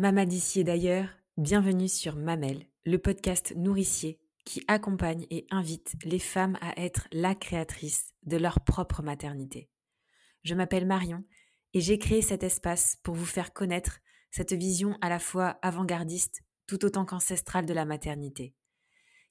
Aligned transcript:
Mama 0.00 0.26
d'ici 0.26 0.60
et 0.60 0.64
d'ailleurs, 0.64 1.08
bienvenue 1.36 1.88
sur 1.88 2.14
Mamel, 2.14 2.68
le 2.86 2.98
podcast 2.98 3.52
nourricier 3.56 4.20
qui 4.44 4.62
accompagne 4.68 5.26
et 5.28 5.44
invite 5.50 5.96
les 6.04 6.20
femmes 6.20 6.56
à 6.60 6.80
être 6.80 7.08
la 7.10 7.34
créatrice 7.34 8.14
de 8.22 8.36
leur 8.36 8.60
propre 8.60 9.02
maternité. 9.02 9.68
Je 10.44 10.54
m'appelle 10.54 10.86
Marion 10.86 11.24
et 11.74 11.80
j'ai 11.80 11.98
créé 11.98 12.22
cet 12.22 12.44
espace 12.44 12.96
pour 13.02 13.16
vous 13.16 13.24
faire 13.24 13.52
connaître 13.52 13.98
cette 14.30 14.52
vision 14.52 14.96
à 15.00 15.08
la 15.08 15.18
fois 15.18 15.58
avant-gardiste 15.62 16.42
tout 16.68 16.84
autant 16.84 17.04
qu'ancestrale 17.04 17.66
de 17.66 17.74
la 17.74 17.84
maternité. 17.84 18.54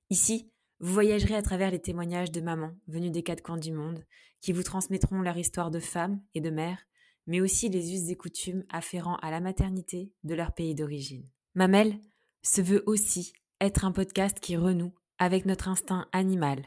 Ici, 0.09 0.51
vous 0.81 0.91
voyagerez 0.91 1.35
à 1.35 1.41
travers 1.41 1.71
les 1.71 1.81
témoignages 1.81 2.33
de 2.33 2.41
mamans 2.41 2.75
venues 2.89 3.11
des 3.11 3.23
quatre 3.23 3.41
coins 3.41 3.57
du 3.57 3.71
monde 3.71 4.03
qui 4.41 4.51
vous 4.51 4.63
transmettront 4.63 5.21
leur 5.21 5.37
histoire 5.37 5.71
de 5.71 5.79
femmes 5.79 6.21
et 6.33 6.41
de 6.41 6.49
mères, 6.49 6.85
mais 7.27 7.41
aussi 7.41 7.69
les 7.69 7.93
us 7.93 8.09
et 8.09 8.15
coutumes 8.15 8.63
afférents 8.69 9.17
à 9.17 9.29
la 9.29 9.39
maternité 9.39 10.11
de 10.23 10.33
leur 10.33 10.53
pays 10.53 10.73
d'origine. 10.73 11.29
Mamel 11.55 11.99
se 12.41 12.61
veut 12.61 12.83
aussi 12.85 13.33
être 13.59 13.85
un 13.85 13.91
podcast 13.91 14.39
qui 14.39 14.55
renoue 14.55 14.93
avec 15.19 15.45
notre 15.45 15.67
instinct 15.67 16.07
animal, 16.11 16.65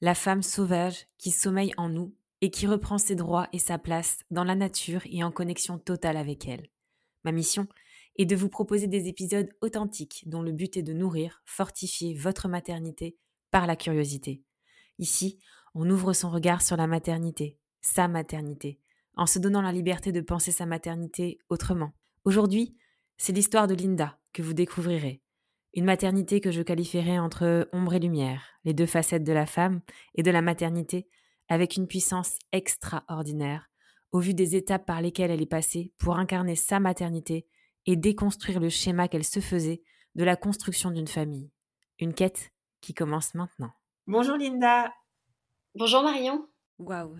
la 0.00 0.14
femme 0.14 0.42
sauvage 0.42 1.06
qui 1.18 1.30
sommeille 1.30 1.72
en 1.76 1.88
nous 1.88 2.14
et 2.40 2.50
qui 2.50 2.66
reprend 2.66 2.98
ses 2.98 3.14
droits 3.14 3.48
et 3.52 3.58
sa 3.58 3.78
place 3.78 4.18
dans 4.30 4.44
la 4.44 4.56
nature 4.56 5.02
et 5.06 5.22
en 5.22 5.30
connexion 5.30 5.78
totale 5.78 6.16
avec 6.16 6.46
elle. 6.48 6.68
Ma 7.24 7.32
mission 7.32 7.68
est 8.16 8.26
de 8.26 8.36
vous 8.36 8.48
proposer 8.48 8.88
des 8.88 9.08
épisodes 9.08 9.48
authentiques 9.60 10.24
dont 10.26 10.42
le 10.42 10.52
but 10.52 10.76
est 10.76 10.82
de 10.82 10.92
nourrir, 10.92 11.40
fortifier 11.46 12.14
votre 12.14 12.48
maternité 12.48 13.16
par 13.50 13.66
la 13.66 13.76
curiosité. 13.76 14.42
Ici, 14.98 15.38
on 15.74 15.88
ouvre 15.88 16.12
son 16.12 16.30
regard 16.30 16.62
sur 16.62 16.76
la 16.76 16.86
maternité, 16.86 17.58
sa 17.80 18.08
maternité, 18.08 18.80
en 19.16 19.26
se 19.26 19.38
donnant 19.38 19.62
la 19.62 19.72
liberté 19.72 20.12
de 20.12 20.20
penser 20.20 20.52
sa 20.52 20.66
maternité 20.66 21.38
autrement. 21.48 21.92
Aujourd'hui, 22.24 22.76
c'est 23.16 23.32
l'histoire 23.32 23.66
de 23.66 23.74
Linda 23.74 24.18
que 24.32 24.42
vous 24.42 24.54
découvrirez. 24.54 25.22
Une 25.74 25.84
maternité 25.84 26.40
que 26.40 26.50
je 26.50 26.62
qualifierais 26.62 27.18
entre 27.18 27.68
ombre 27.72 27.94
et 27.94 27.98
lumière, 27.98 28.44
les 28.64 28.74
deux 28.74 28.86
facettes 28.86 29.24
de 29.24 29.32
la 29.32 29.46
femme 29.46 29.80
et 30.14 30.22
de 30.22 30.30
la 30.30 30.42
maternité, 30.42 31.08
avec 31.48 31.76
une 31.76 31.86
puissance 31.86 32.38
extraordinaire, 32.52 33.70
au 34.10 34.20
vu 34.20 34.34
des 34.34 34.56
étapes 34.56 34.86
par 34.86 35.00
lesquelles 35.00 35.30
elle 35.30 35.42
est 35.42 35.46
passée 35.46 35.92
pour 35.98 36.18
incarner 36.18 36.56
sa 36.56 36.78
maternité 36.78 37.46
et 37.86 37.96
déconstruire 37.96 38.60
le 38.60 38.68
schéma 38.68 39.08
qu'elle 39.08 39.24
se 39.24 39.40
faisait 39.40 39.82
de 40.14 40.24
la 40.24 40.36
construction 40.36 40.90
d'une 40.90 41.08
famille. 41.08 41.50
Une 41.98 42.14
quête 42.14 42.52
qui 42.80 42.94
commence 42.94 43.34
maintenant. 43.34 43.72
Bonjour 44.06 44.36
Linda. 44.36 44.92
Bonjour 45.74 46.02
Marion. 46.02 46.46
Waouh, 46.78 47.16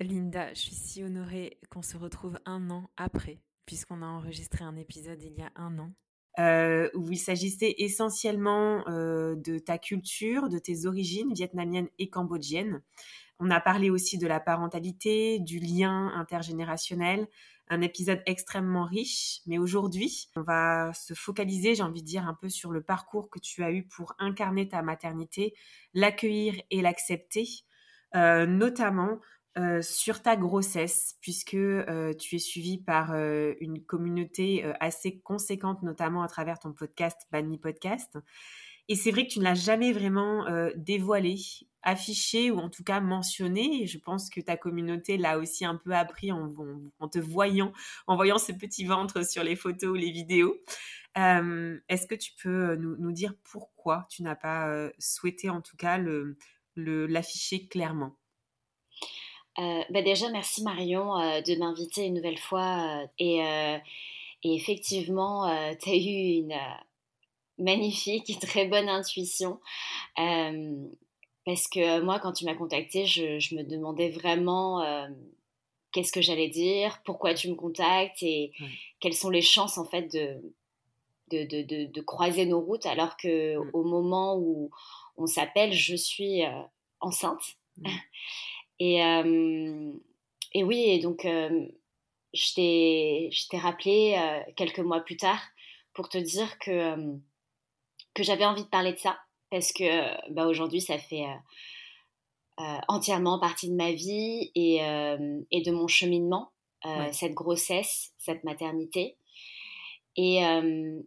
Linda, 0.00 0.52
je 0.54 0.60
suis 0.60 0.74
si 0.74 1.04
honorée 1.04 1.58
qu'on 1.70 1.82
se 1.82 1.96
retrouve 1.96 2.38
un 2.46 2.70
an 2.70 2.90
après, 2.96 3.38
puisqu'on 3.64 4.02
a 4.02 4.06
enregistré 4.06 4.64
un 4.64 4.76
épisode 4.76 5.22
il 5.22 5.34
y 5.34 5.42
a 5.42 5.52
un 5.56 5.78
an. 5.78 5.92
Euh, 6.40 6.90
où 6.94 7.12
il 7.12 7.18
s'agissait 7.18 7.76
essentiellement 7.78 8.82
euh, 8.88 9.36
de 9.36 9.60
ta 9.60 9.78
culture, 9.78 10.48
de 10.48 10.58
tes 10.58 10.84
origines 10.86 11.32
vietnamiennes 11.32 11.88
et 12.00 12.10
cambodgiennes. 12.10 12.82
On 13.38 13.50
a 13.50 13.60
parlé 13.60 13.88
aussi 13.88 14.18
de 14.18 14.26
la 14.26 14.40
parentalité, 14.40 15.38
du 15.38 15.60
lien 15.60 16.08
intergénérationnel, 16.08 17.28
un 17.68 17.80
épisode 17.82 18.20
extrêmement 18.26 18.84
riche. 18.84 19.42
Mais 19.46 19.58
aujourd'hui, 19.58 20.28
on 20.34 20.42
va 20.42 20.92
se 20.92 21.14
focaliser, 21.14 21.76
j'ai 21.76 21.84
envie 21.84 22.02
de 22.02 22.06
dire, 22.06 22.26
un 22.26 22.34
peu 22.34 22.48
sur 22.48 22.72
le 22.72 22.82
parcours 22.82 23.30
que 23.30 23.38
tu 23.38 23.62
as 23.62 23.70
eu 23.70 23.86
pour 23.86 24.16
incarner 24.18 24.68
ta 24.68 24.82
maternité, 24.82 25.54
l'accueillir 25.94 26.60
et 26.70 26.82
l'accepter, 26.82 27.46
euh, 28.16 28.44
notamment 28.44 29.20
euh, 29.58 29.82
sur 29.82 30.22
ta 30.22 30.36
grossesse, 30.36 31.16
puisque 31.20 31.54
euh, 31.54 32.12
tu 32.14 32.36
es 32.36 32.38
suivi 32.38 32.78
par 32.78 33.14
une 33.14 33.82
communauté 33.84 34.64
assez 34.80 35.20
conséquente, 35.20 35.82
notamment 35.82 36.22
à 36.22 36.28
travers 36.28 36.58
ton 36.58 36.72
podcast 36.72 37.26
Banni 37.30 37.58
Podcast. 37.58 38.18
Et 38.88 38.96
c'est 38.96 39.10
vrai 39.10 39.26
que 39.26 39.32
tu 39.32 39.38
ne 39.38 39.44
l'as 39.44 39.54
jamais 39.54 39.92
vraiment 39.92 40.44
dévoilé 40.76 41.38
affiché 41.84 42.50
ou 42.50 42.58
en 42.58 42.68
tout 42.68 42.82
cas 42.82 43.00
mentionné. 43.00 43.86
Je 43.86 43.98
pense 43.98 44.30
que 44.30 44.40
ta 44.40 44.56
communauté 44.56 45.16
l'a 45.16 45.38
aussi 45.38 45.64
un 45.64 45.76
peu 45.76 45.94
appris 45.94 46.32
en, 46.32 46.48
te 47.08 47.18
voyant, 47.18 47.72
en 48.06 48.16
voyant 48.16 48.38
ce 48.38 48.52
petit 48.52 48.84
ventre 48.84 49.24
sur 49.24 49.44
les 49.44 49.56
photos 49.56 49.90
ou 49.90 49.94
les 49.94 50.10
vidéos. 50.10 50.56
Euh, 51.16 51.78
est-ce 51.88 52.06
que 52.08 52.14
tu 52.14 52.32
peux 52.42 52.70
euh, 52.70 52.76
nous, 52.76 53.12
dire 53.12 53.34
pourquoi 53.44 54.06
tu 54.10 54.22
n'as 54.24 54.34
pas 54.34 54.68
euh, 54.68 54.90
souhaité 54.98 55.48
en 55.48 55.60
tout 55.60 55.76
cas 55.76 55.98
l'afficher 56.76 57.58
le, 57.62 57.68
clairement? 57.68 58.16
Bah 59.56 60.02
déjà, 60.02 60.30
merci 60.30 60.62
Marion 60.62 61.14
de 61.40 61.58
m'inviter 61.58 62.06
une 62.06 62.14
nouvelle 62.14 62.38
fois. 62.38 63.04
et, 63.18 63.38
et, 64.42 64.54
effectivement, 64.54 65.48
tu 65.80 65.90
as 65.90 65.94
eu 65.94 66.42
une 66.42 66.58
magnifique 67.58 68.30
et 68.30 68.38
très 68.38 68.66
bonne 68.66 68.88
intuition. 68.88 69.60
Parce 71.44 71.68
que 71.68 72.00
moi, 72.00 72.18
quand 72.20 72.32
tu 72.32 72.44
m'as 72.46 72.54
contacté, 72.54 73.04
je, 73.04 73.54
me 73.54 73.62
demandais 73.62 74.08
vraiment 74.08 74.80
euh, 74.80 75.06
qu'est-ce 75.92 76.12
que 76.12 76.22
j'allais 76.22 76.48
dire, 76.48 77.02
pourquoi 77.04 77.34
tu 77.34 77.50
me 77.50 77.54
contactes 77.54 78.22
et 78.22 78.52
quelles 79.00 79.14
sont 79.14 79.30
les 79.30 79.42
chances 79.42 79.76
en 79.76 79.84
fait 79.84 80.10
de, 80.10 80.40
de, 81.30 81.86
de, 81.86 82.00
croiser 82.00 82.46
nos 82.46 82.60
routes 82.60 82.86
alors 82.86 83.16
que 83.18 83.56
au 83.74 83.84
moment 83.84 84.38
où 84.38 84.70
on 85.16 85.26
s'appelle, 85.26 85.72
je 85.72 85.94
suis 85.94 86.44
euh, 86.44 86.62
enceinte. 87.00 87.56
Et, 88.80 89.04
euh, 89.04 89.92
et 90.52 90.64
oui, 90.64 90.84
et 90.88 90.98
donc 90.98 91.24
je 91.24 92.54
t'ai 92.54 93.58
rappelé 93.58 94.16
quelques 94.56 94.80
mois 94.80 95.00
plus 95.00 95.16
tard 95.16 95.40
pour 95.92 96.08
te 96.08 96.18
dire 96.18 96.58
que, 96.58 96.96
que 98.14 98.22
j'avais 98.22 98.44
envie 98.44 98.64
de 98.64 98.68
parler 98.68 98.92
de 98.92 98.98
ça 98.98 99.16
parce 99.54 99.72
que 99.72 100.32
bah, 100.32 100.48
aujourd'hui, 100.48 100.80
ça 100.80 100.98
fait 100.98 101.22
euh, 101.22 102.62
euh, 102.64 102.78
entièrement 102.88 103.38
partie 103.38 103.70
de 103.70 103.76
ma 103.76 103.92
vie 103.92 104.50
et, 104.56 104.82
euh, 104.82 105.40
et 105.52 105.62
de 105.62 105.70
mon 105.70 105.86
cheminement, 105.86 106.50
cette 107.12 107.32
grossesse, 107.32 108.12
cette 108.18 108.44
maternité. 108.44 109.16
Et, 110.16 110.40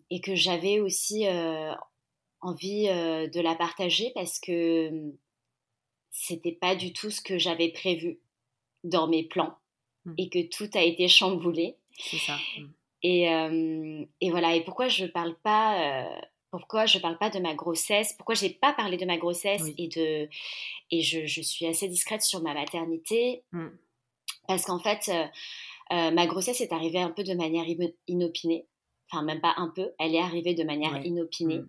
et 0.09 0.21
que 0.21 0.33
j'avais 0.33 0.79
aussi 0.79 1.27
envie 2.41 2.87
de 2.87 3.39
la 3.39 3.53
partager 3.53 4.11
parce 4.15 4.39
que 4.39 5.13
c'était 6.19 6.51
pas 6.51 6.75
du 6.75 6.93
tout 6.93 7.09
ce 7.09 7.21
que 7.21 7.37
j'avais 7.37 7.69
prévu 7.69 8.19
dans 8.83 9.07
mes 9.07 9.23
plans 9.23 9.55
mmh. 10.05 10.13
et 10.17 10.29
que 10.29 10.47
tout 10.49 10.69
a 10.73 10.81
été 10.81 11.07
chamboulé. 11.07 11.75
C'est 11.97 12.17
ça. 12.17 12.37
Mmh. 12.57 12.65
Et, 13.03 13.23
et, 14.21 14.31
voilà. 14.31 14.55
Et 14.55 14.63
pourquoi 14.63 14.87
je 14.87 15.05
parle 15.05 15.35
pas 15.43 16.09
pourquoi 16.51 16.85
je 16.85 16.97
ne 16.97 17.01
parle 17.01 17.17
pas 17.17 17.29
de 17.29 17.39
ma 17.39 17.53
grossesse, 17.53 18.13
pourquoi 18.13 18.35
j'ai 18.35 18.49
pas 18.49 18.73
parlé 18.73 18.97
de 18.97 19.05
ma 19.05 19.17
grossesse 19.17 19.63
et 19.77 19.87
de 19.87 20.29
et 20.91 21.01
je, 21.01 21.25
je, 21.25 21.41
suis 21.41 21.65
assez 21.65 21.87
discrète 21.87 22.21
sur 22.21 22.41
ma 22.41 22.53
maternité? 22.53 23.43
Mmh. 23.51 23.67
parce 24.47 24.65
qu'en 24.65 24.79
fait 24.79 25.09
euh, 25.09 25.25
euh, 25.93 26.11
ma 26.11 26.25
grossesse 26.25 26.61
est 26.61 26.71
arrivée 26.71 26.99
un 26.99 27.11
peu 27.11 27.23
de 27.23 27.33
manière 27.33 27.65
inopinée, 28.07 28.65
enfin 29.11 29.23
même 29.23 29.41
pas 29.41 29.53
un 29.57 29.69
peu, 29.69 29.91
elle 29.99 30.15
est 30.15 30.21
arrivée 30.21 30.53
de 30.53 30.63
manière 30.63 31.05
inopinée. 31.05 31.61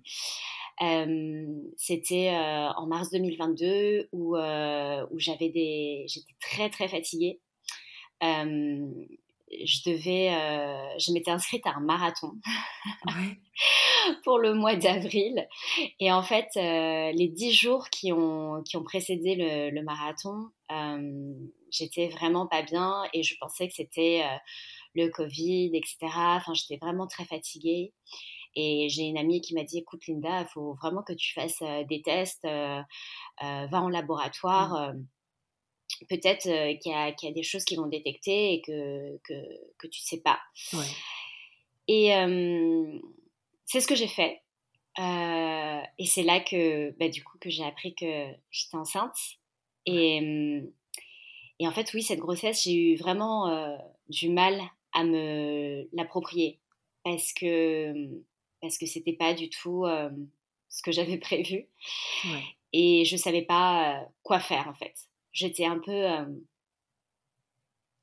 Mmh. 0.81 1.73
C'était 1.77 2.31
euh, 2.31 2.69
en 2.77 2.87
mars 2.87 3.11
2022 3.11 4.09
où, 4.13 4.37
où 4.37 5.19
j'avais 5.19 5.49
des, 5.49 6.05
j'étais 6.07 6.35
très 6.41 6.71
très 6.71 6.89
fatiguée 6.89 7.41
je 9.51 9.91
devais, 9.91 10.35
euh, 10.35 10.99
je 10.99 11.13
m'étais 11.13 11.31
inscrite 11.31 11.67
à 11.67 11.75
un 11.77 11.81
marathon 11.81 12.33
pour 14.25 14.39
le 14.39 14.55
mois 14.55 14.77
d'avril. 14.77 15.47
Et 16.01 16.13
en 16.13 16.23
fait, 16.23 16.49
euh, 16.57 17.13
les 17.13 17.29
dix 17.29 17.53
jours 17.53 17.89
qui 17.91 18.13
ont, 18.13 18.63
qui 18.63 18.77
ont 18.77 18.85
précédé 18.85 19.71
le, 19.73 19.83
marathon, 19.83 20.51
euh, 20.71 21.33
j'étais 21.71 22.09
vraiment 22.09 22.47
pas 22.47 22.63
bien 22.63 23.05
et 23.13 23.23
je 23.23 23.37
pensais 23.39 23.69
que 23.69 23.75
c'était 23.75 24.23
le 24.95 25.09
Covid, 25.09 25.71
etc. 25.75 25.97
Enfin, 26.03 26.55
j'étais 26.55 26.77
vraiment 26.77 27.07
très 27.07 27.25
fatiguée. 27.25 27.93
Et 28.55 28.89
j'ai 28.89 29.03
une 29.03 29.19
amie 29.19 29.41
qui 29.41 29.55
m'a 29.55 29.65
dit, 29.65 29.79
écoute 29.79 30.07
Linda, 30.07 30.43
il 30.43 30.49
faut 30.53 30.75
vraiment 30.75 31.03
que 31.03 31.13
tu 31.13 31.33
fasses 31.33 31.63
des 31.89 32.03
tests, 32.03 32.45
va 32.45 32.87
en 33.73 33.89
laboratoire. 33.89 34.95
Mmh 34.95 35.07
peut-être 36.09 36.43
qu'il 36.43 36.93
y, 36.93 37.25
y, 37.25 37.29
a 37.29 37.33
des 37.33 37.43
choses 37.43 37.65
qui 37.65 37.77
vont 37.77 37.87
détecter 37.87 38.55
et 38.55 38.63
que, 38.63 39.19
que, 39.25 39.35
que 39.79 39.87
tu 39.87 40.01
sais 40.01 40.21
pas. 40.21 40.39
Et 41.89 42.11
c'est 43.65 43.81
ce 43.81 43.87
que 43.87 43.95
j'ai 43.95 44.09
fait. 44.09 44.43
et 44.99 46.07
c'est 46.07 46.23
là 46.23 46.41
que, 46.41 46.91
bah, 46.99 47.09
du 47.09 47.25
coup, 47.25 47.39
que 47.39 47.51
j'ai 47.51 47.65
appris 47.65 47.95
que 47.95 48.27
j'étais 48.51 48.77
enceinte. 48.77 49.17
Et, 49.87 50.63
et, 51.59 51.67
en 51.67 51.73
fait, 51.73 51.93
oui, 51.95 52.03
cette 52.03 52.21
grossesse, 52.21 52.63
j'ai 52.65 52.75
eu 52.75 52.97
vraiment 52.97 53.79
du 54.09 54.29
mal 54.29 54.61
à 54.93 55.05
me 55.05 55.89
l'approprier 55.93 56.61
parce 57.05 57.33
que 57.33 57.93
parce 58.61 58.79
que 58.79 58.87
c'était 58.87 59.13
pas 59.13 59.35
du 59.35 59.51
tout 59.51 59.87
ce 60.69 60.83
que 60.83 60.93
j'avais 60.93 61.19
prévu. 61.19 61.67
Et 62.73 63.05
je 63.05 63.17
savais 63.17 63.43
pas 63.43 64.07
quoi 64.23 64.41
faire 64.41 64.69
en 64.69 64.75
fait 64.75 64.95
j'étais 65.33 65.65
un 65.65 65.79
peu 65.79 66.07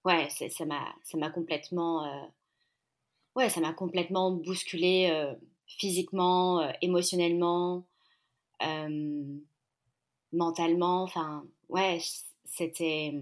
ouais, 0.06 0.30
ça 0.30 0.66
m'a, 0.66 0.96
ça 1.04 1.18
m'a 1.18 1.30
complètement, 1.30 2.32
ouais, 3.36 3.50
ça 3.50 3.60
m'a 3.60 3.74
complètement 3.74 4.32
bousculé 4.32 5.34
physiquement, 5.68 6.72
émotionnellement, 6.82 7.86
mentalement. 10.32 11.04
Enfin, 11.04 11.46
ouais, 11.70 12.00
c'était. 12.46 13.14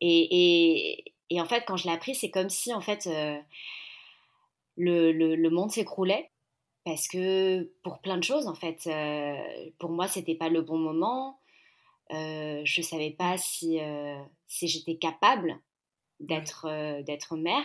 Et, 0.00 0.98
et, 1.00 1.14
et, 1.30 1.40
en 1.40 1.46
fait, 1.46 1.64
quand 1.66 1.76
je 1.76 1.84
l'ai 1.86 1.94
appris, 1.94 2.14
c'est 2.14 2.30
comme 2.30 2.50
si 2.50 2.74
en 2.74 2.80
fait 2.80 3.08
le, 4.76 5.12
le, 5.12 5.36
le 5.36 5.50
monde 5.50 5.70
s'écroulait 5.70 6.30
parce 6.84 7.08
que 7.08 7.72
pour 7.82 8.00
plein 8.00 8.18
de 8.18 8.24
choses 8.24 8.46
en 8.46 8.54
fait 8.54 8.88
pour 9.78 9.90
moi 9.90 10.06
c'était 10.06 10.34
pas 10.34 10.48
le 10.48 10.62
bon 10.62 10.78
moment. 10.78 11.40
Euh, 12.12 12.60
je 12.64 12.82
savais 12.82 13.10
pas 13.10 13.38
si 13.38 13.78
si 14.46 14.68
j'étais 14.68 14.96
capable 14.96 15.58
d'être 16.20 17.02
d'être 17.02 17.36
mère. 17.36 17.64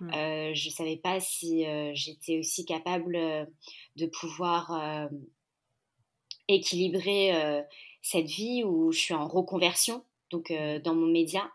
Mmh. 0.00 0.54
je 0.54 0.70
savais 0.70 0.96
pas 0.96 1.20
si 1.20 1.64
j'étais 1.94 2.38
aussi 2.38 2.64
capable 2.64 3.12
de 3.96 4.06
pouvoir 4.06 5.08
équilibrer 6.48 7.64
cette 8.00 8.26
vie 8.26 8.64
où 8.64 8.90
je 8.90 8.98
suis 8.98 9.14
en 9.14 9.28
reconversion 9.28 10.04
donc 10.30 10.52
dans 10.82 10.94
mon 10.94 11.06
média. 11.06 11.48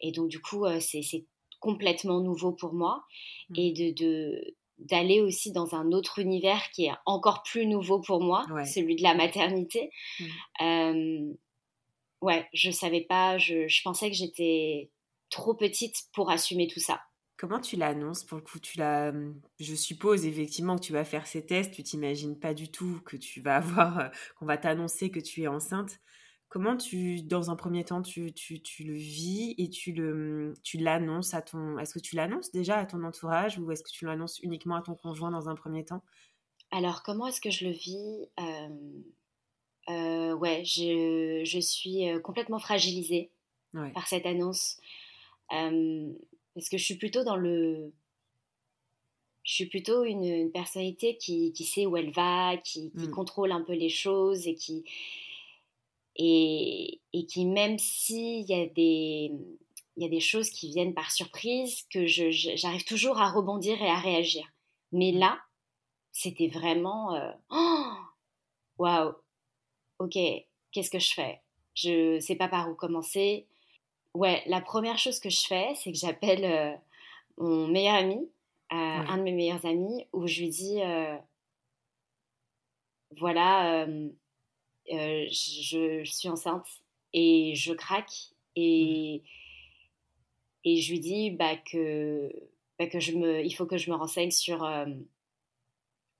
Et 0.00 0.10
donc 0.10 0.28
du 0.28 0.40
coup 0.40 0.66
c'est 0.80 1.24
complètement 1.62 2.20
nouveau 2.20 2.52
pour 2.52 2.74
moi 2.74 3.04
mmh. 3.48 3.54
et 3.56 3.92
de, 3.92 4.54
d'aller 4.78 5.20
aussi 5.20 5.52
dans 5.52 5.74
un 5.74 5.92
autre 5.92 6.18
univers 6.18 6.70
qui 6.72 6.86
est 6.86 6.92
encore 7.06 7.42
plus 7.44 7.66
nouveau 7.66 8.00
pour 8.00 8.20
moi, 8.20 8.44
celui 8.66 8.96
de 8.96 9.02
la 9.02 9.14
maternité. 9.14 9.90
Mmh. 10.20 10.24
Euh, 10.60 11.34
ouais, 12.20 12.46
je 12.52 12.70
savais 12.70 13.02
pas, 13.02 13.38
je, 13.38 13.82
pensais 13.82 14.10
que 14.10 14.16
j'étais 14.16 14.90
trop 15.30 15.54
petite 15.54 15.96
pour 16.12 16.30
assumer 16.30 16.66
tout 16.66 16.80
ça. 16.80 17.00
Comment 17.36 17.60
tu 17.60 17.76
l'annonces? 17.76 18.24
Pour 18.24 18.38
le 18.38 18.44
coup 18.44 18.60
tu 18.60 18.78
l'as, 18.78 19.12
Je 19.58 19.74
suppose 19.74 20.26
effectivement 20.26 20.76
que 20.76 20.82
tu 20.82 20.92
vas 20.92 21.04
faire 21.04 21.26
ces 21.26 21.46
tests, 21.46 21.72
tu 21.72 21.82
t'imagines 21.82 22.38
pas 22.38 22.54
du 22.54 22.70
tout 22.70 23.00
que 23.04 23.16
tu 23.16 23.40
vas 23.40 23.56
avoir, 23.56 23.98
euh, 23.98 24.08
qu'on 24.36 24.46
va 24.46 24.58
t'annoncer 24.58 25.10
que 25.10 25.20
tu 25.20 25.42
es 25.42 25.48
enceinte. 25.48 25.98
Comment 26.52 26.76
tu, 26.76 27.22
dans 27.22 27.50
un 27.50 27.56
premier 27.56 27.82
temps, 27.82 28.02
tu, 28.02 28.30
tu, 28.34 28.60
tu 28.60 28.84
le 28.84 28.92
vis 28.92 29.54
et 29.56 29.70
tu 29.70 29.90
le, 29.90 30.52
tu 30.62 30.76
l'annonces 30.76 31.32
à 31.32 31.40
ton, 31.40 31.78
est-ce 31.78 31.94
que 31.94 31.98
tu 31.98 32.14
l'annonces 32.14 32.52
déjà 32.52 32.76
à 32.76 32.84
ton 32.84 33.02
entourage 33.04 33.58
ou 33.58 33.70
est-ce 33.70 33.82
que 33.82 33.88
tu 33.88 34.04
l'annonces 34.04 34.38
uniquement 34.40 34.74
à 34.74 34.82
ton 34.82 34.94
conjoint 34.94 35.30
dans 35.30 35.48
un 35.48 35.54
premier 35.54 35.82
temps? 35.82 36.02
Alors, 36.70 37.02
comment 37.04 37.26
est-ce 37.26 37.40
que 37.40 37.48
je 37.48 37.64
le 37.64 37.70
vis? 37.70 38.28
Euh, 38.38 38.68
euh, 39.88 40.34
Ouais, 40.34 40.62
je, 40.62 41.40
je, 41.42 41.58
suis 41.58 42.10
euh, 42.10 42.20
complètement 42.20 42.58
fragilisée 42.58 43.30
par 43.94 44.06
cette 44.06 44.26
annonce. 44.26 44.78
Parce 45.48 46.68
que 46.68 46.76
je 46.76 46.84
suis 46.84 46.98
plutôt 46.98 47.24
dans 47.24 47.36
le, 47.36 47.94
je 49.42 49.54
suis 49.54 49.66
plutôt 49.70 50.04
une, 50.04 50.52
personnalité 50.52 51.16
qui, 51.16 51.54
qui, 51.54 51.64
sait 51.64 51.86
où 51.86 51.96
elle 51.96 52.10
va, 52.10 52.58
qui, 52.58 52.90
qui 52.90 53.08
mmh. 53.08 53.10
contrôle 53.10 53.52
un 53.52 53.62
peu 53.62 53.72
les 53.72 53.88
choses 53.88 54.46
et 54.46 54.54
qui 54.54 54.84
et, 56.16 57.00
et 57.12 57.26
qui, 57.26 57.46
même 57.46 57.78
s'il 57.78 58.48
y, 58.48 58.54
a 58.54 58.66
des, 58.66 59.32
y 59.96 60.04
a 60.04 60.08
des 60.08 60.20
choses 60.20 60.50
qui 60.50 60.68
viennent 60.70 60.94
par 60.94 61.10
surprise, 61.10 61.82
que 61.90 62.06
j'arrive 62.06 62.84
toujours 62.84 63.18
à 63.18 63.30
rebondir 63.30 63.80
et 63.80 63.88
à 63.88 63.98
réagir. 63.98 64.44
Mais 64.92 65.12
mmh. 65.12 65.18
là, 65.18 65.40
c'était 66.12 66.48
vraiment 66.48 67.14
euh, 67.14 67.32
waouh, 68.78 69.14
ok, 69.98 70.18
qu'est-ce 70.72 70.90
que 70.90 70.98
je 70.98 71.14
fais? 71.14 71.40
Je 71.74 72.20
sais 72.20 72.36
pas 72.36 72.48
par 72.48 72.70
où 72.70 72.74
commencer. 72.74 73.46
Ouais, 74.14 74.42
la 74.46 74.60
première 74.60 74.98
chose 74.98 75.18
que 75.20 75.30
je 75.30 75.46
fais, 75.46 75.72
c'est 75.76 75.90
que 75.90 75.98
j'appelle 75.98 76.44
euh, 76.44 76.76
mon 77.38 77.66
meilleur 77.68 77.94
ami, 77.94 78.30
euh, 78.72 78.76
un 78.76 79.16
de 79.16 79.22
mes 79.22 79.32
meilleurs 79.32 79.64
amis, 79.64 80.06
où 80.12 80.26
je 80.26 80.40
lui 80.40 80.48
dis 80.50 80.80
voilà, 83.18 83.86
euh, 84.90 85.26
je, 85.30 86.02
suis 86.04 86.28
enceinte 86.28 86.66
et 87.12 87.54
je 87.54 87.72
craque 87.72 88.32
et, 88.56 89.22
et 90.64 90.80
je 90.80 90.92
lui 90.92 91.00
dis 91.00 91.30
bah, 91.30 91.56
que, 91.56 92.32
bah, 92.78 92.86
que 92.86 92.98
je 92.98 93.12
me, 93.12 93.44
il 93.44 93.52
faut 93.52 93.66
que 93.66 93.76
je 93.76 93.90
me 93.90 93.96
renseigne 93.96 94.32
sur, 94.32 94.64
euh, 94.64 94.86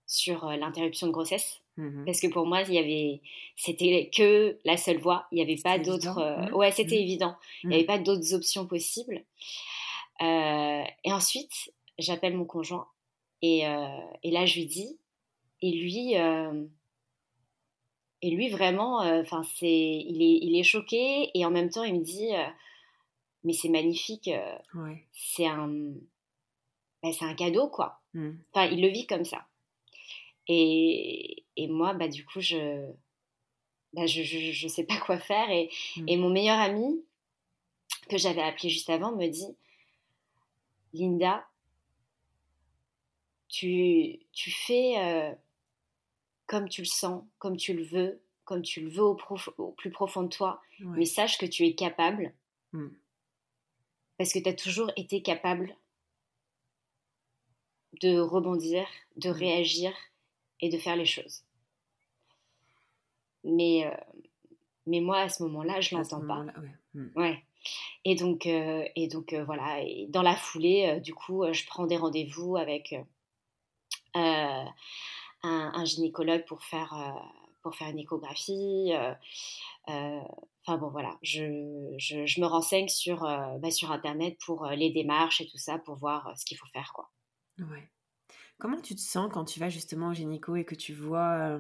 sur 0.06 0.46
euh, 0.46 0.56
l'interruption 0.56 1.08
de 1.08 1.12
grossesse. 1.12 1.58
Mmh 1.76 2.04
Parce 2.04 2.20
que 2.20 2.26
pour 2.26 2.46
moi, 2.46 2.62
il 2.62 2.74
y 2.74 2.78
avait, 2.78 3.22
c'était 3.56 4.10
que 4.14 4.58
la 4.64 4.76
seule 4.76 4.98
voie. 4.98 5.26
Il 5.32 5.36
n'y 5.36 5.42
avait 5.42 5.60
pas 5.60 5.78
d'autres. 5.78 6.50
Mmh. 6.50 6.54
Ouais, 6.54 6.70
c'était 6.70 6.96
mmh. 6.96 7.02
évident. 7.02 7.36
Il 7.64 7.70
n'y 7.70 7.76
avait 7.76 7.84
pas 7.84 7.98
d'autres 7.98 8.34
options 8.34 8.66
possibles. 8.66 9.24
et 10.20 11.12
ensuite, 11.12 11.72
j'appelle 11.98 12.36
mon 12.36 12.44
conjoint 12.44 12.86
et, 13.40 13.62
et, 14.22 14.30
là, 14.30 14.44
je 14.44 14.58
lui 14.58 14.66
dis. 14.66 14.98
Et 15.62 15.70
lui, 15.70 16.14
et 18.22 18.30
lui, 18.30 18.48
vraiment, 18.48 19.02
euh, 19.02 19.20
enfin, 19.20 19.42
c'est, 19.42 19.66
il 19.66 20.22
est, 20.22 20.38
il 20.42 20.56
est 20.56 20.62
choqué 20.62 21.30
et 21.34 21.44
en 21.44 21.50
même 21.50 21.70
temps, 21.70 21.82
il 21.82 21.94
me 21.94 22.04
dit, 22.04 22.32
euh, 22.32 22.46
mais 23.42 23.52
c'est 23.52 23.68
magnifique, 23.68 24.28
euh, 24.28 24.94
c'est 25.12 25.46
un, 25.46 25.68
bah, 27.02 27.10
c'est 27.12 27.24
un 27.24 27.34
cadeau, 27.34 27.68
quoi. 27.68 28.00
Mmh. 28.14 28.30
Enfin, 28.52 28.66
il 28.66 28.80
le 28.80 28.88
vit 28.88 29.08
comme 29.08 29.24
ça. 29.24 29.48
Et, 30.46 31.44
et 31.56 31.66
moi, 31.66 31.94
bah, 31.94 32.06
du 32.06 32.24
coup, 32.24 32.40
je, 32.40 32.92
bah, 33.92 34.06
je, 34.06 34.22
je, 34.22 34.52
je, 34.52 34.68
sais 34.68 34.84
pas 34.84 34.98
quoi 34.98 35.18
faire. 35.18 35.50
Et, 35.50 35.68
mmh. 35.96 36.08
et 36.08 36.16
mon 36.16 36.30
meilleur 36.30 36.60
ami, 36.60 37.04
que 38.08 38.18
j'avais 38.18 38.42
appelé 38.42 38.68
juste 38.68 38.90
avant, 38.90 39.10
me 39.10 39.26
dit, 39.26 39.56
Linda, 40.94 41.44
tu, 43.48 44.20
tu 44.32 44.52
fais 44.52 45.34
comme 46.46 46.68
tu 46.68 46.82
le 46.82 46.86
sens, 46.86 47.24
comme 47.38 47.56
tu 47.56 47.72
le 47.72 47.84
veux, 47.84 48.20
comme 48.44 48.62
tu 48.62 48.80
le 48.80 48.90
veux 48.90 49.02
au, 49.02 49.14
plus 49.76 49.90
profond 49.90 50.22
de 50.22 50.28
toi, 50.28 50.60
mais 50.80 51.04
sache 51.04 51.38
que 51.38 51.46
tu 51.46 51.64
es 51.64 51.74
capable. 51.74 52.32
Mmh. 52.72 52.88
Parce 54.18 54.32
que 54.32 54.38
tu 54.38 54.48
as 54.48 54.54
toujours 54.54 54.90
été 54.96 55.22
capable 55.22 55.74
de 58.00 58.18
rebondir, 58.18 58.86
de 59.16 59.30
mmh. 59.30 59.32
réagir 59.32 59.92
et 60.60 60.68
de 60.68 60.78
faire 60.78 60.96
les 60.96 61.06
choses. 61.06 61.42
Mais, 63.44 63.86
euh, 63.86 63.96
mais 64.86 65.00
moi, 65.00 65.20
à 65.20 65.28
ce 65.28 65.42
moment-là, 65.44 65.80
je 65.80 65.94
ne 65.94 66.00
l'entends 66.00 66.26
pas. 66.26 66.44
Mmh. 66.94 67.08
Ouais. 67.16 67.42
Et 68.04 68.16
donc, 68.16 68.46
euh, 68.46 68.84
et 68.96 69.06
donc 69.06 69.32
euh, 69.32 69.44
voilà, 69.44 69.80
et 69.82 70.06
dans 70.08 70.22
la 70.22 70.34
foulée, 70.34 71.00
du 71.00 71.14
coup, 71.14 71.44
je 71.52 71.64
prends 71.66 71.86
des 71.86 71.96
rendez-vous 71.96 72.56
avec 72.56 72.94
un, 75.42 75.84
gynécologue 75.84 76.44
pour 76.46 76.62
faire, 76.62 76.92
euh, 76.94 77.20
pour 77.62 77.74
faire 77.74 77.88
une 77.88 77.98
échographie. 77.98 78.92
Euh, 78.92 79.14
euh, 79.88 80.20
enfin 80.66 80.78
bon, 80.78 80.90
voilà, 80.90 81.16
je, 81.22 81.94
je, 81.98 82.40
me 82.40 82.46
renseigne 82.46 82.88
sur, 82.88 83.20
bah, 83.20 83.70
sur 83.70 83.90
Internet 83.92 84.38
pour 84.44 84.66
les 84.66 84.90
démarches 84.90 85.40
et 85.40 85.48
tout 85.48 85.58
ça, 85.58 85.78
pour 85.78 85.96
voir 85.96 86.32
ce 86.38 86.44
qu'il 86.44 86.56
faut 86.56 86.66
faire. 86.66 86.92
Quoi. 86.94 87.10
Ouais. 87.58 87.88
Comment 88.58 88.80
tu 88.80 88.94
te 88.94 89.00
sens 89.00 89.28
quand 89.32 89.44
tu 89.44 89.58
vas 89.58 89.68
justement 89.68 90.08
au 90.08 90.14
gynéco 90.14 90.54
et 90.54 90.64
que 90.64 90.76
tu 90.76 90.94
vois, 90.94 91.58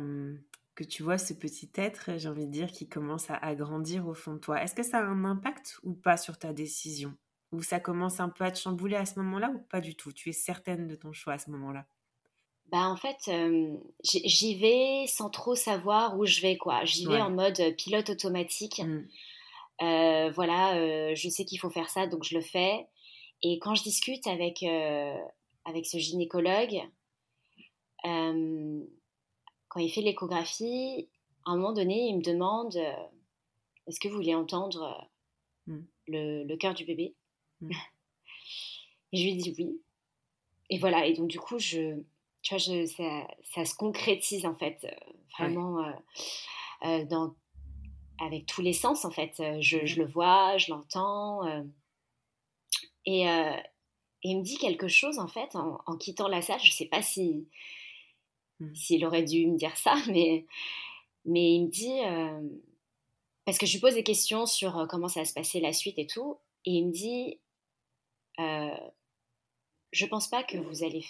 que 0.76 0.84
tu 0.84 1.02
vois 1.02 1.18
ce 1.18 1.34
petit 1.34 1.70
être, 1.74 2.10
j'ai 2.16 2.28
envie 2.28 2.46
de 2.46 2.52
dire, 2.52 2.70
qui 2.70 2.88
commence 2.88 3.28
à, 3.30 3.34
à 3.36 3.54
grandir 3.56 4.06
au 4.06 4.14
fond 4.14 4.34
de 4.34 4.38
toi? 4.38 4.62
Est-ce 4.62 4.74
que 4.74 4.84
ça 4.84 4.98
a 4.98 5.02
un 5.02 5.24
impact 5.24 5.80
ou 5.82 5.94
pas 5.94 6.16
sur 6.16 6.38
ta 6.38 6.52
décision? 6.52 7.16
Ou 7.50 7.62
ça 7.62 7.80
commence 7.80 8.20
un 8.20 8.28
peu 8.28 8.44
à 8.44 8.52
te 8.52 8.58
chambouler 8.58 8.96
à 8.96 9.04
ce 9.04 9.18
moment-là 9.18 9.50
ou 9.50 9.58
pas 9.58 9.80
du 9.80 9.96
tout? 9.96 10.12
Tu 10.12 10.30
es 10.30 10.32
certaine 10.32 10.86
de 10.86 10.94
ton 10.94 11.12
choix 11.12 11.34
à 11.34 11.38
ce 11.38 11.50
moment-là? 11.50 11.86
Bah 12.72 12.88
en 12.88 12.96
fait, 12.96 13.30
j'y 14.02 14.54
vais 14.54 15.06
sans 15.06 15.28
trop 15.28 15.54
savoir 15.54 16.18
où 16.18 16.24
je 16.24 16.40
vais, 16.40 16.56
quoi. 16.56 16.86
J'y 16.86 17.04
vais 17.04 17.20
en 17.20 17.30
mode 17.30 17.60
pilote 17.76 18.08
automatique. 18.08 18.80
Mmh. 18.80 20.30
voilà, 20.34 21.14
je 21.14 21.28
sais 21.28 21.44
qu'il 21.44 21.60
faut 21.60 21.68
faire 21.68 21.90
ça, 21.90 22.06
donc 22.06 22.24
je 22.24 22.34
le 22.34 22.40
fais. 22.40 22.86
Et 23.42 23.58
quand 23.58 23.74
je 23.74 23.82
discute 23.82 24.26
avec, 24.26 24.62
avec 24.62 25.84
ce 25.84 25.98
gynécologue, 25.98 26.80
quand 28.02 29.80
il 29.80 29.90
fait 29.90 30.00
l'échographie, 30.00 31.10
à 31.44 31.50
un 31.50 31.56
moment 31.56 31.74
donné, 31.74 32.08
il 32.08 32.16
me 32.16 32.22
demande 32.22 32.76
Est-ce 33.86 34.00
que 34.00 34.08
vous 34.08 34.16
voulez 34.16 34.34
entendre 34.34 35.10
mmh. 35.66 35.78
le, 36.08 36.44
le 36.44 36.56
cœur 36.56 36.72
du 36.72 36.86
bébé? 36.86 37.14
Mmh. 37.60 37.70
Et 39.12 39.18
je 39.18 39.24
lui 39.24 39.36
dis 39.36 39.54
oui. 39.58 39.78
Et 40.70 40.78
voilà, 40.78 41.04
et 41.04 41.12
donc 41.12 41.28
du 41.28 41.38
coup, 41.38 41.58
je, 41.58 42.02
tu 42.42 42.54
vois, 42.54 42.86
ça, 43.54 43.64
se 43.64 43.74
concrétise 43.74 44.44
en 44.46 44.54
fait, 44.54 44.78
euh, 44.84 45.12
vraiment 45.38 45.84
euh, 45.84 45.92
euh, 46.84 47.04
dans, 47.04 47.34
avec 48.20 48.46
tous 48.46 48.62
les 48.62 48.72
sens 48.72 49.04
en 49.04 49.10
fait. 49.10 49.34
Je, 49.60 49.78
mmh 49.78 49.98
le 49.98 50.06
vois, 50.06 50.58
je 50.58 50.70
l'entends. 50.70 51.42
Et, 53.06 53.26
il 54.24 54.38
me 54.38 54.44
dit 54.44 54.56
quelque 54.56 54.86
chose 54.86 55.18
en 55.18 55.26
fait 55.26 55.56
en, 55.56 55.96
quittant 55.96 56.28
la 56.28 56.42
salle. 56.42 56.60
Je 56.60 56.70
ne 56.70 56.74
sais 56.74 56.86
pas 56.86 57.02
si 57.02 57.48
mmh. 58.60 58.74
s'il 58.74 59.04
aurait 59.04 59.24
dû 59.24 59.46
me 59.46 59.56
dire 59.56 59.76
ça, 59.76 59.94
mais, 60.08 60.46
mais 61.24 61.54
il 61.54 61.64
me 61.66 61.70
dit 61.70 62.00
parce 63.44 63.58
que 63.58 63.66
je 63.66 63.72
lui 63.72 63.80
pose 63.80 63.94
des 63.94 64.04
questions 64.04 64.46
sur 64.46 64.86
comment 64.88 65.08
ça 65.08 65.20
va 65.20 65.26
se 65.26 65.34
passer 65.34 65.60
la 65.60 65.72
suite 65.72 65.98
et 65.98 66.06
tout, 66.06 66.38
et 66.64 66.72
il 66.72 66.86
me 66.86 66.92
dit, 66.92 67.40
je 68.38 70.06
pense 70.06 70.28
pas 70.28 70.44
que 70.44 70.58
vous 70.58 70.84
allez, 70.84 71.04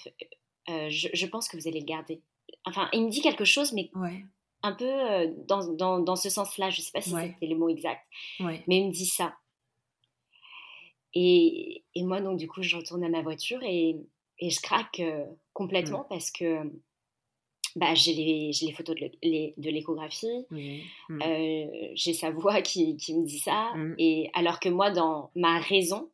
je, 0.69 1.09
je, 1.12 1.26
pense 1.26 1.49
que 1.49 1.57
vous 1.57 1.69
allez 1.69 1.81
le 1.81 1.87
garder. 1.87 2.23
Enfin, 2.64 2.88
il 2.92 3.04
me 3.04 3.11
dit 3.11 3.21
quelque 3.21 3.45
chose, 3.45 3.73
mais 3.73 3.90
ouais 3.95 4.25
un 4.62 4.73
peu 4.73 4.85
euh, 4.85 5.26
dans, 5.49 5.73
dans, 5.75 5.99
dans 5.99 6.16
ce 6.16 6.31
sens-là. 6.31 6.71
Je 6.71 6.81
ne 6.81 6.85
sais 6.85 6.92
pas 6.92 7.00
si 7.00 7.11
c'était 7.11 7.47
les 7.47 7.54
mots 7.54 7.69
exacts, 7.69 8.07
mais 8.40 8.62
il 8.66 8.87
me 8.87 8.92
dit 8.92 9.07
ça. 9.07 9.35
Et, 11.14 11.85
et, 11.95 12.04
moi, 12.04 12.21
donc, 12.21 12.38
du 12.38 12.49
coup, 12.49 12.62
je 12.62 12.76
retourne 12.76 13.04
à 13.04 13.09
ma 13.09 13.21
voiture 13.21 13.62
et, 13.62 13.97
et 14.38 14.50
je 14.50 14.61
craque 14.62 15.00
euh, 15.00 15.26
complètement 15.52 16.04
mmh. 16.04 16.09
parce 16.09 16.31
que 16.31 16.73
bah, 17.76 17.95
j'ai 17.95 18.14
les, 18.14 18.50
les, 18.62 18.73
photos 18.73 18.97
de 18.97 19.71
l'échographie, 19.71 20.47
mmh. 20.50 21.23
euh, 21.23 21.66
j'ai 21.95 22.14
sa 22.14 22.31
voix 22.31 22.62
qui, 22.62 22.97
qui, 22.97 23.14
me 23.14 23.26
dit 23.26 23.40
ça. 23.40 23.75
Mmh. 23.75 23.95
Et 23.99 24.31
alors 24.33 24.59
que 24.59 24.71
moi, 24.71 24.90
dans 24.90 25.31
ma 25.35 25.59
raison, 25.59 26.11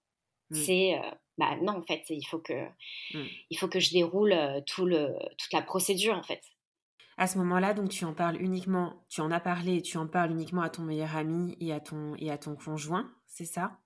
c'est 0.51 0.99
bah 1.39 1.57
non, 1.63 1.79
en 1.79 1.83
fait, 1.83 2.03
il 2.11 2.25
faut 2.25 2.39
que, 2.41 2.67
il 3.51 3.59
faut 3.59 3.69
que 3.69 3.81
je 3.81 3.91
déroule 3.93 4.35
tout 4.67 4.85
le, 4.85 5.15
toute 5.39 5.53
la 5.53 5.63
procédure, 5.63 6.15
en 6.17 6.23
fait. 6.23 6.43
À 7.17 7.27
ce 7.27 7.39
moment-là, 7.39 7.75
donc 7.75 7.91
tu 7.91 8.05
en 8.05 8.15
parles 8.15 8.41
uniquement, 8.41 9.05
tu 9.09 9.21
en 9.21 9.31
as 9.31 9.41
parlé 9.41 9.83
tu 9.83 9.97
en 9.99 10.07
parles 10.07 10.31
uniquement 10.31 10.63
à 10.63 10.71
ton 10.71 10.83
meilleur 10.83 11.17
ami 11.17 11.57
et 11.61 11.73
à 11.73 11.81
ton, 11.81 12.15
et 12.17 12.31
à 12.31 12.39
ton 12.39 12.55
conjoint, 12.55 13.11
c'est 13.27 13.45
ça? 13.45 13.79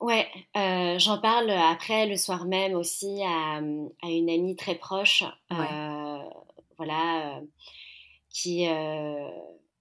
Ouais, 0.00 0.28
euh, 0.56 0.98
j'en 0.98 1.18
parle 1.18 1.50
après 1.50 2.06
le 2.06 2.16
soir 2.16 2.44
même 2.44 2.74
aussi 2.74 3.22
à, 3.22 3.56
à 3.56 4.10
une 4.10 4.28
amie 4.28 4.56
très 4.56 4.74
proche, 4.74 5.22
euh, 5.52 6.18
voilà, 6.76 7.38
euh, 7.38 7.40
qui, 8.28 8.66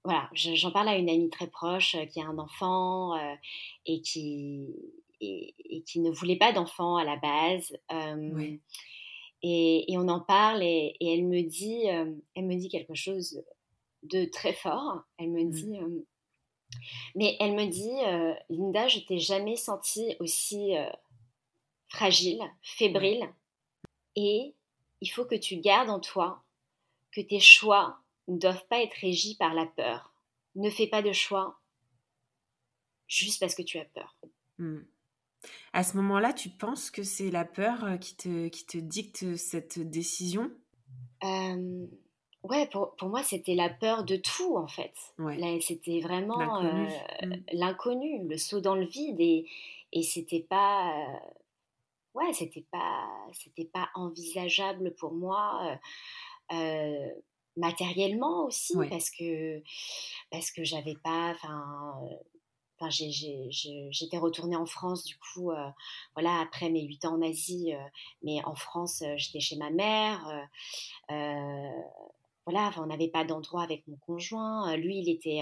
voilà, 0.05 0.29
j'en 0.33 0.71
parle 0.71 0.89
à 0.89 0.95
une 0.95 1.09
amie 1.09 1.29
très 1.29 1.47
proche 1.47 1.97
qui 2.11 2.21
a 2.21 2.25
un 2.25 2.37
enfant 2.37 3.15
et 3.85 4.01
qui 4.01 4.67
et, 5.23 5.83
qui 5.83 5.99
ne 5.99 6.11
voulait 6.11 6.37
pas 6.37 6.53
d'enfant 6.53 6.97
à 6.97 7.03
la 7.03 7.17
base. 7.17 7.77
Oui. 7.91 8.61
Et, 9.43 9.85
on 9.97 10.07
en 10.07 10.21
parle 10.21 10.63
et, 10.63 10.95
elle 11.01 11.25
me 11.25 11.41
dit, 11.41 11.89
euh, 11.89 12.11
elle 12.35 12.45
me 12.45 12.55
dit 12.55 12.69
quelque 12.69 12.95
chose 12.95 13.43
de 14.03 14.25
très 14.25 14.53
fort. 14.53 15.03
Elle 15.17 15.31
me 15.31 15.43
mmh. 15.43 15.51
dit, 15.51 15.77
euh, 15.79 16.05
mais 17.15 17.35
elle 17.39 17.53
me 17.53 17.67
dit, 17.67 18.05
euh, 18.07 18.33
Linda, 18.49 18.87
je 18.87 18.99
t'ai 18.99 19.19
jamais 19.19 19.57
sentie 19.57 20.15
aussi 20.19 20.71
fragile, 21.89 22.41
fébrile, 22.61 23.29
et 24.15 24.55
il 25.01 25.07
faut 25.07 25.25
que 25.25 25.35
tu 25.35 25.57
gardes 25.57 25.89
en 25.89 25.99
toi 25.99 26.43
que 27.11 27.21
tes 27.21 27.39
choix 27.39 27.99
ne 28.27 28.37
doivent 28.37 28.65
pas 28.69 28.81
être 28.81 28.95
régis 28.95 29.35
par 29.35 29.53
la 29.53 29.65
peur. 29.65 30.13
Ne 30.55 30.69
fais 30.69 30.87
pas 30.87 31.01
de 31.01 31.11
choix 31.11 31.59
juste 33.07 33.39
parce 33.39 33.53
que 33.53 33.61
tu 33.61 33.77
as 33.77 33.85
peur. 33.85 34.15
Mmh. 34.57 34.79
À 35.73 35.83
ce 35.83 35.97
moment-là, 35.97 36.33
tu 36.33 36.49
penses 36.49 36.91
que 36.91 37.03
c'est 37.03 37.31
la 37.31 37.45
peur 37.45 37.83
euh, 37.83 37.97
qui 37.97 38.15
te, 38.15 38.47
qui 38.47 38.65
te 38.65 38.77
dicte 38.77 39.35
cette 39.37 39.79
décision? 39.79 40.51
Euh, 41.23 41.85
Ouais, 42.43 42.67
pour, 42.67 42.93
pour 42.97 43.07
moi, 43.07 43.23
c'était 43.23 43.55
la 43.55 43.69
peur 43.69 44.03
de 44.03 44.17
tout, 44.17 44.57
en 44.57 44.67
fait. 44.67 44.93
C'était 45.61 46.01
vraiment 46.01 46.61
l'inconnu, 47.53 48.19
euh, 48.19 48.23
mmh. 48.23 48.27
le 48.27 48.37
saut 48.37 48.59
dans 48.59 48.75
le 48.75 48.85
vide. 48.85 49.21
Et, 49.21 49.45
et 49.93 50.03
c'était 50.03 50.41
pas... 50.41 50.93
ouais, 52.13 52.33
c'était 52.33 52.65
pas, 52.69 53.07
c'était 53.31 53.63
pas 53.63 53.87
envisageable 53.95 54.93
pour 54.95 55.13
moi. 55.13 55.79
matériellement 57.55 58.47
aussi 58.47 58.73
parce 58.89 59.09
que 59.09 59.61
parce 60.31 60.51
que 60.51 60.63
j'avais 60.63 60.95
pas 60.95 61.31
enfin 61.31 61.95
j'étais 62.89 64.17
retournée 64.17 64.55
en 64.55 64.65
France 64.65 65.03
du 65.03 65.17
coup, 65.17 65.51
euh, 65.51 65.69
voilà, 66.15 66.39
après 66.39 66.69
mes 66.69 66.83
huit 66.83 67.05
ans 67.05 67.15
en 67.15 67.21
Asie, 67.21 67.73
euh, 67.73 67.83
mais 68.21 68.43
en 68.45 68.55
France, 68.55 69.01
euh, 69.01 69.13
j'étais 69.17 69.39
chez 69.39 69.57
ma 69.57 69.69
mère. 69.69 70.49
voilà, 72.45 72.73
on 72.77 72.87
n'avait 72.87 73.07
pas 73.07 73.23
d'endroit 73.23 73.63
avec 73.63 73.87
mon 73.87 73.95
conjoint. 73.97 74.75
Lui, 74.75 74.99
il 74.99 75.09
était 75.09 75.41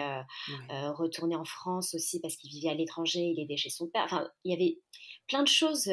retourné 0.70 1.36
en 1.36 1.46
France 1.46 1.96
aussi 1.96 2.20
parce 2.20 2.36
qu'il 2.36 2.52
vivait 2.52 2.70
à 2.70 2.76
l'étranger. 2.76 3.22
Il 3.22 3.42
aidait 3.42 3.58
chez 3.58 3.72
son 3.72 3.88
père. 3.88 4.04
Enfin, 4.04 4.30
il 4.44 4.52
y 4.52 4.54
avait 4.54 4.80
plein 5.28 5.42
de 5.42 5.48
choses 5.48 5.92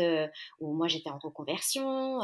où 0.61 0.75
moi 0.75 0.87
j'étais 0.87 1.09
en 1.09 1.19
reconversion. 1.19 2.21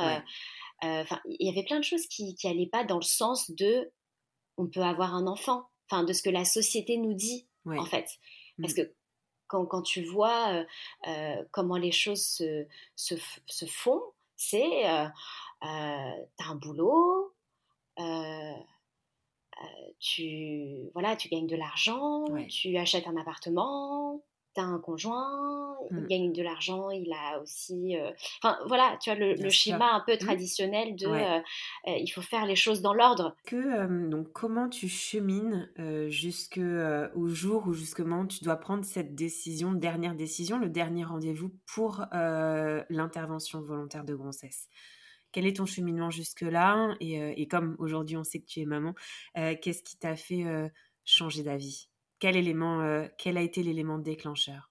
Enfin, 0.83 1.19
il 1.25 1.47
y 1.47 1.49
avait 1.49 1.65
plein 1.65 1.79
de 1.79 1.85
choses 1.85 2.07
qui 2.09 2.37
n'allaient 2.45 2.67
pas 2.67 2.85
dans 2.85 2.99
le 2.99 3.03
sens 3.03 3.51
de 3.53 3.91
on 4.59 4.67
peut 4.67 4.83
avoir 4.83 5.15
un 5.15 5.27
enfant. 5.27 5.65
Enfin, 5.91 6.05
de 6.05 6.13
ce 6.13 6.23
que 6.23 6.31
la 6.31 6.45
société 6.45 6.99
nous 6.99 7.15
dit 7.15 7.47
en 7.67 7.87
fait. 7.87 8.07
Parce 8.61 8.75
mmh. 8.75 8.77
que 8.77 8.95
quand, 9.65 9.83
tu 9.83 10.03
vois 10.03 10.53
euh, 10.53 10.65
euh, 11.09 11.45
comment 11.51 11.77
les 11.77 11.93
choses 11.93 12.25
se, 12.25 12.67
se, 12.97 13.67
font, 13.67 14.03
c'est 14.37 14.89
euh, 14.89 15.07
tu 15.63 15.69
as 15.69 16.49
un 16.49 16.55
boulot, 16.57 17.35
tu, 19.99 20.91
voilà, 20.93 21.17
tu 21.17 21.29
gagnes 21.29 21.47
de 21.47 21.57
l'argent, 21.57 22.25
tu 22.49 22.77
achètes 22.77 23.07
un 23.07 23.17
appartement, 23.17 24.23
tu 24.55 24.61
as 24.61 24.65
un 24.65 24.79
conjoint, 24.79 25.77
il 25.91 25.97
mmh. 25.97 26.07
gagne 26.07 26.33
de 26.33 26.43
l'argent, 26.43 26.91
il 26.91 27.13
a 27.13 27.41
aussi... 27.41 27.97
Euh, 27.97 28.11
enfin 28.43 28.59
voilà, 28.67 28.97
tu 29.01 29.11
as 29.11 29.15
le, 29.15 29.51
schéma 29.51 29.93
un 29.93 30.01
peu 30.01 30.15
mmh. 30.15 30.19
traditionnel 30.19 30.97
de 30.97 31.07
euh, 31.07 31.39
euh, 31.89 31.97
il 31.99 32.09
faut 32.09 32.23
faire 32.23 32.47
les 32.47 32.57
choses 32.57 32.81
dans 32.81 32.95
l'ordre. 32.95 33.37
Que, 33.47 34.09
donc 34.09 34.33
comment 34.33 34.69
tu 34.69 34.89
chemines 34.89 35.69
jusqu'au 36.09 37.29
jour 37.29 37.65
où 37.67 37.73
justement 37.73 38.27
tu 38.27 38.45
dois 38.45 38.57
prendre 38.57 38.85
cette 38.85 39.15
décision, 39.15 39.73
dernière 39.73 40.15
décision, 40.15 40.59
le 40.59 40.69
dernier 40.69 41.05
rendez-vous 41.05 41.51
pour 41.67 42.05
l'intervention 42.13 43.61
volontaire 43.61 44.05
de 44.05 44.15
grossesse? 44.15 44.69
Quel 45.33 45.47
est 45.47 45.57
ton 45.57 45.67
cheminement 45.67 46.11
jusque-là? 46.11 46.95
Et, 47.01 47.43
et, 47.43 47.49
comme 47.49 47.75
aujourd'hui 47.79 48.17
on 48.17 48.23
sait 48.23 48.39
que 48.39 48.47
tu 48.47 48.61
es 48.61 48.67
maman, 48.67 48.95
qu'est-ce 49.35 49.83
qui 49.83 49.99
t'a 49.99 50.17
fait 50.17 50.45
changer 51.05 51.43
d'avis? 51.43 51.89
Quel 52.25 52.37
élément, 52.37 52.81
euh, 52.81 53.07
quel 53.19 53.37
a 53.37 53.43
été 53.43 53.63
l'élément 53.63 53.99
déclencheur? 53.99 54.71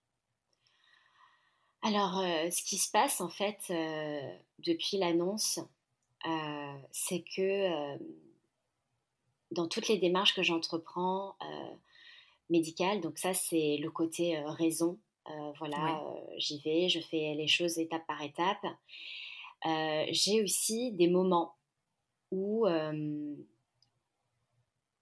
Alors, 1.84 2.18
euh, 2.18 2.50
ce 2.50 2.64
qui 2.64 2.80
se 2.80 2.90
passe 2.90 3.22
en 3.22 3.30
fait 3.30 3.60
euh, 3.70 4.38
depuis 4.58 4.98
l'annonce, 4.98 5.60
c'est 6.90 7.24
que 7.36 8.00
dans 9.52 9.68
toutes 9.68 9.88
les 9.88 10.00
démarches 10.00 10.34
que 10.34 10.42
j'entreprends 10.42 11.36
médicales, 12.50 13.02
donc 13.02 13.20
ça 13.20 13.36
c'est 13.36 13.78
le 13.78 13.92
côté 13.92 14.42
raison, 14.46 14.98
voilà, 15.60 16.02
j'y 16.38 16.60
vais, 16.62 16.88
je 16.90 17.02
fais 17.02 17.36
les 17.36 17.48
choses 17.48 17.78
étape 17.78 18.08
par 18.08 18.22
étape. 18.22 18.66
J'ai 20.12 20.42
aussi 20.42 20.94
des 20.94 21.10
moments 21.10 21.58
où, 22.32 22.66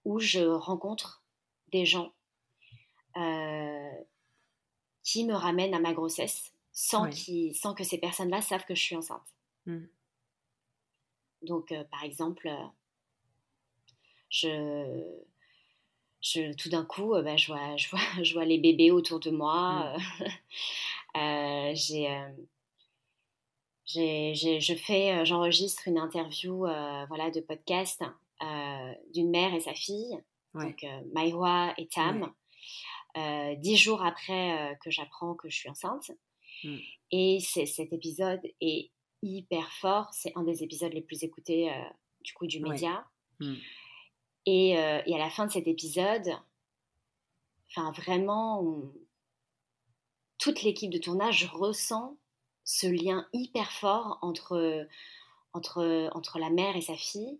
où 0.04 0.18
je 0.18 0.40
rencontre 0.40 1.22
des 1.68 1.86
gens 1.86 2.12
qui 5.02 5.24
me 5.24 5.34
ramène 5.34 5.74
à 5.74 5.80
ma 5.80 5.92
grossesse 5.92 6.52
sans, 6.72 7.10
sans 7.54 7.74
que 7.74 7.84
ces 7.84 7.98
personnes-là 7.98 8.40
savent 8.40 8.64
que 8.64 8.74
je 8.74 8.82
suis 8.82 8.96
enceinte. 8.96 9.22
Mmh. 9.66 9.84
Donc, 11.42 11.72
euh, 11.72 11.84
par 11.84 12.04
exemple, 12.04 12.48
euh, 12.48 12.66
je, 14.30 15.02
je, 16.20 16.54
tout 16.54 16.68
d'un 16.68 16.84
coup, 16.84 17.12
bah, 17.22 17.36
je, 17.36 17.48
vois, 17.48 17.76
je, 17.76 17.88
vois, 17.90 18.00
je 18.22 18.32
vois 18.32 18.44
les 18.44 18.58
bébés 18.58 18.90
autour 18.90 19.20
de 19.20 19.30
moi. 19.30 19.96
Mmh. 21.14 21.74
j'ai, 23.84 24.34
je 24.34 24.74
fais, 24.74 25.26
j'enregistre 25.26 25.86
une 25.86 25.98
interview 25.98 26.60
voilà, 26.60 27.30
de 27.30 27.40
podcast 27.40 28.02
d'une 29.12 29.28
mère 29.28 29.52
et 29.52 29.60
sa 29.60 29.74
fille, 29.74 30.18
donc 30.54 30.86
Maïwa 31.12 31.74
et 31.76 31.86
Tam. 31.88 32.22
Euh, 32.22 32.26
dix 33.56 33.76
jours 33.76 34.02
après 34.02 34.72
euh, 34.72 34.74
que 34.76 34.90
j'apprends 34.90 35.34
que 35.34 35.48
je 35.48 35.56
suis 35.56 35.68
enceinte. 35.68 36.10
Mmh. 36.64 36.76
Et 37.10 37.40
cet 37.40 37.92
épisode 37.92 38.40
est 38.60 38.90
hyper 39.22 39.70
fort. 39.72 40.08
C'est 40.12 40.32
un 40.36 40.42
des 40.42 40.62
épisodes 40.62 40.92
les 40.92 41.02
plus 41.02 41.24
écoutés 41.24 41.70
euh, 41.70 41.84
du 42.22 42.32
coup 42.32 42.46
du 42.46 42.60
média. 42.60 43.06
Mmh. 43.40 43.54
Et, 44.46 44.70
et, 44.70 45.14
à 45.14 45.18
la 45.18 45.30
fin 45.30 45.46
de 45.46 45.52
cet 45.52 45.68
épisode, 45.68 46.28
enfin 47.70 47.92
vraiment, 47.92 48.82
toute 50.38 50.62
l'équipe 50.62 50.90
de 50.90 50.98
tournage 50.98 51.44
ressent 51.52 52.16
ce 52.64 52.88
lien 52.88 53.28
hyper 53.32 53.70
fort 53.70 54.18
entre, 54.20 54.84
entre, 55.52 56.10
entre 56.12 56.40
la 56.40 56.50
mère 56.50 56.74
et 56.74 56.80
sa 56.80 56.96
fille. 56.96 57.38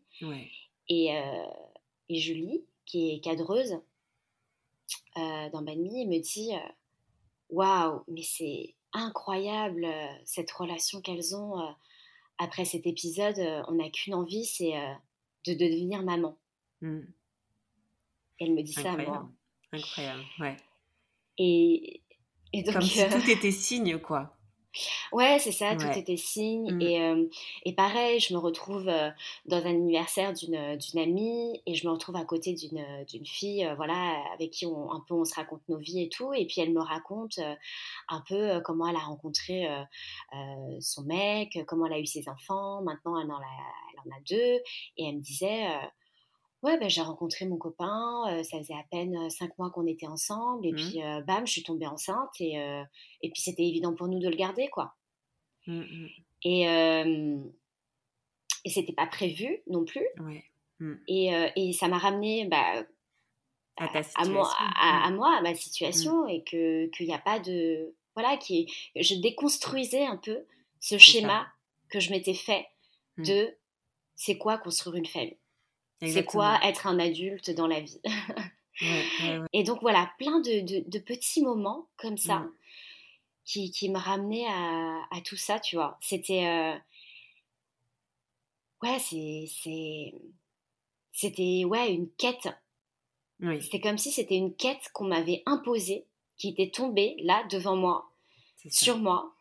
Et, 0.89 1.09
et 2.09 2.19
Julie, 2.19 2.65
qui 2.87 3.11
est 3.11 3.21
cadreuse, 3.21 3.81
euh, 5.17 5.51
dans 5.51 5.63
Banmi 5.63 6.03
et 6.03 6.07
me 6.07 6.21
dit 6.21 6.55
euh, 6.55 6.69
Waouh, 7.51 8.03
mais 8.09 8.23
c'est 8.23 8.75
incroyable 8.93 9.85
euh, 9.85 10.07
cette 10.25 10.51
relation 10.51 11.01
qu'elles 11.01 11.35
ont. 11.37 11.75
après 12.39 12.65
cet 12.65 12.87
épisode, 12.87 13.39
on 13.69 13.73
n'a 13.73 13.91
qu'une 13.91 14.15
envie, 14.15 14.45
c'est 14.45 14.73
de, 15.47 15.55
devenir 15.55 16.03
maman. 16.03 16.37
Mmh. 16.81 17.01
elle 18.41 18.55
me 18.55 18.63
dit 18.63 18.73
ça 18.73 18.97
moi. 18.97 19.29
Incroyable, 19.73 20.23
ouais. 20.41 20.57
Et, 21.39 22.03
et 22.53 22.63
donc, 22.63 22.75
Comme 22.75 22.83
si 22.83 23.09
tout 23.09 23.31
était 23.31 23.51
signe, 23.53 23.99
quoi. 23.99 24.37
Ouais, 25.13 25.39
c'est 25.39 25.53
ça, 25.53 25.77
tout 25.77 25.99
était 25.99 26.17
signe. 26.17 26.73
Mmh. 26.73 26.81
Et, 26.83 27.29
et, 27.65 27.75
pareil, 27.75 28.21
je 28.21 28.33
me 28.35 28.39
retrouve 28.39 28.87
dans 29.47 29.57
un 29.57 29.71
anniversaire 29.71 30.33
d'une 30.33 30.99
amie 30.99 31.61
et 31.67 31.75
je 31.75 31.87
me 31.87 31.93
retrouve 31.93 32.17
à 32.17 32.25
côté 32.25 32.55
d'une 32.55 33.27
fille, 33.27 33.71
voilà, 33.77 34.17
avec 34.35 34.51
qui 34.51 34.67
on, 34.67 34.91
un 34.93 35.05
peu 35.07 35.15
on 35.15 35.25
se 35.25 35.35
raconte 35.35 35.63
nos 35.69 35.79
vies 35.79 36.05
et 36.05 36.09
tout. 36.09 36.33
Et 36.33 36.47
puis 36.47 36.61
elle 36.61 36.73
me 36.73 36.81
raconte 36.81 37.39
un 38.09 38.23
peu 38.29 38.61
comment 38.65 38.87
elle 38.87 38.97
a 38.97 39.01
rencontré 39.01 39.69
son 40.81 41.03
mec, 41.03 41.59
comment 41.67 41.87
elle 41.87 41.95
a 41.95 41.99
eu 41.99 42.07
ses 42.07 42.29
enfants. 42.29 42.83
Maintenant, 42.83 43.21
elle 43.21 43.31
en 43.31 43.37
a, 43.37 43.41
elle 43.93 44.13
en 44.13 44.17
a 44.17 44.21
deux. 44.29 44.63
Et 44.97 45.09
elle 45.09 45.17
me 45.17 45.21
disait 45.21 45.67
Ouais, 46.63 46.79
ben, 46.79 46.89
j'ai 46.89 47.03
rencontré 47.03 47.45
mon 47.45 47.57
copain, 47.57 48.43
ça 48.45 48.59
faisait 48.59 48.75
à 48.75 48.85
peine 48.91 49.29
cinq 49.31 49.59
mois 49.59 49.71
qu'on 49.71 49.87
était 49.87 50.07
ensemble, 50.07 50.65
et 50.67 50.73
mmh. 50.73 50.77
puis 50.77 51.01
bam, 51.27 51.45
je 51.47 51.53
suis 51.53 51.63
tombée 51.65 51.87
enceinte, 51.87 52.31
et, 52.39 52.55
et 52.55 53.31
puis 53.31 53.43
c'était 53.43 53.65
évident 53.65 53.95
pour 53.95 54.07
nous 54.07 54.21
de 54.21 54.29
le 54.29 54.37
garder, 54.37 54.69
quoi. 54.69 54.95
Mmh, 55.67 55.81
mmh. 55.81 56.09
Et, 56.45 56.63
et 58.65 58.71
c'était 58.71 58.93
pas 58.93 59.07
prévu 59.09 59.63
non 59.67 59.85
plus. 59.85 60.07
Et, 61.09 61.33
et, 61.57 61.73
ça 61.73 61.89
m'a 61.89 61.99
ramené 61.99 62.47
bah, 62.47 62.85
à, 63.77 63.89
à, 64.15 64.25
moi, 64.27 64.49
à, 64.57 65.11
moi, 65.11 65.37
à 65.37 65.41
ma 65.43 65.55
situation, 65.57 66.29
et 66.29 66.45
qu'il 66.45 66.91
n'y 67.01 67.15
a 67.15 67.19
pas 67.19 67.41
de. 67.41 67.93
Voilà, 68.15 68.37
qui, 68.37 68.73
je 68.95 69.15
déconstruisais 69.15 70.05
un 70.05 70.17
peu 70.17 70.45
ce 70.79 70.97
schéma 70.99 71.47
que 71.89 71.99
je 71.99 72.11
m'étais 72.11 72.35
fait 72.35 72.67
de 73.19 73.53
c'est 74.15 74.39
quoi 74.39 74.59
construire 74.59 74.97
une 74.97 75.07
famille? 75.07 75.39
C'est 76.05 76.25
quoi 76.25 76.59
être 76.65 76.87
un 76.87 76.99
adulte 76.99 77.51
dans 77.51 77.67
la 77.67 77.81
vie? 77.81 78.01
Et 79.53 79.63
donc 79.63 79.81
voilà, 79.83 80.11
plein 80.19 80.41
de, 80.41 80.99
petits 80.99 81.43
moments 81.43 81.89
comme 81.97 82.17
ça 82.17 82.41
mmh. 82.41 82.53
qui, 83.45 83.89
me 83.91 83.99
ramenaient 83.99 84.47
à, 84.47 85.21
tout 85.25 85.37
ça, 85.37 85.61
tu 85.61 85.77
vois. 85.77 85.99
C'était... 86.01 86.47
Euh, 86.47 86.77
ouais, 88.83 88.99
c'est... 88.99 90.15
C'était 91.13 91.65
ouais, 91.65 91.93
une 91.93 92.11
quête. 92.13 92.49
C'était 93.61 93.81
comme 93.81 93.99
si 93.99 94.11
c'était 94.13 94.37
une 94.37 94.55
quête 94.55 94.91
qu'on 94.93 95.05
m'avait 95.05 95.43
imposée, 95.47 96.07
qui 96.37 96.49
était 96.49 96.71
tombée 96.71 97.17
là 97.23 97.45
devant 97.51 97.77
moi, 97.77 98.11
sur 98.71 98.99
moi, 98.99 99.33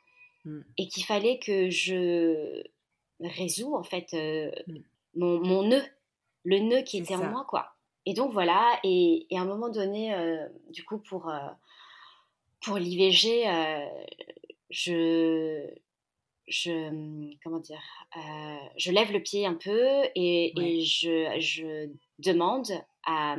mmh. 0.45 0.59
et 0.77 0.87
qu'il 0.87 1.05
fallait 1.05 1.39
que 1.39 1.69
je 1.69 2.63
résous 3.19 3.75
en 3.75 3.83
fait 3.83 4.13
euh, 4.15 4.51
mmh. 4.67 4.77
mon, 5.15 5.39
mon 5.39 5.67
nœud 5.67 5.83
le 6.43 6.59
nœud 6.59 6.81
qui 6.83 6.97
était 6.97 7.15
en 7.15 7.29
moi, 7.29 7.45
quoi. 7.47 7.75
Et 8.05 8.13
donc 8.13 8.31
voilà, 8.31 8.79
et, 8.83 9.27
à 9.31 9.41
un 9.41 9.45
moment 9.45 9.69
donné, 9.69 10.13
euh, 10.13 10.47
du 10.69 10.83
coup, 10.83 10.97
pour, 10.97 11.29
euh, 11.29 11.39
pour 12.61 12.77
l'IVG, 12.77 13.47
euh, 13.47 13.85
je, 14.71 15.67
je, 16.47 17.35
comment 17.43 17.59
dire, 17.59 17.81
je 18.77 18.91
lève 18.91 19.11
le 19.11 19.21
pied 19.21 19.45
un 19.45 19.53
peu 19.53 20.03
et, 20.15 20.53
je, 20.83 21.39
je, 21.39 21.89
demande 22.17 22.67
à, 23.05 23.35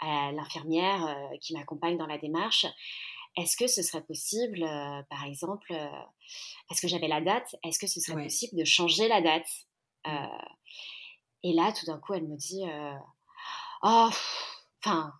à 0.00 0.32
l'infirmière 0.32 1.16
qui 1.40 1.54
m'accompagne 1.54 1.96
dans 1.96 2.06
la 2.06 2.18
démarche, 2.18 2.66
est-ce 3.36 3.56
que 3.56 3.68
ce 3.68 3.82
serait 3.82 4.02
possible, 4.02 4.60
par 5.08 5.24
exemple, 5.24 5.72
parce 6.68 6.80
que 6.80 6.88
j'avais 6.88 7.06
la 7.06 7.20
date, 7.20 7.54
est-ce 7.64 7.78
que 7.78 7.86
ce 7.86 8.00
serait 8.00 8.22
possible 8.22 8.58
de 8.58 8.64
changer 8.64 9.06
la 9.06 9.20
date 9.20 9.48
mmh. 10.06 10.10
Et 11.42 11.52
là, 11.52 11.72
tout 11.72 11.86
d'un 11.86 11.98
coup, 11.98 12.14
elle 12.14 12.28
me 12.28 12.36
dit 12.36 12.64
euh, 12.68 12.92
Oh, 13.82 14.10
enfin. 14.84 15.12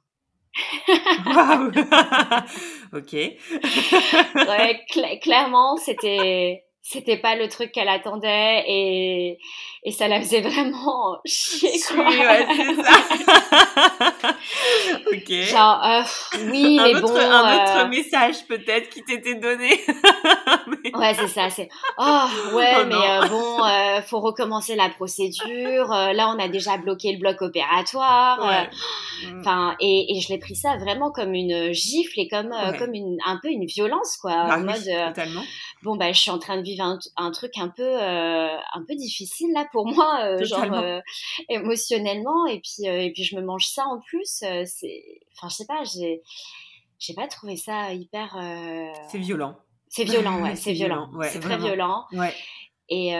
ok. 2.93 3.13
ouais, 3.13 4.85
clairement, 5.21 5.77
c'était 5.77 6.65
c'était 6.83 7.19
pas 7.19 7.37
le 7.37 7.49
truc 7.49 7.73
qu'elle 7.73 7.89
attendait 7.89 8.65
et, 8.67 9.39
et 9.85 9.93
ça 9.93 10.09
la 10.09 10.21
faisait 10.21 10.41
vraiment 10.41 11.19
chier 11.25 11.79
quoi. 11.89 12.07
Oui, 12.09 12.19
ouais, 12.19 12.47
ça. 12.83 14.31
ok. 15.13 15.31
Genre 15.31 15.85
euh, 15.85 16.03
oui, 16.51 16.79
un 16.79 16.85
mais 16.85 16.95
autre, 16.97 17.13
bon. 17.13 17.17
Un 17.17 17.55
autre 17.55 17.85
euh, 17.85 17.89
message 17.89 18.47
peut-être 18.49 18.89
qui 18.91 19.05
t'était 19.05 19.37
donné. 19.37 19.81
Ouais, 20.95 21.15
c'est 21.15 21.29
ça. 21.29 21.49
C'est 21.51 21.69
oh 21.99 22.27
ouais, 22.55 22.73
oh, 22.81 22.85
mais 22.87 22.95
euh, 22.95 23.27
bon, 23.29 23.65
euh, 23.65 24.03
faut 24.03 24.21
recommencer 24.21 24.75
la 24.75 24.89
procédure. 24.89 25.89
là, 25.89 26.35
on 26.35 26.39
a 26.39 26.49
déjà 26.49 26.79
bloqué 26.79 27.13
le 27.13 27.19
bloc 27.19 27.41
opératoire. 27.43 28.69
Mm. 29.25 29.41
Enfin, 29.41 29.77
et, 29.81 30.17
et 30.17 30.21
je 30.21 30.29
l'ai 30.31 30.39
pris 30.39 30.57
ça 30.57 30.77
vraiment 30.79 31.11
comme 31.11 31.35
une 31.35 31.73
gifle 31.73 32.19
et 32.19 32.29
comme 32.29 32.53
comme 32.79 32.95
une 32.95 33.19
un 33.25 33.39
peu 33.43 33.49
une 33.49 33.67
violence 33.67 34.17
quoi, 34.17 34.47
bah 34.47 34.57
en 34.57 34.61
mode. 34.61 34.85
Totalement. 35.15 35.43
Bon 35.83 35.97
bah, 35.97 36.13
je 36.13 36.21
suis 36.21 36.31
en 36.31 36.39
train 36.39 36.57
de 36.57 36.63
vivre 36.63 36.80
un, 36.81 37.31
truc 37.31 37.53
un 37.59 37.69
peu, 37.69 37.83
euh, 37.83 38.57
un 38.57 38.85
peu 38.87 38.95
difficile 38.95 39.53
là 39.55 39.67
pour 39.73 39.87
moi, 39.87 40.25
euh, 40.25 40.45
genre 40.45 40.73
euh, 40.73 41.01
émotionnellement. 41.49 42.47
Et 42.47 42.61
puis, 42.61 42.87
et 42.87 43.13
puis 43.13 43.25
je 43.25 43.37
me 43.37 43.43
mange 43.43 43.67
ça 43.67 43.85
en 43.87 44.01
plus. 44.01 44.27
c'est, 44.27 44.65
enfin, 45.37 45.49
je 45.49 45.55
sais 45.55 45.67
pas, 45.67 45.83
j'ai, 45.85 46.23
j'ai 46.99 47.15
pas 47.15 47.27
trouvé 47.29 47.57
ça 47.57 47.93
hyper. 47.93 48.37
C'est 49.09 49.19
violent. 49.19 49.57
C'est 49.89 50.05
violent, 50.05 50.41
ouais, 50.43 50.57
c'est 50.57 50.73
violent. 50.73 51.11
c'est 51.25 51.41
très 51.41 51.59
violent. 51.59 52.05
Ouais. 52.13 52.35
Et, 52.89 53.11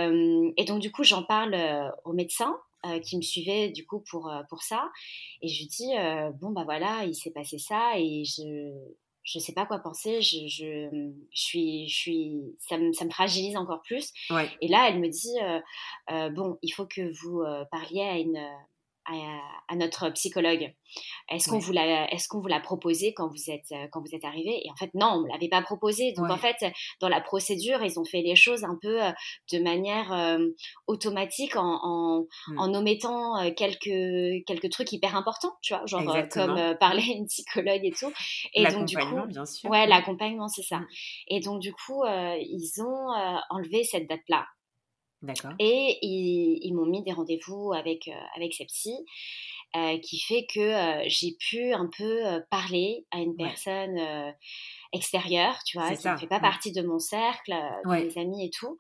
et, 0.57 0.65
donc, 0.65 0.81
du 0.81 0.91
coup, 0.91 1.05
j'en 1.05 1.23
parle 1.23 1.57
au 2.05 2.13
médecin 2.13 2.57
qui 3.05 3.17
me 3.17 3.23
suivait, 3.23 3.69
du 3.69 3.87
coup, 3.87 4.03
pour, 4.11 4.33
pour 4.49 4.63
ça. 4.63 4.91
Et 5.43 5.49
je 5.49 5.61
lui 5.61 5.69
dis, 5.69 5.93
bon, 6.41 6.51
bah 6.51 6.65
voilà, 6.65 7.05
il 7.05 7.15
s'est 7.15 7.31
passé 7.31 7.59
ça 7.59 7.93
et 7.97 8.25
je, 8.25 8.73
je 9.23 9.39
sais 9.39 9.53
pas 9.53 9.67
quoi 9.67 9.79
penser, 9.79 10.23
je, 10.23 10.47
je, 10.49 11.13
suis, 11.33 11.89
je 11.89 11.95
suis, 11.95 12.41
ça 12.59 12.79
me, 12.79 12.93
ça 12.93 13.05
me 13.05 13.11
fragilise 13.11 13.57
encore 13.57 13.83
plus. 13.83 14.13
Et 14.61 14.69
là, 14.69 14.89
elle 14.89 15.01
me 15.01 15.09
dit, 15.09 15.39
euh, 15.43 15.61
euh, 16.11 16.31
bon, 16.31 16.59
il 16.63 16.71
faut 16.71 16.87
que 16.87 17.13
vous 17.23 17.41
euh, 17.41 17.65
parliez 17.71 18.03
à 18.03 18.19
une, 18.19 18.41
à, 19.69 19.77
notre 19.77 20.11
psychologue. 20.11 20.73
Est-ce 21.31 21.49
qu'on 21.49 21.59
vous 21.59 21.73
l'a, 21.73 22.13
est-ce 22.13 22.29
qu'on 22.29 22.41
vous 22.41 22.49
l'a 22.49 22.61
proposé 22.61 23.15
quand 23.15 23.29
vous 23.29 23.51
êtes 23.51 23.71
euh, 23.73 23.87
quand 23.93 24.01
vous 24.01 24.15
êtes 24.15 24.25
arrivé 24.25 24.61
Et 24.65 24.71
en 24.71 24.77
fait, 24.77 24.91
non, 24.95 25.23
on 25.23 25.33
l'avait 25.33 25.49
pas 25.49 25.63
proposé. 25.63 26.13
Donc 26.13 26.29
en 26.31 26.37
fait, 26.37 26.57
dans 27.01 27.09
la 27.09 27.21
procédure, 27.21 27.83
ils 27.83 27.99
ont 27.99 28.05
fait 28.05 28.23
les 28.23 28.35
choses 28.35 28.65
un 28.65 28.77
peu 28.81 29.03
euh, 29.03 29.11
de 29.53 29.59
manière 29.61 30.13
euh, 30.13 30.39
automatique 30.89 31.57
en, 31.57 31.79
en, 31.83 32.27
mmh. 32.49 32.59
omettant 32.75 33.53
quelques 33.55 34.45
quelques 34.47 34.71
trucs 34.71 34.93
hyper 34.93 35.15
importants, 35.15 35.57
tu 35.63 35.75
vois, 35.75 35.87
genre 35.87 36.03
comme 36.33 36.77
parler 36.79 37.03
à 37.03 37.17
une 37.17 37.27
psychologue 37.27 37.85
et 37.85 37.93
tout. 37.93 38.13
Et 38.55 38.65
donc 38.67 38.87
du 38.87 38.97
coup, 38.97 39.27
bien 39.29 39.47
sûr. 39.47 39.71
ouais, 39.71 39.87
l'accompagnement, 39.87 40.49
c'est 40.49 40.63
ça. 40.63 40.79
Mmh. 40.79 40.87
Et 41.29 41.41
donc 41.41 41.61
du 41.61 41.73
coup, 41.73 42.05
ils 42.07 42.83
ont 42.83 43.09
enlevé 43.51 43.85
cette 43.85 44.09
date 44.09 44.21
Et 45.59 45.99
ils, 46.03 46.73
m'ont 46.75 46.87
mis 46.87 47.03
des 47.03 47.13
rendez-vous 47.13 47.73
avec, 47.73 48.09
euh, 48.09 48.13
avec 48.37 48.55
ces 48.55 48.67
euh, 49.77 49.99
qui 49.99 50.19
fait 50.19 50.47
que 50.47 50.61
euh, 50.61 51.05
j'ai 51.07 51.37
pu 51.39 51.73
un 51.73 51.89
peu 51.97 52.43
parler 52.51 53.07
à 53.11 53.19
une 53.19 53.37
personne 53.37 53.99
extérieure, 54.93 55.59
tu 55.65 55.79
vois, 55.79 55.95
qui 55.95 56.09
ne 56.09 56.17
fait 56.17 56.27
pas 56.27 56.41
partie 56.41 56.73
de 56.73 56.83
mon 56.83 56.99
cercle, 56.99 57.55
de 57.85 57.91
mes 57.91 58.19
amis 58.19 58.47
et 58.47 58.51
tout, 58.51 58.79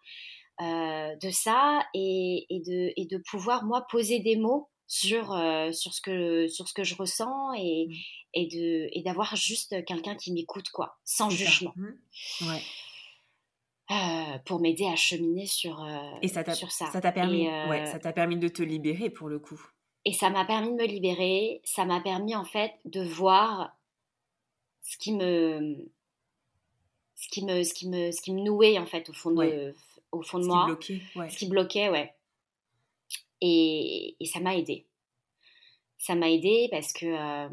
de 0.61 1.31
ça, 1.31 1.87
et, 1.95 2.47
et, 2.49 2.61
de, 2.61 2.93
et 2.97 3.07
de 3.07 3.19
pouvoir, 3.19 3.65
moi, 3.65 3.87
poser 3.91 4.21
des 4.21 4.37
mots 4.37 4.69
sur, 4.87 5.27
sur, 5.73 5.95
ce, 5.95 6.01
que, 6.01 6.49
sur 6.49 6.67
ce 6.67 6.75
que 6.75 6.83
je 6.83 6.97
ressens 6.97 7.53
et, 7.53 7.87
mmh. 7.89 7.95
et, 8.35 8.47
de, 8.47 8.89
et 8.93 9.03
d'avoir 9.03 9.37
juste 9.37 9.85
quelqu'un 9.85 10.17
qui 10.17 10.33
m'écoute, 10.33 10.71
quoi, 10.71 10.97
sans 11.05 11.31
jugement. 11.31 11.73
Mmh. 11.77 12.49
Ouais. 12.49 12.63
Euh, 13.91 14.39
pour 14.45 14.61
m'aider 14.61 14.87
à 14.87 14.95
cheminer 14.95 15.47
sur, 15.47 15.83
euh, 15.83 15.99
et 16.23 16.29
ça 16.29 16.45
sur 16.55 16.71
ça. 16.71 16.87
Ça 16.93 17.01
t'a 17.01 17.11
permis, 17.11 17.49
ouais, 17.49 17.81
euh, 17.81 17.87
ça 17.87 17.99
t'a 17.99 18.13
permis 18.13 18.37
de 18.37 18.47
te 18.47 18.63
libérer 18.63 19.11
pour 19.11 19.29
le 19.29 19.41
coup. 19.41 19.61
Et 20.05 20.13
ça 20.13 20.31
m'a 20.31 20.45
permis 20.45 20.69
de 20.69 20.77
me 20.77 20.87
libérer. 20.87 21.61
Ça 21.65 21.85
m'a 21.85 22.01
permis 22.01 22.37
en 22.37 22.45
fait 22.45 22.73
de 22.85 23.03
voir 23.03 23.77
ce 24.83 24.97
qui 24.97 25.13
me, 25.13 25.91
ce 27.17 27.29
qui 27.31 27.45
me, 27.45 27.65
ce 27.65 27.75
qui 27.75 27.89
me, 27.89 28.13
ce 28.13 28.23
qui 28.23 28.33
me 28.33 28.43
nouait 28.43 28.79
en 28.79 28.87
fait 28.87 29.11
au 29.11 29.13
fond 29.13 29.33
de, 29.33 29.75
au 30.13 30.23
fond 30.23 30.39
de 30.39 30.47
moi. 30.47 30.67
Qui 30.81 30.95
bloquait, 30.95 31.03
ouais. 31.17 31.31
Ce 31.31 31.37
qui 31.37 31.49
bloquait, 31.49 31.89
ouais. 31.89 32.15
Et, 33.41 34.15
et 34.21 34.25
ça 34.27 34.39
m'a 34.39 34.55
aidé. 34.55 34.87
Ça 35.99 36.15
m'a 36.15 36.31
aidé 36.31 36.69
parce 36.71 36.93
que, 36.93 37.49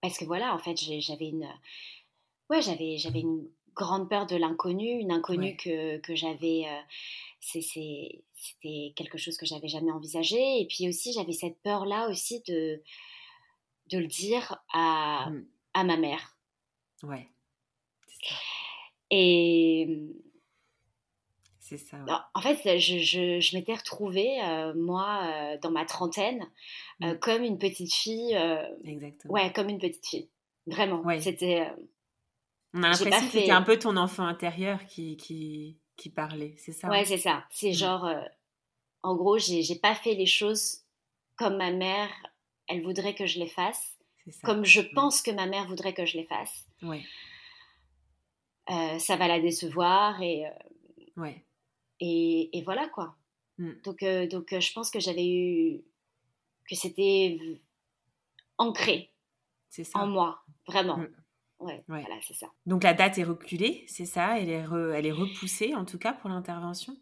parce 0.00 0.18
que 0.18 0.24
voilà, 0.24 0.52
en 0.56 0.58
fait, 0.58 0.76
j'avais 0.76 1.28
une, 1.28 1.48
ouais, 2.50 2.62
j'avais, 2.62 2.98
j'avais 2.98 3.20
une 3.20 3.48
grande 3.76 4.08
peur 4.08 4.26
de 4.26 4.34
l'inconnu, 4.34 4.88
une 4.88 5.12
inconnue 5.12 5.56
que, 5.56 5.98
que 5.98 6.16
j'avais. 6.16 6.64
Euh, 6.66 6.80
c'était 7.38 8.92
quelque 8.96 9.18
chose 9.18 9.36
que 9.36 9.46
j'avais 9.46 9.68
jamais 9.68 9.92
envisagé. 9.92 10.60
Et 10.60 10.66
puis 10.66 10.88
aussi, 10.88 11.12
j'avais 11.12 11.32
cette 11.32 11.60
peur-là 11.62 12.08
aussi 12.08 12.42
de, 12.48 12.82
de 13.90 13.98
le 13.98 14.06
dire 14.06 14.60
à, 14.72 15.30
mmh. 15.30 15.46
à 15.74 15.84
ma 15.84 15.96
mère. 15.96 16.36
Ouais. 17.04 17.28
Et. 19.10 19.86
C'est 21.60 21.78
ça. 21.78 21.98
En 22.34 22.40
fait, 22.40 22.78
je, 22.78 22.98
je, 22.98 23.40
je 23.40 23.56
m'étais 23.56 23.74
retrouvée, 23.74 24.40
euh, 24.42 24.72
moi, 24.74 25.22
euh, 25.24 25.58
dans 25.58 25.70
ma 25.70 25.84
trentaine, 25.84 26.48
mmh. 27.00 27.14
comme 27.16 27.42
une 27.42 27.58
petite 27.58 27.92
fille. 27.92 28.38
Exactement. 28.84 29.34
Ouais, 29.34 29.52
comme 29.52 29.68
une 29.68 29.78
petite 29.78 30.06
fille. 30.06 30.28
Vraiment. 30.66 31.02
C'était 31.20 31.68
On 32.76 32.82
a 32.82 32.90
l'impression 32.90 33.26
que 33.26 33.32
c'était 33.32 33.50
un 33.50 33.62
peu 33.62 33.78
ton 33.78 33.96
enfant 33.96 34.26
intérieur 34.26 34.84
qui, 34.84 35.16
qui, 35.16 35.78
qui 35.96 36.10
parlait, 36.10 36.54
c'est 36.58 36.72
ça 36.72 36.90
Ouais, 36.90 37.06
c'est 37.06 37.16
ça. 37.16 37.46
C'est 37.50 37.70
mmh. 37.70 37.74
genre, 37.74 38.04
euh, 38.04 38.20
en 39.02 39.16
gros, 39.16 39.38
j'ai 39.38 39.78
pas 39.80 39.94
fait 39.94 40.12
les 40.12 40.26
choses 40.26 40.82
comme 41.36 41.56
ma 41.56 41.70
mère, 41.70 42.10
elle 42.68 42.82
voudrait 42.82 43.14
que 43.14 43.24
je 43.24 43.38
les 43.38 43.46
fasse, 43.46 43.96
comme 44.44 44.66
je 44.66 44.82
mmh. 44.82 44.90
pense 44.94 45.22
que 45.22 45.30
ma 45.30 45.46
mère 45.46 45.66
voudrait 45.66 45.94
que 45.94 46.04
je 46.04 46.18
les 46.18 46.24
fasse. 46.24 46.66
Ouais. 46.82 47.02
Euh, 48.68 48.98
ça 48.98 49.16
va 49.16 49.26
la 49.26 49.40
décevoir 49.40 50.20
et, 50.20 50.44
euh, 50.44 50.50
ouais. 51.16 51.46
et, 52.00 52.58
et, 52.58 52.62
voilà 52.62 52.88
quoi. 52.88 53.16
Mmh. 53.56 53.72
Donc, 53.84 54.04
donc 54.28 54.60
je 54.60 54.72
pense 54.74 54.90
que 54.90 55.00
j'avais 55.00 55.26
eu, 55.26 55.82
que 56.68 56.74
c'était 56.74 57.38
ancré 58.58 59.14
en 59.94 60.06
moi, 60.06 60.42
vraiment. 60.66 60.98
Ouais, 61.58 61.82
voilà, 61.88 62.16
c'est 62.26 62.34
ça. 62.34 62.46
Donc 62.66 62.82
la 62.82 62.92
date 62.92 63.18
est 63.18 63.24
reculée, 63.24 63.84
c'est 63.88 64.04
ça? 64.04 64.38
Elle 64.38 64.50
est, 64.50 64.64
elle 64.94 65.06
est 65.06 65.12
repoussée 65.12 65.74
en 65.74 65.84
tout 65.84 65.98
cas 65.98 66.12
pour 66.12 66.28
l'intervention? 66.28 66.96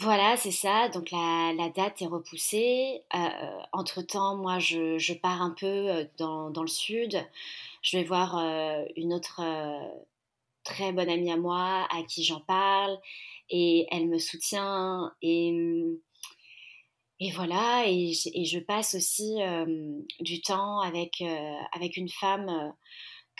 Voilà, 0.00 0.36
c'est 0.36 0.52
ça. 0.52 0.88
Donc 0.88 1.10
la, 1.10 1.52
la, 1.56 1.70
date 1.70 2.00
est 2.02 2.06
repoussée. 2.06 3.02
Euh, 3.14 3.60
entre-temps, 3.72 4.36
moi, 4.36 4.60
je, 4.60 4.96
je, 4.98 5.12
pars 5.12 5.42
un 5.42 5.50
peu 5.50 5.66
euh, 5.66 6.04
dans, 6.18 6.50
dans, 6.50 6.62
le 6.62 6.68
sud. 6.68 7.18
Je 7.82 7.96
vais 7.96 8.04
voir 8.04 8.38
euh, 8.38 8.84
une 8.96 9.12
autre 9.12 9.42
très 10.62 10.92
bonne 10.92 11.08
amie 11.08 11.32
à 11.32 11.36
moi 11.36 11.88
à 11.90 12.02
qui 12.04 12.22
j'en 12.22 12.40
parle 12.40 12.98
et 13.50 13.86
elle 13.90 14.08
me 14.08 14.18
soutient 14.18 15.12
et, 15.22 15.52
et 17.18 17.30
voilà. 17.32 17.84
Et, 17.88 18.12
et 18.34 18.44
je 18.44 18.58
passe 18.60 18.94
aussi 18.94 19.38
du 20.20 20.40
temps 20.42 20.80
avec, 20.80 21.22
avec 21.72 21.96
une 21.96 22.08
femme 22.08 22.72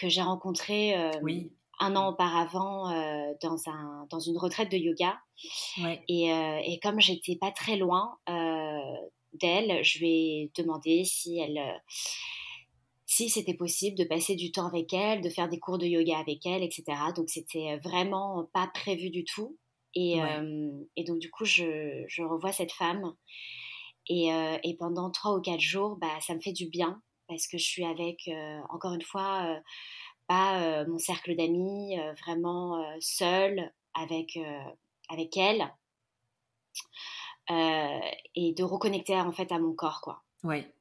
que 0.00 0.08
j'ai 0.08 0.22
rencontré 0.22 0.96
euh, 0.96 1.10
un 1.80 1.96
an 1.96 2.10
auparavant 2.10 2.90
euh, 2.90 3.32
dans, 3.42 3.68
un, 3.68 4.06
dans 4.10 4.20
une 4.20 4.38
retraite 4.38 4.70
de 4.70 4.76
yoga. 4.76 5.18
Et, 6.08 6.32
euh, 6.32 6.60
et, 6.64 6.78
comme 6.80 7.00
j'étais 7.00 7.36
pas 7.36 7.52
très 7.52 7.76
loin 7.76 8.18
d'elle, 9.34 9.84
je 9.84 9.98
lui 9.98 10.08
ai 10.08 10.52
demandé 10.56 11.04
si 11.04 11.38
elle 11.38 11.60
si 13.10 13.30
c'était 13.30 13.54
possible 13.54 13.96
de 13.96 14.04
passer 14.04 14.36
du 14.36 14.52
temps 14.52 14.66
avec 14.66 14.92
elle, 14.92 15.22
de 15.22 15.30
faire 15.30 15.48
des 15.48 15.58
cours 15.58 15.78
de 15.78 15.86
yoga 15.86 16.18
avec 16.18 16.44
elle, 16.44 16.62
etc. 16.62 16.84
Donc 17.16 17.30
c'était 17.30 17.78
vraiment 17.78 18.48
pas 18.52 18.70
prévu 18.74 19.10
du 19.10 19.24
tout. 19.24 19.56
Et, 19.94 20.18
et 20.96 21.04
donc 21.04 21.18
du 21.18 21.30
coup, 21.30 21.44
je, 21.44 22.04
je, 22.06 22.22
revois 22.22 22.52
cette 22.52 22.72
femme. 22.72 23.14
Et, 24.08 24.28
et, 24.62 24.76
pendant 24.76 25.10
trois 25.10 25.36
ou 25.36 25.40
quatre 25.40 25.60
jours, 25.60 25.96
bah, 25.96 26.20
ça 26.20 26.34
me 26.34 26.40
fait 26.40 26.52
du 26.52 26.68
bien 26.68 27.00
parce 27.28 27.46
que 27.46 27.58
je 27.58 27.64
suis 27.64 27.84
avec, 27.84 28.30
encore 28.70 28.94
une 28.94 29.02
fois, 29.02 29.60
pas 30.26 30.84
mon 30.86 30.98
cercle 30.98 31.36
d'amis, 31.36 31.96
vraiment 32.24 32.82
seule 33.00 33.72
avec, 33.94 34.38
avec 35.08 35.36
elle. 35.36 35.72
et 37.50 38.54
de 38.54 38.62
reconnecter 38.62 39.14
en 39.16 39.32
fait 39.32 39.52
à 39.52 39.58
mon 39.58 39.74
corps, 39.74 40.00
quoi. 40.00 40.22
Ouais. 40.44 40.72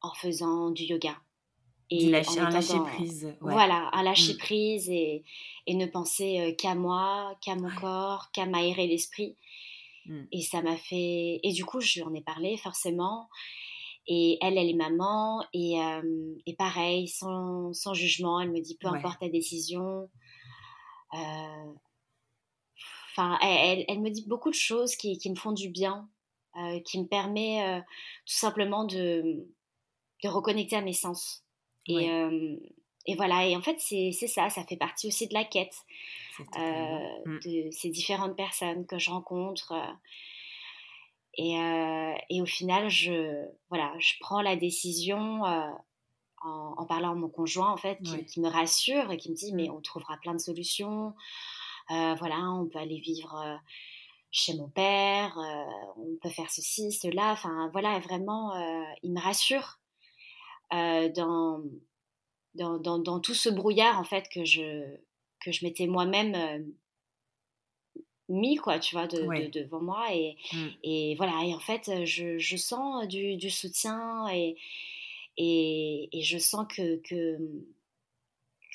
En 0.00 0.14
faisant 0.14 0.70
du 0.70 0.84
yoga. 0.84 1.16
Et 1.90 2.14
un 2.14 2.50
lâcher 2.50 2.78
prise. 2.78 3.34
Voilà, 3.40 3.88
un 3.92 4.02
lâcher 4.02 4.34
mmh. 4.34 4.38
prise 4.38 4.90
et, 4.90 5.24
et, 5.66 5.74
ne 5.74 5.86
penser 5.86 6.54
qu'à 6.58 6.74
moi, 6.74 7.34
qu'à 7.40 7.54
mon 7.54 7.70
corps, 7.70 8.30
qu'à 8.32 8.44
m'aérer 8.44 8.86
l'esprit. 8.86 9.36
Mmh. 10.06 10.24
Et 10.32 10.42
ça 10.42 10.60
m'a 10.60 10.76
fait. 10.76 11.40
Et 11.42 11.52
du 11.52 11.64
coup, 11.64 11.80
j'en 11.80 12.12
ai 12.12 12.20
parlé 12.20 12.58
forcément. 12.58 13.28
Et 14.08 14.38
elle, 14.40 14.58
elle 14.58 14.70
est 14.70 14.74
maman. 14.74 15.44
Et, 15.52 15.80
euh, 15.80 16.34
et 16.46 16.54
pareil, 16.56 17.08
sans, 17.08 17.72
sans, 17.72 17.94
jugement, 17.94 18.40
elle 18.40 18.50
me 18.50 18.60
dit 18.60 18.76
peu 18.80 18.88
importe 18.88 19.20
ta 19.20 19.28
décision. 19.28 20.08
Euh, 21.14 21.72
enfin, 23.10 23.38
elle, 23.42 23.84
elle, 23.86 24.00
me 24.00 24.10
dit 24.10 24.24
beaucoup 24.26 24.50
de 24.50 24.54
choses 24.54 24.96
qui, 24.96 25.18
qui 25.18 25.30
me 25.30 25.36
font 25.36 25.52
du 25.52 25.68
bien, 25.68 26.08
euh, 26.56 26.80
qui 26.80 27.00
me 27.00 27.06
permet 27.06 27.82
tout 28.26 28.38
simplement 28.38 28.84
de, 28.84 29.46
de 30.24 30.28
reconnecter 30.28 30.76
à 30.76 30.82
mes 30.82 30.94
sens. 30.94 31.44
Et, 31.86 32.10
et 33.06 33.14
voilà, 33.14 33.46
et 33.46 33.56
en 33.56 33.62
fait, 33.62 33.78
c'est 33.78 34.12
ça, 34.12 34.50
ça 34.50 34.64
fait 34.64 34.76
partie 34.76 35.06
aussi 35.06 35.28
de 35.28 35.34
la 35.34 35.44
quête 35.44 35.74
mmh. 36.38 37.38
de 37.44 37.70
ces 37.70 37.88
différentes 37.88 38.36
personnes 38.36 38.86
que 38.86 38.98
je 38.98 39.10
rencontre. 39.10 39.72
Euh, 39.72 39.92
et, 41.38 42.42
au 42.42 42.46
final, 42.46 42.88
je, 42.88 43.46
voilà, 43.68 43.94
je 43.98 44.14
prends 44.20 44.42
la 44.42 44.56
décision 44.56 45.46
euh, 45.46 45.70
en, 46.42 46.84
parlant 46.86 47.12
à 47.12 47.14
mon 47.14 47.28
conjoint, 47.28 47.70
en 47.70 47.76
fait, 47.76 47.98
qui, 48.26 48.40
me 48.40 48.48
rassure 48.48 49.12
et 49.12 49.16
qui 49.16 49.30
me 49.30 49.36
dit, 49.36 49.52
mais 49.54 49.68
mmh. 49.68 49.72
on 49.72 49.80
trouvera 49.80 50.16
plein 50.16 50.34
de 50.34 50.40
solutions. 50.40 51.14
Euh, 51.90 52.14
voilà, 52.14 52.40
on 52.50 52.66
peut 52.66 52.80
aller 52.80 52.98
vivre 52.98 53.60
chez 54.32 54.54
mon 54.56 54.68
père, 54.68 55.38
on 55.96 56.16
peut 56.20 56.28
faire 56.28 56.50
ceci, 56.50 56.90
cela. 56.90 57.30
Enfin, 57.32 57.70
voilà, 57.72 57.98
vraiment, 58.00 58.52
il 59.04 59.12
me 59.12 59.20
rassure 59.20 59.78
dans, 60.72 61.62
dans, 62.54 62.78
dans, 62.78 62.98
dans, 62.98 63.20
tout 63.20 63.34
ce 63.34 63.48
brouillard, 63.48 63.98
en 63.98 64.04
fait, 64.04 64.28
que 64.28 64.44
je, 64.44 64.96
que 65.40 65.52
je 65.52 65.64
m'étais 65.64 65.86
moi-même 65.86 66.74
mis 68.28 68.56
quoi 68.56 68.78
tu 68.78 68.94
vois 68.94 69.06
de, 69.06 69.50
devant 69.50 69.80
moi 69.80 70.06
et, 70.12 70.36
mmh. 70.52 70.66
et 70.82 71.14
voilà 71.16 71.44
et 71.44 71.54
en 71.54 71.60
fait 71.60 72.04
je, 72.04 72.38
je 72.38 72.56
sens 72.56 73.06
du, 73.08 73.36
du, 73.36 73.50
soutien 73.50 74.28
et, 74.28 74.56
et, 75.36 76.08
et 76.12 76.22
je 76.22 76.38
sens 76.38 76.66
que, 76.68 76.96
que 76.96 77.38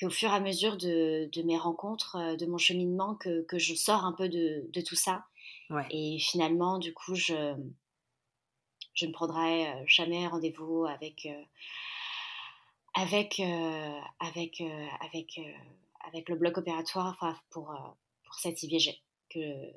qu'au 0.00 0.10
fur 0.10 0.30
et 0.30 0.34
à 0.34 0.40
mesure 0.40 0.76
de, 0.76 1.28
de, 1.32 1.42
mes 1.42 1.56
rencontres 1.56 2.36
de 2.36 2.46
mon 2.46 2.58
cheminement 2.58 3.14
que, 3.14 3.42
que 3.42 3.58
je 3.58 3.74
sors 3.74 4.04
un 4.04 4.12
peu 4.12 4.28
de, 4.28 4.68
de 4.72 4.80
tout 4.80 4.96
ça. 4.96 5.24
Et 5.90 6.18
finalement 6.18 6.78
du 6.78 6.92
coup 6.92 7.14
je 7.14 7.54
je 8.94 9.06
ne 9.06 9.12
prendrai 9.12 9.72
jamais 9.86 10.26
rendez-vous 10.26 10.84
avec 10.84 11.28
avec 12.94 13.40
avec 14.20 14.62
avec 15.00 15.40
avec 16.06 16.28
le 16.28 16.36
bloc 16.36 16.58
opératoire 16.58 17.06
enfin 17.06 17.36
pour 17.50 17.74
pour 18.24 18.34
cette 18.34 18.62
IVG 18.62 19.03
que, 19.30 19.70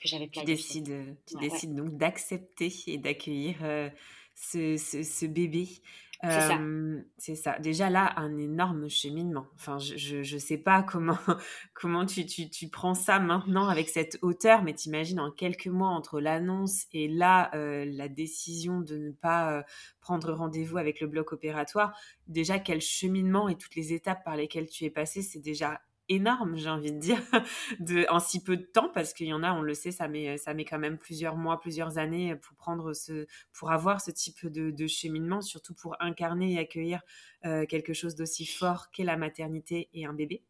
que 0.00 0.08
j'avais 0.08 0.28
planifié. 0.28 0.44
Tu 0.44 0.80
décides, 0.82 1.16
tu 1.26 1.36
décides 1.36 1.74
donc 1.74 1.96
d'accepter 1.96 2.72
et 2.86 2.98
d'accueillir 2.98 3.56
euh, 3.62 3.90
ce, 4.34 4.76
ce, 4.76 5.26
bébé. 5.26 5.68
C'est 7.18 7.34
ça. 7.34 7.58
Déjà 7.58 7.88
là, 7.88 8.12
un 8.16 8.36
énorme 8.36 8.88
cheminement. 8.88 9.46
Enfin, 9.54 9.78
je 9.78 10.18
ne 10.18 10.38
sais 10.38 10.58
pas 10.58 10.82
comment, 10.90 11.18
comment 11.74 12.04
tu, 12.04 12.26
tu, 12.26 12.50
tu, 12.50 12.68
prends 12.68 12.94
ça 12.94 13.18
maintenant 13.18 13.68
avec 13.68 13.88
cette 13.88 14.18
hauteur, 14.22 14.62
mais 14.62 14.74
t'imagines 14.74 15.20
en 15.20 15.30
quelques 15.30 15.68
mois 15.68 15.88
entre 15.88 16.20
l'annonce 16.20 16.86
et 16.92 17.08
là, 17.08 17.50
euh, 17.54 17.84
la 17.86 18.08
décision 18.08 18.80
de 18.80 18.96
ne 18.96 19.10
pas 19.10 19.52
euh, 19.52 19.62
prendre 20.00 20.32
rendez-vous 20.32 20.78
avec 20.78 21.00
le 21.00 21.06
bloc 21.06 21.32
opératoire. 21.32 21.98
Déjà, 22.26 22.58
quel 22.58 22.80
cheminement 22.80 23.48
et 23.48 23.56
toutes 23.56 23.76
les 23.76 23.92
étapes 23.92 24.24
par 24.24 24.36
lesquelles 24.36 24.68
tu 24.68 24.84
es 24.84 24.90
passé, 24.90 25.22
c'est 25.22 25.40
déjà 25.40 25.80
énorme, 26.10 26.56
j'ai 26.56 26.68
envie 26.68 26.92
de 26.92 26.98
dire, 26.98 27.20
de, 27.80 28.04
en 28.10 28.20
si 28.20 28.42
peu 28.42 28.56
de 28.56 28.64
temps, 28.64 28.90
parce 28.92 29.14
qu'il 29.14 29.28
y 29.28 29.32
en 29.32 29.42
a, 29.42 29.52
on 29.52 29.62
le 29.62 29.72
sait, 29.72 29.92
ça 29.92 30.08
met, 30.08 30.36
ça 30.36 30.52
met 30.52 30.66
quand 30.66 30.78
même 30.78 30.98
plusieurs 30.98 31.36
mois, 31.36 31.58
plusieurs 31.58 31.96
années 31.96 32.36
pour 32.36 32.54
prendre 32.56 32.92
ce, 32.92 33.26
pour 33.52 33.70
avoir 33.70 34.00
ce 34.00 34.10
type 34.10 34.46
de, 34.46 34.86
cheminement, 34.86 35.40
surtout 35.40 35.74
pour 35.74 35.96
incarner 36.00 36.54
et 36.54 36.58
accueillir 36.58 37.00
euh, 37.46 37.64
quelque 37.64 37.94
chose 37.94 38.16
d'aussi 38.16 38.44
fort 38.44 38.90
qu'est 38.90 39.04
la 39.04 39.16
maternité 39.16 39.88
et 39.94 40.04
un 40.04 40.12
bébé. 40.12 40.42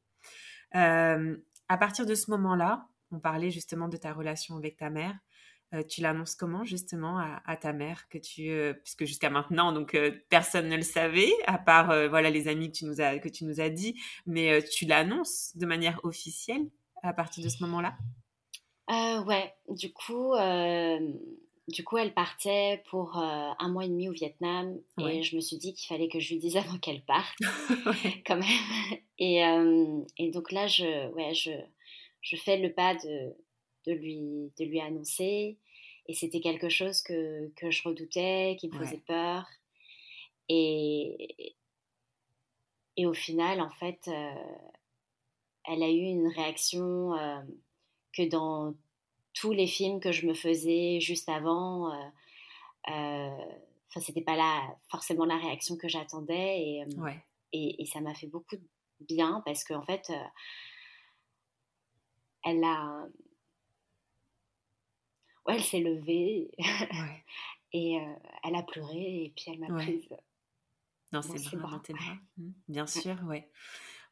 Euh, 0.75 1.37
à 1.69 1.77
partir 1.77 2.07
de 2.07 2.15
ce 2.15 2.31
moment-là, 2.31 2.89
on 3.13 3.21
parlait 3.21 3.51
justement 3.51 3.89
de 3.89 3.97
ta 3.97 4.13
relation 4.13 4.57
avec 4.57 4.77
ta 4.77 4.91
mère. 4.91 5.17
Euh, 5.73 5.85
tu 5.85 6.01
l'annonces 6.01 6.35
comment 6.35 6.65
justement 6.65 7.19
à, 7.19 7.57
ta 7.57 7.73
mère 7.73 8.09
que 8.09 8.19
tu 8.19 8.51
euh, 8.51 8.75
puisque 8.75 9.05
jusqu'à 9.05 9.31
maintenant 9.31 9.73
donc 9.73 9.95
euh, 9.95 10.11
personne 10.29 10.69
ne 10.69 10.75
le 10.75 10.83
savait 10.83 11.33
à 11.47 11.59
part 11.59 12.09
voilà 12.09 12.29
les 12.29 12.49
amis 12.49 12.73
que 12.73 12.79
tu 12.79 12.87
nous 12.87 13.01
as 13.01 13.21
que 13.21 13.29
tu 13.29 13.45
nous 13.45 13.61
as 13.61 13.69
dit 13.69 13.95
mais 14.27 14.65
tu 14.65 14.85
l'annonces 14.85 15.57
de 15.57 15.67
manière 15.67 16.01
officielle 16.03 16.67
à 17.05 17.13
partir 17.13 17.45
de 17.45 17.49
ce 17.49 17.63
moment-là? 17.63 17.97
Ouais. 19.25 19.55
Du 19.69 19.93
coup 19.93 20.33
du 21.69 21.85
coup 21.85 21.99
elle 21.99 22.15
partait 22.15 22.83
pour 22.91 23.17
un 23.17 23.69
mois 23.69 23.85
et 23.85 23.89
demi 23.89 24.09
au 24.09 24.13
Vietnam 24.13 24.77
et 24.99 25.23
je 25.23 25.37
me 25.37 25.41
suis 25.41 25.57
dit 25.57 25.73
qu'il 25.73 25.87
fallait 25.87 26.09
que 26.09 26.19
je 26.19 26.33
lui 26.33 26.41
dise 26.41 26.57
avant 26.57 26.79
qu'elle 26.83 27.05
parte 27.05 27.39
quand 28.27 28.39
même. 28.39 28.99
Et, 29.21 29.43
et 30.19 30.31
donc 30.33 30.51
là 30.51 30.67
je 30.67 31.13
ouais 31.13 31.33
je 31.33 31.53
je 32.23 32.37
fais 32.37 32.57
le 32.57 32.73
pas 32.73 32.97
de 32.97 33.35
de 33.91 33.99
lui, 33.99 34.53
de 34.59 34.65
lui 34.65 34.81
annoncer. 34.81 35.59
Et 36.07 36.15
c'était 36.15 36.41
quelque 36.41 36.69
chose 36.69 37.03
que, 37.03 37.49
que, 37.57 37.71
je 37.71 37.83
redoutais, 37.89 38.57
qui 38.59 38.69
me 38.69 38.79
faisait 38.79 39.03
peur. 39.07 39.47
Et, 40.49 41.55
et 42.97 43.07
au 43.07 43.15
final, 43.15 43.61
en 43.61 43.71
fait, 43.71 44.09
euh, 44.09 44.35
elle 45.65 45.83
a 45.83 45.89
eu 45.89 46.03
une 46.03 46.29
réaction 46.29 47.15
euh, 47.15 47.41
que 48.13 48.29
dans 48.29 48.75
tous 49.33 49.53
les 49.53 49.67
films 49.67 50.01
que 50.01 50.13
je 50.13 50.27
me 50.27 50.35
faisais 50.35 51.01
juste 51.01 51.29
avant, 51.29 51.93
euh, 51.93 52.09
enfin, 52.89 54.01
c'était 54.01 54.23
pas 54.23 54.37
là 54.37 54.77
forcément 54.91 55.25
la 55.25 55.37
réaction 55.37 55.77
que 55.77 55.89
j'attendais. 55.89 56.61
Et, 56.61 56.85
et, 57.53 57.83
et, 57.83 57.87
ça 57.87 58.01
m'a 58.01 58.15
fait 58.15 58.27
beaucoup 58.27 58.57
bien 59.01 59.43
parce 59.47 59.65
qu'en 59.65 59.83
fait, 59.83 60.13
elle 62.45 62.65
a. 62.65 63.07
Ouais, 65.47 65.55
elle 65.57 65.63
s'est 65.63 65.81
levée 65.81 66.51
et 67.73 67.99
elle 68.45 68.55
a 68.55 68.63
pleuré 68.63 69.25
et 69.25 69.33
puis 69.35 69.47
elle 69.49 69.61
m'a 69.61 69.69
prise. 69.69 70.09
Dans 71.13 71.23
ses 71.23 71.57
bras, 71.57 71.71
dans 71.71 71.79
tes 71.81 71.93
bras. 71.93 72.17
Mmh, 72.37 72.51
bien 72.69 72.87
sûr, 72.87 73.17
ouais 73.25 73.51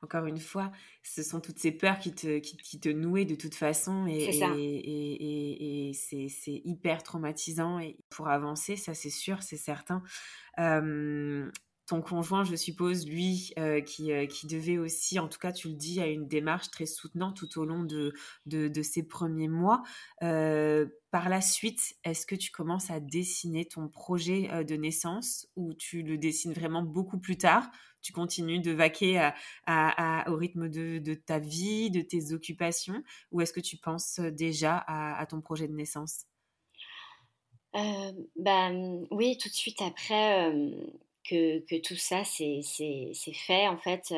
encore 0.03 0.27
une 0.27 0.39
fois, 0.39 0.71
ce 1.03 1.23
sont 1.23 1.41
toutes 1.41 1.59
ces 1.59 1.73
peurs 1.73 1.99
qui 1.99 2.13
te, 2.13 2.39
qui, 2.39 2.79
te 2.79 2.89
nouaient 2.89 3.25
de 3.25 3.35
toute 3.35 3.57
façon. 3.57 4.07
Et 4.07 4.33
c'est 4.33 4.57
et, 4.57 5.91
et, 5.91 6.69
hyper 6.69 7.03
traumatisant. 7.03 7.81
Et 7.81 7.97
pour 8.09 8.29
avancer, 8.29 8.77
ça 8.77 8.95
c'est 8.95 9.11
sûr, 9.11 9.43
c'est 9.43 9.57
certain 9.57 10.03
ton 11.89 12.03
conjoint, 12.03 12.45
je 12.45 12.55
suppose, 12.55 13.09
lui, 13.09 13.55
euh, 13.59 13.81
qui, 13.81 14.13
euh, 14.13 14.27
qui, 14.27 14.47
devait 14.47 14.77
aussi, 14.77 15.19
en 15.19 15.27
tout 15.27 15.39
cas, 15.39 15.53
tu 15.53 15.69
le 15.69 15.75
dis, 15.75 16.01
à 16.01 16.07
une 16.07 16.29
démarche 16.29 16.71
très 16.71 16.85
soutenante 16.85 17.39
tout 17.39 17.59
au 17.59 17.65
long 17.65 17.83
de, 17.83 18.13
de, 18.45 18.83
ces 18.83 19.09
premiers 19.09 19.49
mois. 19.49 19.83
Euh, 20.23 20.87
par 21.11 21.31
la 21.31 21.41
suite, 21.41 21.97
est-ce 22.05 22.27
que 22.27 22.35
tu 22.35 22.51
commences 22.51 22.91
à 22.91 23.01
dessiner 23.01 23.65
ton 23.65 23.89
projet 23.89 24.65
de 24.65 24.77
naissance 24.77 25.49
ou 25.57 25.73
tu 25.73 26.03
le 26.03 26.19
dessines 26.19 26.53
vraiment 26.53 26.83
beaucoup 26.83 27.19
plus 27.19 27.39
tard? 27.39 27.71
Tu 28.03 28.13
continues 28.13 28.61
de 28.61 28.73
vaquer 28.73 29.31
au 29.67 30.37
rythme 30.37 30.69
de, 30.69 30.99
de, 30.99 31.15
ta 31.15 31.39
vie, 31.39 31.91
de 31.91 32.03
tes 32.03 32.35
occupations 32.35 33.03
ou 33.33 33.41
est-ce 33.41 33.55
que 33.55 33.61
tu 33.61 33.79
penses 33.79 34.21
déjà 34.21 34.77
à, 34.87 35.25
ton 35.25 35.41
projet 35.41 35.67
de 35.67 35.73
naissance? 35.73 36.27
Ben, 37.73 39.07
oui, 39.11 39.39
tout 39.39 39.49
de 39.49 39.55
suite 39.55 39.81
après, 39.81 40.53
que, 41.29 41.81
tout 41.81 41.97
ça 41.97 42.25
c'est 42.25 42.63
fait, 43.35 43.69
en 43.69 43.77
fait, 43.77 44.15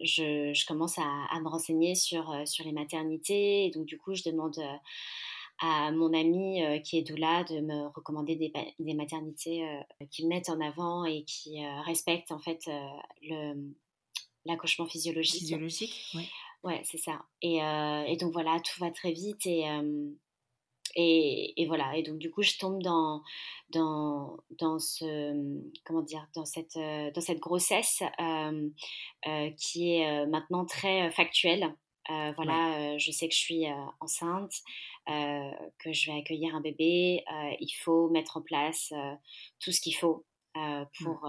je, 0.00 0.66
commence 0.66 0.98
à, 0.98 1.40
me 1.40 1.48
renseigner 1.48 1.94
sur, 1.94 2.34
sur 2.46 2.64
les 2.64 2.72
maternités. 2.72 3.66
Et 3.66 3.70
donc, 3.70 3.86
du 3.86 3.98
coup, 3.98 4.14
je 4.14 4.22
demande 4.24 4.58
à 5.58 5.90
mon 5.92 6.12
ami 6.12 6.60
qui 6.82 6.98
est 6.98 7.02
doula 7.02 7.44
de 7.44 7.60
me 7.60 7.86
recommander 7.94 8.36
des, 8.36 8.52
des 8.78 8.94
maternités 8.94 9.66
qui 10.10 10.26
mettent 10.26 10.50
en 10.50 10.60
avant 10.60 11.04
et 11.04 11.24
qui 11.24 11.64
respectent, 11.84 12.32
en 12.32 12.38
fait, 12.38 12.68
l'accouchement 14.44 14.86
physiologique. 14.86 15.40
Physiologique, 15.40 16.06
oui. 16.14 16.28
Ouais, 16.62 16.82
c'est 16.84 16.98
ça. 16.98 17.22
Et, 17.42 17.58
et, 17.58 18.16
donc, 18.16 18.32
voilà, 18.32 18.58
tout 18.60 18.80
va 18.80 18.90
très 18.90 19.12
vite. 19.12 19.46
Et 19.46 19.64
et, 20.98 21.66
voilà, 21.66 21.94
et 21.96 22.02
donc 22.02 22.18
du 22.18 22.30
coup, 22.30 22.42
je 22.42 22.56
tombe 22.58 22.82
dans, 22.82 23.22
dans, 23.68 24.38
dans 24.58 24.78
ce, 24.78 25.60
comment 25.84 26.00
dire, 26.00 26.26
dans 26.34 26.46
cette, 26.46 26.76
euh, 26.76 27.10
dans 27.10 27.20
cette 27.20 27.38
grossesse 27.38 28.02
euh, 28.18 28.70
euh, 29.26 29.50
qui 29.58 29.92
est 29.92 30.26
maintenant 30.26 30.64
très 30.64 31.10
factuelle. 31.10 31.74
voilà, 32.08 32.96
je 32.96 33.10
sais 33.10 33.28
que 33.28 33.34
je 33.34 33.40
suis 33.40 33.66
enceinte, 34.00 34.52
que 35.06 35.92
je 35.92 36.10
vais 36.10 36.18
accueillir 36.18 36.54
un 36.54 36.62
bébé. 36.62 37.22
il 37.60 37.72
faut 37.82 38.08
mettre 38.08 38.38
en 38.38 38.42
place 38.42 38.92
tout 39.60 39.72
ce 39.72 39.80
qu'il 39.80 39.96
faut 39.96 40.24
pour, 40.54 41.28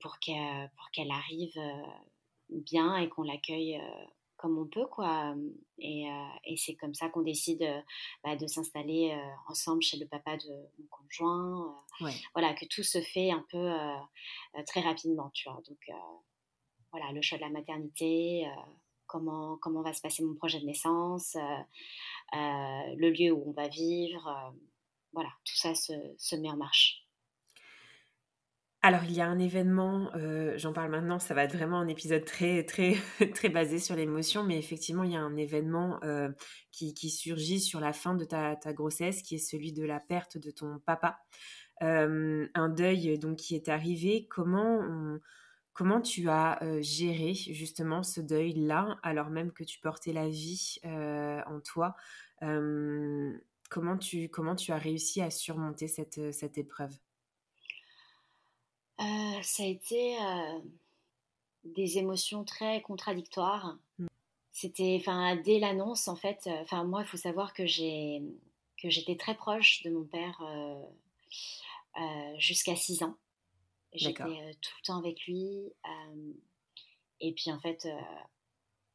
pour 0.00 0.18
qu'elle 0.20 1.10
arrive 1.10 1.60
bien 2.48 2.96
et 2.96 3.08
qu'on 3.10 3.24
l'accueille 3.24 3.78
comme 4.38 4.58
on 4.58 4.66
peut, 4.66 4.86
quoi. 4.86 5.34
Et, 5.78 6.06
et 6.44 6.56
c'est 6.56 6.74
comme 6.76 6.94
ça 6.94 7.08
qu'on 7.08 7.22
décide 7.22 7.64
bah, 8.24 8.36
de 8.36 8.46
s'installer 8.46 9.14
ensemble 9.48 9.82
chez 9.82 9.98
le 9.98 10.06
papa 10.06 10.36
de 10.36 10.50
mon 10.78 10.86
conjoint. 10.90 11.84
Voilà, 12.34 12.54
que 12.54 12.64
tout 12.66 12.82
se 12.82 13.00
fait 13.00 13.30
un 13.30 13.44
peu 13.50 13.70
très 14.66 14.80
rapidement, 14.80 15.30
tu 15.34 15.48
vois. 15.48 15.60
Donc, 15.68 15.90
voilà, 16.92 17.12
le 17.12 17.20
choix 17.20 17.38
de 17.38 17.42
la 17.42 17.50
maternité, 17.50 18.46
comment, 19.06 19.56
comment 19.58 19.82
va 19.82 19.92
se 19.92 20.00
passer 20.00 20.24
mon 20.24 20.34
projet 20.34 20.60
de 20.60 20.66
naissance, 20.66 21.36
le 22.32 23.10
lieu 23.10 23.32
où 23.32 23.48
on 23.48 23.52
va 23.52 23.68
vivre. 23.68 24.54
voilà, 25.12 25.30
tout 25.44 25.56
ça 25.56 25.74
se, 25.74 25.92
se 26.16 26.36
met 26.36 26.50
en 26.50 26.56
marche. 26.56 27.07
Alors, 28.80 29.02
il 29.02 29.12
y 29.12 29.20
a 29.20 29.26
un 29.26 29.40
événement, 29.40 30.08
euh, 30.14 30.56
j'en 30.56 30.72
parle 30.72 30.92
maintenant, 30.92 31.18
ça 31.18 31.34
va 31.34 31.42
être 31.42 31.56
vraiment 31.56 31.80
un 31.80 31.88
épisode 31.88 32.24
très, 32.24 32.62
très, 32.62 32.94
très 33.34 33.48
basé 33.48 33.80
sur 33.80 33.96
l'émotion, 33.96 34.44
mais 34.44 34.56
effectivement, 34.56 35.02
il 35.02 35.12
y 35.12 35.16
a 35.16 35.20
un 35.20 35.36
événement 35.36 35.98
euh, 36.04 36.28
qui, 36.70 37.10
surgit 37.10 37.60
sur 37.60 37.80
la 37.80 37.92
fin 37.92 38.14
de 38.14 38.24
ta, 38.24 38.54
grossesse, 38.72 39.22
qui 39.22 39.34
est 39.34 39.38
celui 39.38 39.72
de 39.72 39.84
la 39.84 39.98
perte 39.98 40.38
de 40.38 40.52
ton 40.52 40.78
papa. 40.86 41.18
Euh, 41.82 42.46
un 42.54 42.68
deuil 42.68 43.18
donc 43.18 43.38
qui 43.38 43.56
est 43.56 43.68
arrivé. 43.68 44.28
Comment, 44.30 45.18
comment 45.72 46.00
tu 46.00 46.28
as 46.28 46.60
géré 46.80 47.34
justement 47.34 48.04
ce 48.04 48.20
deuil-là, 48.20 48.98
alors 49.02 49.30
même 49.30 49.50
que 49.52 49.64
tu 49.64 49.80
portais 49.80 50.12
la 50.12 50.28
vie 50.28 50.78
en 50.84 51.60
toi? 51.64 51.96
Comment, 52.40 53.98
tu, 53.98 54.28
comment 54.28 54.54
tu 54.54 54.70
as 54.70 54.78
réussi 54.78 55.20
à 55.20 55.30
surmonter 55.30 55.88
cette, 55.88 56.32
cette 56.32 56.58
épreuve? 56.58 56.96
Euh, 59.00 59.42
ça 59.42 59.62
a 59.62 59.66
été 59.66 60.20
euh, 60.20 60.58
des 61.64 61.98
émotions 61.98 62.44
très 62.44 62.82
contradictoires. 62.82 63.78
Mmh. 63.98 64.06
C'était, 64.52 64.96
enfin, 65.00 65.36
dès 65.36 65.60
l'annonce, 65.60 66.08
en 66.08 66.16
fait, 66.16 66.46
euh, 66.46 66.62
enfin, 66.62 66.84
moi, 66.84 67.02
il 67.02 67.06
faut 67.06 67.16
savoir 67.16 67.54
que 67.54 67.66
j'ai 67.66 68.22
que 68.80 68.90
j'étais 68.90 69.16
très 69.16 69.34
proche 69.34 69.82
de 69.82 69.90
mon 69.90 70.04
père 70.04 70.40
jusqu'à 72.36 72.76
6 72.76 73.02
ans. 73.02 73.16
J'étais 73.92 74.22
tout 74.22 74.72
le 74.80 74.86
temps 74.86 74.98
avec 74.98 75.26
lui. 75.26 75.72
et 77.18 77.32
puis, 77.32 77.50
en 77.50 77.58
fait, 77.58 77.88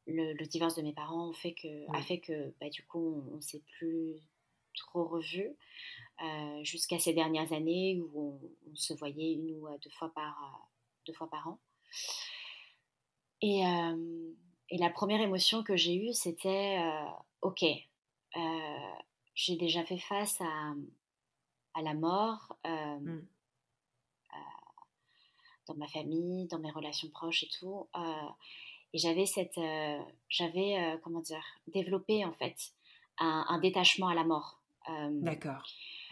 le, 0.08 0.46
divorce 0.46 0.76
de 0.76 0.84
mes 0.84 0.94
parents 0.94 1.32
a 1.32 1.34
fait 1.34 1.54
que, 1.54 1.98
a 1.98 2.02
fait 2.02 2.20
que 2.20 2.54
bah, 2.62 2.70
du 2.70 2.86
coup, 2.86 3.26
on 3.34 3.36
ne 3.36 3.42
s'est 3.42 3.62
plus 3.78 4.22
trop 4.74 5.04
revus. 5.06 5.54
Euh, 6.21 6.63
jusqu'à 6.63 6.99
ces 6.99 7.13
dernières 7.13 7.52
années 7.54 7.99
où 7.99 8.39
on, 8.71 8.76
se 8.76 8.93
voyait 8.93 9.34
une 9.34 9.52
ou 9.52 9.67
deux 9.84 9.89
fois 9.89 10.12
par, 10.13 10.38
euh, 10.43 10.58
deux 11.08 11.13
fois 11.13 11.30
par 11.30 11.47
an. 11.47 11.60
Et, 13.41 13.65
euh, 13.65 14.32
et 14.69 14.78
la 14.78 14.89
première 14.89 15.21
émotion 15.21 15.63
que 15.63 15.76
j'ai 15.76 15.95
eue, 15.95 16.13
c'était 16.13 16.80
Ok, 17.41 17.65
j'ai 19.36 19.56
déjà 19.58 19.84
fait 19.84 19.97
face 19.97 20.39
à, 20.39 20.73
à 21.73 21.82
la 21.82 21.93
mort 21.93 22.58
mmh. 22.63 23.19
dans 25.67 25.76
ma 25.76 25.88
famille, 25.88 26.47
dans 26.47 26.60
mes 26.60 26.71
relations 26.71 27.10
proches 27.10 27.43
et 27.43 27.49
tout. 27.60 27.89
et 28.93 28.97
j'avais 28.97 29.26
cette. 29.26 29.60
j'avais, 30.30 30.99
comment 31.04 31.21
dire, 31.21 31.43
développé 31.67 32.23
en 32.23 32.32
fait 32.34 32.56
un, 33.17 33.45
un 33.49 33.60
détachement 33.60 34.08
à 34.08 34.15
la 34.15 34.23
mort. 34.23 34.62
D'accord. 34.88 35.63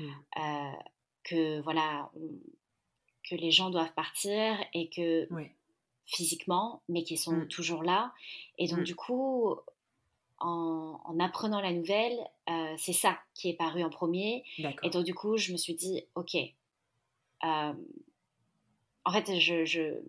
Mmh. 0.01 0.39
Euh, 0.39 0.71
que 1.23 1.61
voilà, 1.61 2.11
que 3.29 3.35
les 3.35 3.51
gens 3.51 3.69
doivent 3.69 3.93
partir 3.93 4.57
et 4.73 4.89
que 4.89 5.27
physiquement, 6.05 6.81
mais 6.89 7.03
qui 7.03 7.17
sont 7.17 7.33
mmh. 7.33 7.47
toujours 7.47 7.83
là. 7.83 8.13
Et 8.57 8.67
donc 8.67 8.79
mmh. 8.79 8.83
du 8.83 8.95
coup, 8.95 9.55
en, 10.39 11.19
apprenant 11.19 11.61
la 11.61 11.71
nouvelle, 11.71 12.17
euh, 12.49 12.73
c'est 12.77 12.93
ça 12.93 13.19
qui 13.35 13.49
est 13.49 13.53
paru 13.53 13.83
en 13.83 13.89
premier. 13.89 14.43
Et 14.83 14.89
donc 14.89 15.05
du 15.05 15.13
coup, 15.13 15.37
je 15.37 15.51
me 15.51 15.57
suis 15.57 15.75
dit, 15.75 16.03
ok. 16.15 16.35
Euh, 17.43 17.73
en 19.03 19.11
fait, 19.11 19.39
je, 19.39 19.65
je, 19.65 19.99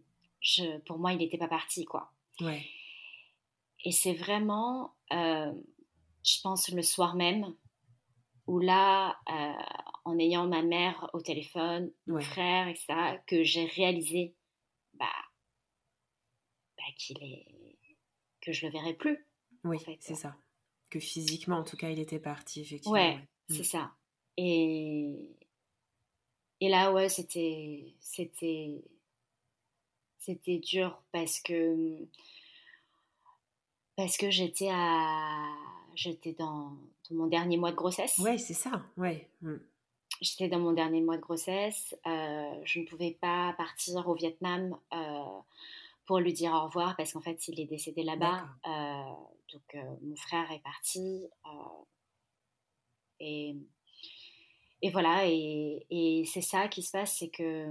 je, 0.40 0.78
pour 0.78 0.98
moi, 0.98 1.12
il 1.12 1.18
n'était 1.18 1.38
pas 1.38 1.48
parti, 1.48 1.84
quoi. 1.84 2.10
Ouais. 2.40 2.64
Et 3.84 3.92
c'est 3.92 4.14
vraiment, 4.14 4.94
je 5.10 6.40
pense, 6.42 6.68
le 6.70 6.82
soir 6.82 7.14
même, 7.14 7.54
où 8.46 8.58
là, 8.58 9.18
en 10.04 10.18
ayant 10.18 10.46
ma 10.46 10.62
mère 10.62 11.08
au 11.12 11.20
téléphone, 11.20 11.92
mon 12.06 12.20
frère, 12.20 12.68
etc., 12.68 12.94
que 13.26 13.44
j'ai 13.44 13.66
réalisé 13.66 14.34
bah, 14.94 15.06
bah, 16.76 16.84
qu'il 16.96 17.22
est 17.22 17.46
que 18.40 18.52
je 18.52 18.66
le 18.66 18.72
verrai 18.72 18.94
plus. 18.94 19.24
Oui, 19.64 19.78
c'est 20.00 20.14
ça. 20.14 20.36
Que 20.90 20.98
physiquement, 20.98 21.58
en 21.58 21.64
tout 21.64 21.76
cas, 21.76 21.90
il 21.90 22.00
était 22.00 22.18
parti, 22.18 22.60
effectivement. 22.60 22.94
Ouais, 22.94 23.18
c'est 23.48 23.60
mm. 23.60 23.64
ça. 23.64 23.92
Et 24.36 25.36
et 26.60 26.68
là, 26.68 26.92
ouais, 26.92 27.08
c'était 27.08 27.94
c'était 28.00 28.84
c'était 30.18 30.58
dur 30.58 31.02
parce 31.12 31.40
que 31.40 32.06
parce 33.96 34.16
que 34.16 34.30
j'étais 34.30 34.68
à 34.70 35.48
j'étais 35.94 36.32
dans, 36.32 36.76
mon 37.10 37.26
dernier 37.26 37.56
mois 37.56 37.70
de 37.70 37.76
grossesse. 37.76 38.18
Oui, 38.18 38.38
c'est 38.38 38.54
ça, 38.54 38.84
ouais. 38.96 39.28
Mm. 39.42 39.56
J'étais 40.22 40.46
dans 40.46 40.60
mon 40.60 40.72
dernier 40.72 41.00
mois 41.00 41.16
de 41.16 41.20
grossesse. 41.20 41.96
Euh, 42.06 42.60
je 42.64 42.78
ne 42.78 42.86
pouvais 42.86 43.18
pas 43.20 43.54
partir 43.58 44.08
au 44.08 44.14
Vietnam 44.14 44.78
euh, 44.92 45.40
pour 46.06 46.20
lui 46.20 46.32
dire 46.32 46.52
au 46.52 46.66
revoir 46.66 46.94
parce 46.96 47.12
qu'en 47.12 47.20
fait, 47.20 47.48
il 47.48 47.58
est 47.58 47.66
décédé 47.66 48.04
là-bas. 48.04 48.46
Euh, 48.68 49.14
donc, 49.52 49.84
mon 50.00 50.14
frère 50.14 50.48
est 50.52 50.60
parti. 50.60 51.26
et, 53.18 53.56
et 54.80 54.90
voilà, 54.90 55.26
et, 55.26 55.84
et 55.90 56.24
c'est 56.24 56.40
ça 56.40 56.68
qui 56.68 56.84
se 56.84 56.92
passe, 56.92 57.16
c'est 57.18 57.30
que 57.30 57.66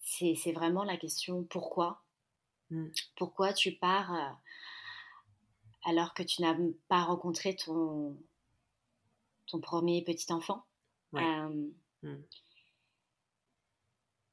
c'est 0.00 0.52
vraiment 0.52 0.82
la 0.82 0.96
question 0.96 1.44
pourquoi 1.44 2.02
mmh. 2.70 2.86
Pourquoi 3.16 3.52
tu 3.52 3.72
pars 3.72 4.38
alors 5.84 6.14
que 6.14 6.22
tu 6.22 6.42
n'as 6.42 6.56
pas 6.88 7.04
rencontré 7.04 7.56
ton, 7.56 8.16
ton 9.50 9.60
premier 9.60 10.02
petit 10.02 10.32
enfant 10.32 10.64
mmh. 11.12 12.16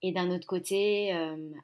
Et 0.03 0.11
d'un 0.11 0.29
autre 0.29 0.45
côté, 0.45 1.11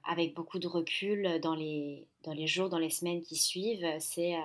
avec 0.03 0.33
beaucoup 0.33 0.57
de 0.57 0.67
recul 0.67 1.39
dans 1.41 1.53
les, 1.53 2.07
dans 2.23 2.33
les 2.33 2.47
jours, 2.47 2.67
dans 2.67 2.79
les 2.79 2.89
semaines 2.89 3.21
qui 3.21 3.35
suivent, 3.35 3.87
c'est 3.99 4.35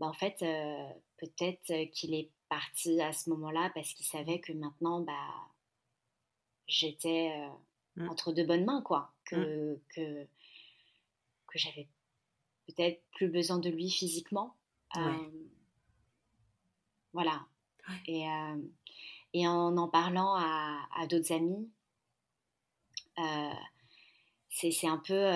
bah, 0.00 0.06
en 0.06 0.14
fait, 0.14 0.38
peut-être 1.18 1.90
qu'il 1.92 2.14
est 2.14 2.30
parti 2.48 3.02
à 3.02 3.12
ce 3.12 3.28
moment-là 3.30 3.70
parce 3.74 3.92
qu'il 3.92 4.06
savait 4.06 4.40
que 4.40 4.54
maintenant, 4.54 5.02
bah, 5.02 5.34
j'étais 6.66 7.30
mmh. 7.96 8.08
entre 8.08 8.32
de 8.32 8.44
bonnes 8.44 8.64
mains, 8.64 8.80
quoi. 8.82 9.12
Mmh. 9.30 9.36
Que, 9.36 9.80
que, 9.94 10.24
que 11.48 11.58
j'avais 11.58 11.86
peut-être 12.66 13.02
plus 13.12 13.28
besoin 13.28 13.58
de 13.58 13.70
lui 13.70 13.90
physiquement. 13.90 14.54
Voilà. 17.12 17.46
Et, 18.06 18.26
et 19.32 19.48
en 19.48 19.76
en 19.76 19.88
parlant 19.88 20.34
à, 20.34 20.78
à 20.96 21.06
d'autres 21.06 21.32
amis, 21.32 21.70
c'est 24.50 24.86
un 24.86 24.98
peu 24.98 25.32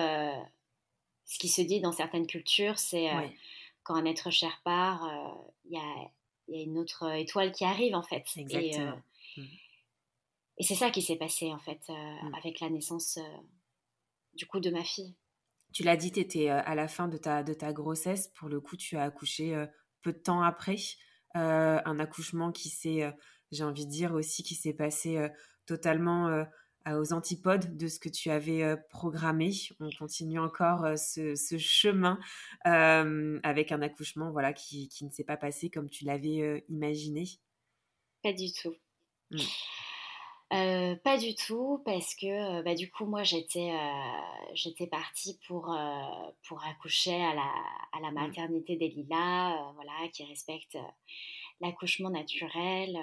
ce 1.25 1.39
qui 1.39 1.49
se 1.49 1.61
dit 1.61 1.81
dans 1.81 1.91
certaines 1.91 2.27
cultures, 2.27 2.77
c'est 2.77 3.09
quand 3.81 3.95
un 3.95 4.05
être 4.05 4.29
cher 4.29 4.61
part, 4.63 5.09
il 5.65 5.73
y 5.73 5.77
a, 5.77 6.11
y, 6.49 6.59
a, 6.59 6.63
une 6.63 6.77
autre 6.77 7.11
étoile 7.11 7.51
qui 7.51 7.65
arrive 7.65 7.95
en 7.95 8.03
fait. 8.03 8.25
Exactement. 8.37 9.01
Mmh. 9.37 9.43
Et 10.57 10.63
c'est 10.63 10.75
ça 10.75 10.91
qui 10.91 11.01
s'est 11.01 11.15
passé 11.15 11.51
en 11.51 11.59
fait 11.59 11.81
euh, 11.89 11.93
mmh. 11.93 12.35
avec 12.35 12.59
la 12.59 12.69
naissance 12.69 13.17
euh, 13.17 13.37
du 14.35 14.45
coup 14.45 14.59
de 14.59 14.69
ma 14.69 14.83
fille. 14.83 15.15
Tu 15.73 15.83
l'as 15.83 15.97
dit, 15.97 16.11
tu 16.11 16.19
étais 16.19 16.49
euh, 16.49 16.61
à 16.63 16.75
la 16.75 16.87
fin 16.87 17.07
de 17.07 17.17
ta, 17.17 17.43
de 17.43 17.53
ta 17.53 17.73
grossesse. 17.73 18.27
Pour 18.35 18.49
le 18.49 18.61
coup, 18.61 18.77
tu 18.77 18.95
as 18.95 19.03
accouché 19.03 19.65
peu 20.03 20.13
de 20.13 20.19
temps 20.19 20.43
après. 20.43 20.75
Un 21.33 21.99
accouchement 21.99 22.51
qui 22.51 22.69
s'est, 22.69 23.13
j'ai 23.51 23.63
envie 23.63 23.85
de 23.85 23.91
dire 23.91 24.13
aussi, 24.13 24.43
qui 24.43 24.55
s'est 24.55 24.73
passé 24.73 25.29
totalement 25.65 26.45
aux 26.85 27.13
antipodes 27.13 27.77
de 27.77 27.87
ce 27.87 27.99
que 27.99 28.09
tu 28.09 28.29
avais 28.29 28.75
programmé. 28.89 29.51
On 29.79 29.89
continue 29.97 30.39
encore 30.39 30.97
ce, 30.97 31.35
ce, 31.35 31.57
chemin 31.57 32.19
avec 32.63 33.71
un 33.71 33.81
accouchement 33.81 34.31
voilà, 34.31 34.53
qui, 34.53 34.89
qui 34.89 35.05
ne 35.05 35.09
s'est 35.09 35.23
pas 35.23 35.37
passé 35.37 35.69
comme 35.69 35.89
tu 35.89 36.05
l'avais 36.05 36.63
imaginé. 36.69 37.25
Pas 38.21 38.33
du 38.33 38.51
tout. 38.53 38.75
Mmh. 39.31 39.39
Euh, 40.53 40.95
pas 40.97 41.17
du 41.17 41.33
tout, 41.33 41.81
parce 41.83 42.13
que 42.13 42.27
euh, 42.59 42.61
bah, 42.61 42.75
du 42.75 42.91
coup, 42.91 43.05
moi, 43.05 43.23
j'étais, 43.23 43.71
euh, 43.71 44.51
j'étais 44.53 44.85
partie 44.85 45.39
pour, 45.47 45.75
pour 46.47 46.63
accoucher 46.65 47.15
à 47.23 47.33
la, 47.33 47.51
à 47.91 47.99
la 48.01 48.11
mmh. 48.11 48.13
maternité 48.13 48.75
des 48.75 48.89
Lilas, 48.89 49.71
voilà, 49.73 50.07
qui 50.11 50.23
respecte 50.25 50.77
l'accouchement 51.59 52.11
naturel. 52.11 52.95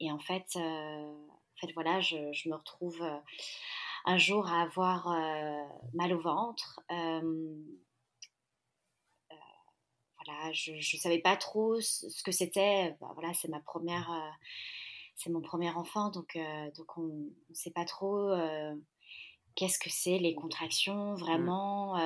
et 0.00 0.12
en 0.12 0.18
fait, 0.18 0.56
en 0.56 1.56
fait 1.58 1.72
voilà, 1.72 2.00
je, 2.00 2.32
je 2.32 2.50
me 2.50 2.54
retrouve 2.54 3.02
un 4.04 4.18
jour 4.18 4.46
à 4.48 4.62
avoir 4.62 5.08
mal 5.94 6.12
au 6.12 6.20
ventre. 6.20 6.80
voilà, 10.26 10.52
je 10.52 10.72
ne 10.72 11.00
savais 11.00 11.20
pas 11.20 11.36
trop 11.36 11.80
ce, 11.80 12.22
que 12.22 12.32
c'était. 12.32 12.94
Bah, 13.00 13.12
voilà, 13.14 13.32
c'est 13.32 13.48
ma 13.48 13.60
première 13.60 14.10
c'est 15.16 15.30
mon 15.30 15.40
premier 15.40 15.70
enfant, 15.70 16.10
donc, 16.10 16.36
euh, 16.36 16.70
donc 16.76 16.96
on 16.98 17.06
ne 17.06 17.54
sait 17.54 17.70
pas 17.70 17.84
trop 17.84 18.30
euh, 18.30 18.74
qu'est-ce 19.54 19.78
que 19.78 19.90
c'est 19.90 20.18
les 20.18 20.34
contractions 20.34 21.12
mmh. 21.12 21.16
vraiment. 21.16 21.96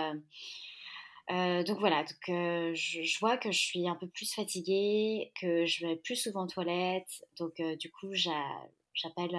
Euh, 1.31 1.63
donc 1.63 1.79
voilà, 1.79 2.03
donc, 2.03 2.75
je, 2.75 3.19
vois 3.21 3.37
que 3.37 3.53
je 3.53 3.59
suis 3.59 3.89
un 3.89 3.95
peu 3.95 4.09
plus 4.09 4.33
fatiguée, 4.33 5.33
que 5.41 5.65
je 5.65 5.87
vais 5.87 5.97
plus 5.97 6.17
souvent 6.17 6.45
aux 6.45 6.49
toilettes. 6.49 7.25
Donc 7.39 7.61
du 7.79 7.91
coup, 7.91 8.13
j'appelle 8.15 9.39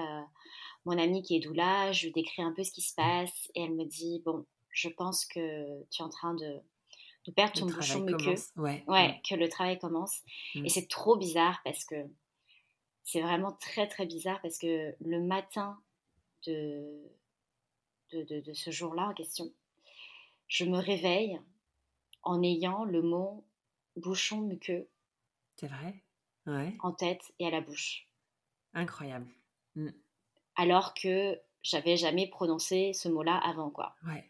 mon 0.86 0.98
amie 0.98 1.22
qui 1.22 1.36
est 1.36 1.40
doula, 1.40 1.92
je 1.92 2.06
lui 2.06 2.14
décris 2.14 2.44
un 2.44 2.54
peu 2.54 2.64
ce 2.64 2.72
qui 2.72 2.82
se 2.82 2.96
passe 2.96 3.50
et 3.56 3.64
elle 3.64 3.76
me 3.76 3.86
dit, 3.86 4.22
bon, 4.26 4.46
je 4.70 4.88
pense 4.88 5.26
que 5.26 5.84
tu 5.90 6.02
es 6.02 6.06
en 6.06 6.10
train 6.10 6.34
de, 6.34 6.62
de 7.28 7.32
perdre 7.32 7.60
ton 7.60 7.66
bouchon 7.66 8.00
muqueux. 8.02 8.36
Ouais, 8.56 8.86
ouais, 8.88 9.22
que 9.28 9.36
le 9.36 9.50
travail 9.50 9.78
commence. 9.78 10.22
Et 10.56 10.62
mmh. 10.62 10.70
c'est 10.70 10.88
trop 10.88 11.18
bizarre 11.18 11.60
parce 11.66 11.84
que 11.84 11.96
c'est 13.04 13.22
vraiment 13.22 13.54
très 13.54 13.88
très 13.88 14.06
bizarre 14.06 14.42
parce 14.42 14.58
que 14.58 14.96
le 15.02 15.22
matin 15.22 15.80
de, 16.46 17.02
de, 18.14 18.54
ce 18.54 18.72
jour-là 18.72 19.10
en 19.10 19.14
question, 19.14 19.52
je 20.48 20.66
me 20.66 20.78
réveille 20.78 21.40
en 22.24 22.44
ayant 22.44 22.84
le 22.84 23.02
mot 23.02 23.44
bouchon 23.96 24.42
muqueux. 24.42 24.88
C'est 25.58 25.68
vrai? 25.68 26.04
Ouais. 26.46 26.76
En 26.82 26.92
tête 26.92 27.34
et 27.40 27.48
à 27.48 27.52
la 27.52 27.62
bouche. 27.62 28.08
Incroyable. 28.74 29.28
Mmh. 29.76 29.90
Alors 30.56 30.94
que 30.94 31.40
j'avais 31.64 31.98
jamais 31.98 32.28
prononcé 32.28 32.94
ce 32.94 33.10
mot-là 33.10 33.38
avant 33.38 33.70
quoi. 33.70 33.96
Ouais. 34.06 34.30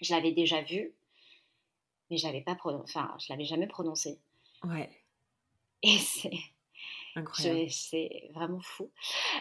Je 0.00 0.14
l'avais 0.14 0.32
déjà 0.32 0.62
vu, 0.62 0.92
mais 2.10 2.16
j'avais 2.16 2.40
pas 2.40 2.56
enfin, 2.64 3.16
je 3.18 3.26
l'avais 3.32 3.44
jamais 3.44 3.66
prononcé. 3.66 4.20
Ouais. 4.62 4.90
Et 5.82 5.98
c'est 5.98 6.32
c'est 7.68 8.30
vraiment 8.34 8.60
fou. 8.60 8.90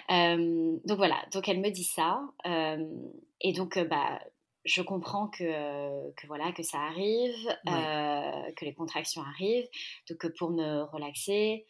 donc 0.09 0.97
voilà, 0.97 1.23
donc 1.31 1.47
elle 1.47 1.59
me 1.59 1.69
dit 1.69 1.83
ça. 1.83 2.21
et 2.45 3.53
donc, 3.53 3.79
bah, 3.89 4.19
je 4.65 4.81
comprends 4.81 5.27
que, 5.27 6.11
que, 6.13 6.27
voilà, 6.27 6.51
que 6.51 6.63
ça 6.63 6.79
arrive, 6.79 7.35
que 7.65 8.65
les 8.65 8.73
contractions 8.73 9.21
arrivent. 9.21 9.67
Donc 10.09 10.27
pour 10.37 10.51
me 10.51 10.83
relaxer, 10.83 11.65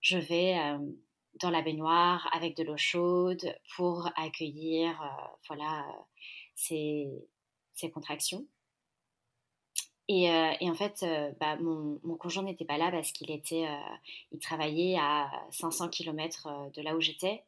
je 0.00 0.18
vais 0.18 0.56
dans 1.40 1.50
la 1.50 1.62
baignoire 1.62 2.28
avec 2.32 2.56
de 2.56 2.64
l'eau 2.64 2.76
chaude 2.76 3.54
pour 3.76 4.08
accueillir 4.16 5.00
voilà, 5.48 5.84
ces, 6.54 7.08
ces 7.74 7.90
contractions. 7.90 8.46
Euh, 10.10 10.52
et, 10.60 10.70
en 10.70 10.74
fait, 10.74 11.02
euh, 11.02 11.30
bah, 11.38 11.56
mon, 11.56 11.98
conjoint 12.16 12.42
n'était 12.42 12.64
pas 12.64 12.78
là 12.78 12.90
parce 12.90 13.12
qu'il 13.12 13.30
était, 13.30 13.66
euh, 13.66 13.96
il 14.32 14.38
travaillait 14.38 14.96
à 14.98 15.30
500 15.50 15.88
km 15.90 16.48
de 16.74 16.82
là 16.82 16.96
où 16.96 17.00
j'étais. 17.00 17.44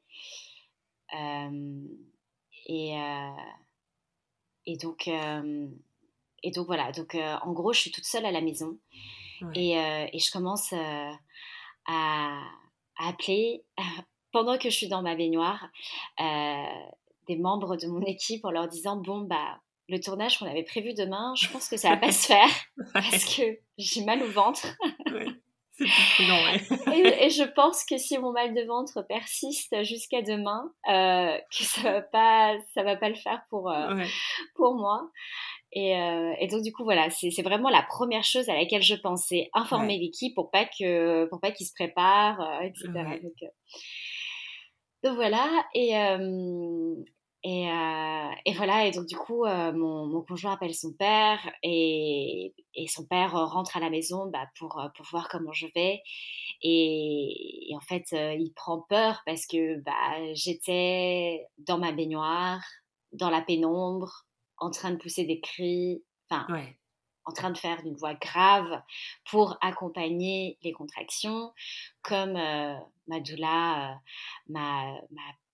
et, 2.66 2.94
et 4.66 4.76
donc, 4.76 5.08
et 5.08 6.50
donc 6.50 6.66
voilà. 6.66 6.92
Donc 6.92 7.14
en 7.14 7.52
gros, 7.52 7.72
je 7.72 7.80
suis 7.80 7.90
toute 7.90 8.04
seule 8.04 8.26
à 8.26 8.30
la 8.30 8.40
maison 8.40 8.78
et, 9.54 9.72
et, 9.72 10.18
je 10.18 10.30
commence 10.30 10.72
à, 10.74 11.12
à, 11.86 12.42
appeler 12.98 13.64
pendant 14.32 14.58
que 14.58 14.68
je 14.70 14.76
suis 14.76 14.88
dans 14.88 15.02
ma 15.02 15.16
baignoire 15.16 15.66
des 16.18 17.36
membres 17.36 17.76
de 17.76 17.86
mon 17.86 18.02
équipe 18.06 18.44
en 18.44 18.50
leur 18.50 18.68
disant 18.68 18.96
bon 18.96 19.22
bah 19.22 19.60
le 19.90 20.00
tournage 20.00 20.38
qu'on 20.38 20.46
avait 20.46 20.62
prévu 20.62 20.94
demain, 20.94 21.34
je 21.36 21.48
pense 21.48 21.68
que 21.68 21.76
ça 21.76 21.90
va 21.90 21.96
pas 21.96 22.12
se 22.12 22.26
faire 22.26 22.48
parce 22.94 23.36
que 23.36 23.42
j'ai 23.78 24.04
mal 24.04 24.22
au 24.22 24.30
ventre. 24.30 24.66
Et, 26.92 27.24
et, 27.24 27.30
je 27.30 27.42
pense 27.54 27.86
que 27.86 27.96
si 27.96 28.18
mon 28.18 28.32
mal 28.32 28.54
de 28.54 28.60
ventre 28.66 29.00
persiste 29.00 29.82
jusqu'à 29.82 30.20
demain, 30.20 30.70
euh, 30.90 31.38
que 31.50 31.64
ça 31.64 31.82
va 31.82 32.02
pas, 32.02 32.56
ça 32.74 32.82
va 32.82 32.96
pas 32.96 33.08
le 33.08 33.14
faire 33.14 33.42
pour 33.48 33.70
euh, 33.70 34.04
pour 34.56 34.74
moi. 34.74 35.10
Et, 35.72 35.96
euh, 35.96 36.34
et, 36.38 36.48
donc 36.48 36.62
du 36.62 36.72
coup 36.72 36.84
voilà, 36.84 37.08
c'est 37.08 37.42
vraiment 37.42 37.70
la 37.70 37.82
première 37.82 38.24
chose 38.24 38.50
à 38.50 38.54
laquelle 38.54 38.82
je 38.82 38.94
pensais, 38.94 39.48
informer 39.54 39.96
l'équipe 39.96 40.34
pour 40.34 40.50
pas 40.50 40.66
que 40.66 41.24
pour 41.30 41.40
pas 41.40 41.50
qu'ils 41.50 41.66
se 41.66 41.72
préparent, 41.72 42.60
etc. 42.62 42.90
Donc, 43.22 43.50
donc, 45.02 45.14
voilà 45.14 45.48
et 45.72 45.94
et, 47.42 47.70
euh, 47.70 48.30
et, 48.44 48.52
voilà, 48.52 48.86
et 48.86 48.90
donc 48.90 49.06
du 49.06 49.16
coup, 49.16 49.46
euh, 49.46 49.72
mon, 49.72 50.06
mon, 50.06 50.22
conjoint 50.22 50.52
appelle 50.52 50.74
son 50.74 50.92
père 50.92 51.40
et, 51.62 52.54
et, 52.74 52.86
son 52.88 53.06
père 53.06 53.32
rentre 53.32 53.78
à 53.78 53.80
la 53.80 53.88
maison 53.88 54.26
bah, 54.30 54.46
pour, 54.58 54.78
euh, 54.78 54.88
pour 54.94 55.06
voir 55.06 55.28
comment 55.30 55.52
je 55.52 55.66
vais. 55.74 56.02
Et, 56.62 57.72
en 57.74 57.80
fait, 57.80 58.04
il 58.12 58.52
prend 58.54 58.82
peur 58.82 59.22
parce 59.24 59.46
que 59.46 59.80
bah, 59.80 60.34
j'étais 60.34 61.46
dans 61.58 61.78
ma 61.78 61.92
baignoire, 61.92 62.60
dans 63.12 63.30
la 63.30 63.40
pénombre, 63.40 64.26
en 64.58 64.70
train 64.70 64.90
de 64.90 64.96
pousser 64.96 65.24
des 65.24 65.40
cris, 65.40 66.04
enfin, 66.28 66.46
en 67.24 67.32
train 67.32 67.50
de 67.50 67.56
faire 67.56 67.80
une 67.86 67.96
voix 67.96 68.14
grave 68.14 68.82
pour 69.30 69.56
accompagner 69.62 70.58
les 70.62 70.72
contractions, 70.72 71.52
comme 72.02 72.34
ma 72.34 73.20
doula 73.20 73.98
m'a 74.48 74.98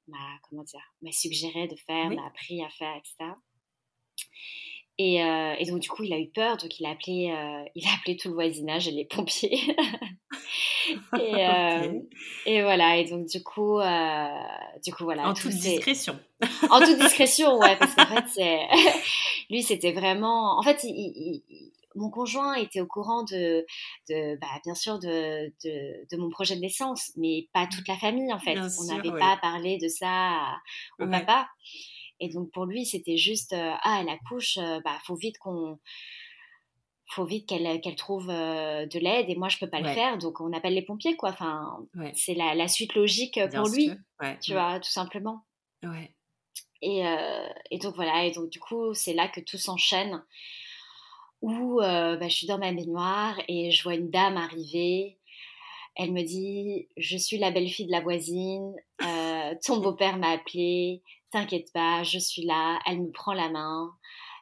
m'a 0.09 0.39
comment 0.49 0.63
dire 0.63 0.95
m'a 1.03 1.13
suggéré 1.13 1.69
de 1.69 1.77
faire, 1.77 2.11
m'a 2.11 2.27
appris 2.27 2.63
à 2.63 2.69
faire, 2.71 2.95
etc. 2.97 3.33
Et, 4.99 5.23
euh, 5.23 5.55
et, 5.59 5.67
donc 5.67 5.81
du 5.81 5.91
coup, 5.91 6.05
il 6.05 6.13
a 6.15 6.19
eu 6.19 6.29
peur, 6.31 6.57
donc 6.57 6.81
il 6.81 6.87
a 6.87 6.91
appelé, 6.91 7.31
euh, 7.31 7.69
il 7.75 7.87
a 7.87 7.91
appelé 7.99 8.17
tout 8.17 8.29
le 8.29 8.35
voisinage 8.35 8.89
et 8.89 8.93
les 8.93 9.05
pompiers. 9.05 9.61
et, 11.21 11.35
et, 12.47 12.63
voilà, 12.63 12.97
et 12.97 13.05
donc 13.05 13.27
du 13.27 13.43
coup, 13.43 13.79
du 14.83 14.95
coup 14.95 15.05
voilà. 15.05 15.29
En 15.29 15.35
toute 15.35 15.51
discrétion. 15.51 16.19
en 16.71 16.81
toute 16.81 16.99
discrétion, 16.99 17.59
ouais, 17.59 17.77
parce 17.77 17.95
qu'en 17.95 18.07
fait, 18.17 18.25
c'est... 18.29 18.61
lui, 19.51 19.63
c'était 19.63 19.93
vraiment... 19.93 20.59
En 20.59 20.63
fait, 20.63 20.83
il, 20.85 21.43
mon 21.97 22.11
conjoint 22.11 22.55
était 22.55 22.80
au 22.80 22.86
courant 22.86 23.24
de, 23.24 23.66
de 24.09 24.38
bah, 24.38 24.61
bien 24.64 24.74
sûr, 24.74 24.99
de, 24.99 25.53
de, 25.64 26.16
mon 26.16 26.30
projet 26.30 26.55
de 26.55 26.61
naissance, 26.61 27.12
mais 27.16 27.49
pas 27.53 27.66
toute 27.66 27.88
la 27.88 27.97
famille, 27.97 28.32
en 28.32 28.38
fait. 28.38 28.57
On 28.59 28.84
n'avait 28.84 29.18
pas 29.18 29.38
parlé 29.40 29.78
de 29.78 29.88
ça 29.88 30.57
au 31.01 31.07
papa. 31.09 31.49
Et 32.20 32.28
donc, 32.28 32.51
pour 32.53 32.64
lui, 32.64 32.86
c'était 32.86 33.16
juste, 33.16 33.53
euh, 33.53 33.72
ah, 33.82 33.99
elle 34.01 34.09
accouche, 34.09 34.59
euh, 34.59 34.80
bah, 34.84 34.97
faut 35.05 35.16
vite 35.16 35.38
qu'on 35.38 35.78
faut 37.11 37.24
vite 37.24 37.49
qu'elle 37.49 37.80
trouve 37.94 38.28
euh, 38.30 38.84
de 38.86 38.99
l'aide 38.99 39.30
et 39.30 39.36
moi 39.36 39.49
je 39.49 39.59
peux 39.59 39.70
pas 39.70 39.80
le 39.80 39.88
faire. 39.90 40.18
Donc 40.18 40.40
on 40.40 40.53
appelle 40.53 40.74
les 40.74 40.82
pompiers 40.82 41.14
quoi. 41.14 41.30
Enfin 41.30 41.78
c'est 42.14 42.34
la, 42.34 42.57
la, 42.57 42.66
suite 42.66 42.97
logique 42.97 43.38
pour 43.55 43.68
lui 43.68 43.92
tu 44.42 44.55
vois 44.55 44.80
tout 44.80 44.90
simplement. 44.90 45.44
Et, 46.82 47.05
et 47.70 47.78
donc 47.78 47.94
voilà. 47.94 48.24
Et 48.24 48.32
donc 48.32 48.51
du 48.51 48.59
coup 48.59 48.92
c'est 48.92 49.14
là 49.14 49.28
que 49.28 49.40
tout 49.40 49.57
s'enchaîne 49.57 50.20
où 51.43 51.80
euh, 51.80 52.16
bah, 52.16 52.28
je 52.28 52.34
suis 52.34 52.47
dans 52.47 52.59
ma 52.59 52.72
baignoire 52.72 53.39
et 53.49 53.70
je 53.70 53.82
vois 53.82 53.95
une 53.95 54.11
dame 54.11 54.37
arriver. 54.37 55.18
Elle 55.97 56.12
me 56.12 56.22
dit 56.22 56.89
Je 56.97 57.16
suis 57.16 57.39
la 57.39 57.51
belle-fille 57.51 57.87
de 57.87 57.93
la 57.93 58.01
voisine, 58.01 58.74
euh, 59.03 59.55
ton 59.64 59.78
beau-père 59.80 60.18
m'a 60.18 60.30
appelé, 60.30 61.03
t'inquiète 61.30 61.72
pas, 61.72 62.03
je 62.03 62.18
suis 62.18 62.43
là. 62.43 62.78
Elle 62.87 63.03
me 63.03 63.12
prend 63.12 63.32
la 63.32 63.49
main, 63.51 63.93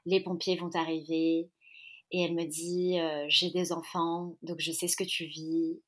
les 0.07 0.21
pompiers 0.21 0.57
vont 0.57 0.71
arriver 0.75 1.51
et 2.11 2.23
elle 2.23 2.35
me 2.35 2.45
dit 2.45 2.99
euh, 3.01 3.27
J'ai 3.29 3.51
des 3.51 3.73
enfants, 3.73 4.37
donc 4.43 4.61
je 4.61 4.73
sais 4.73 4.89
ce 4.89 4.97
que 4.97 5.05
tu 5.05 5.25
vis, 5.27 5.81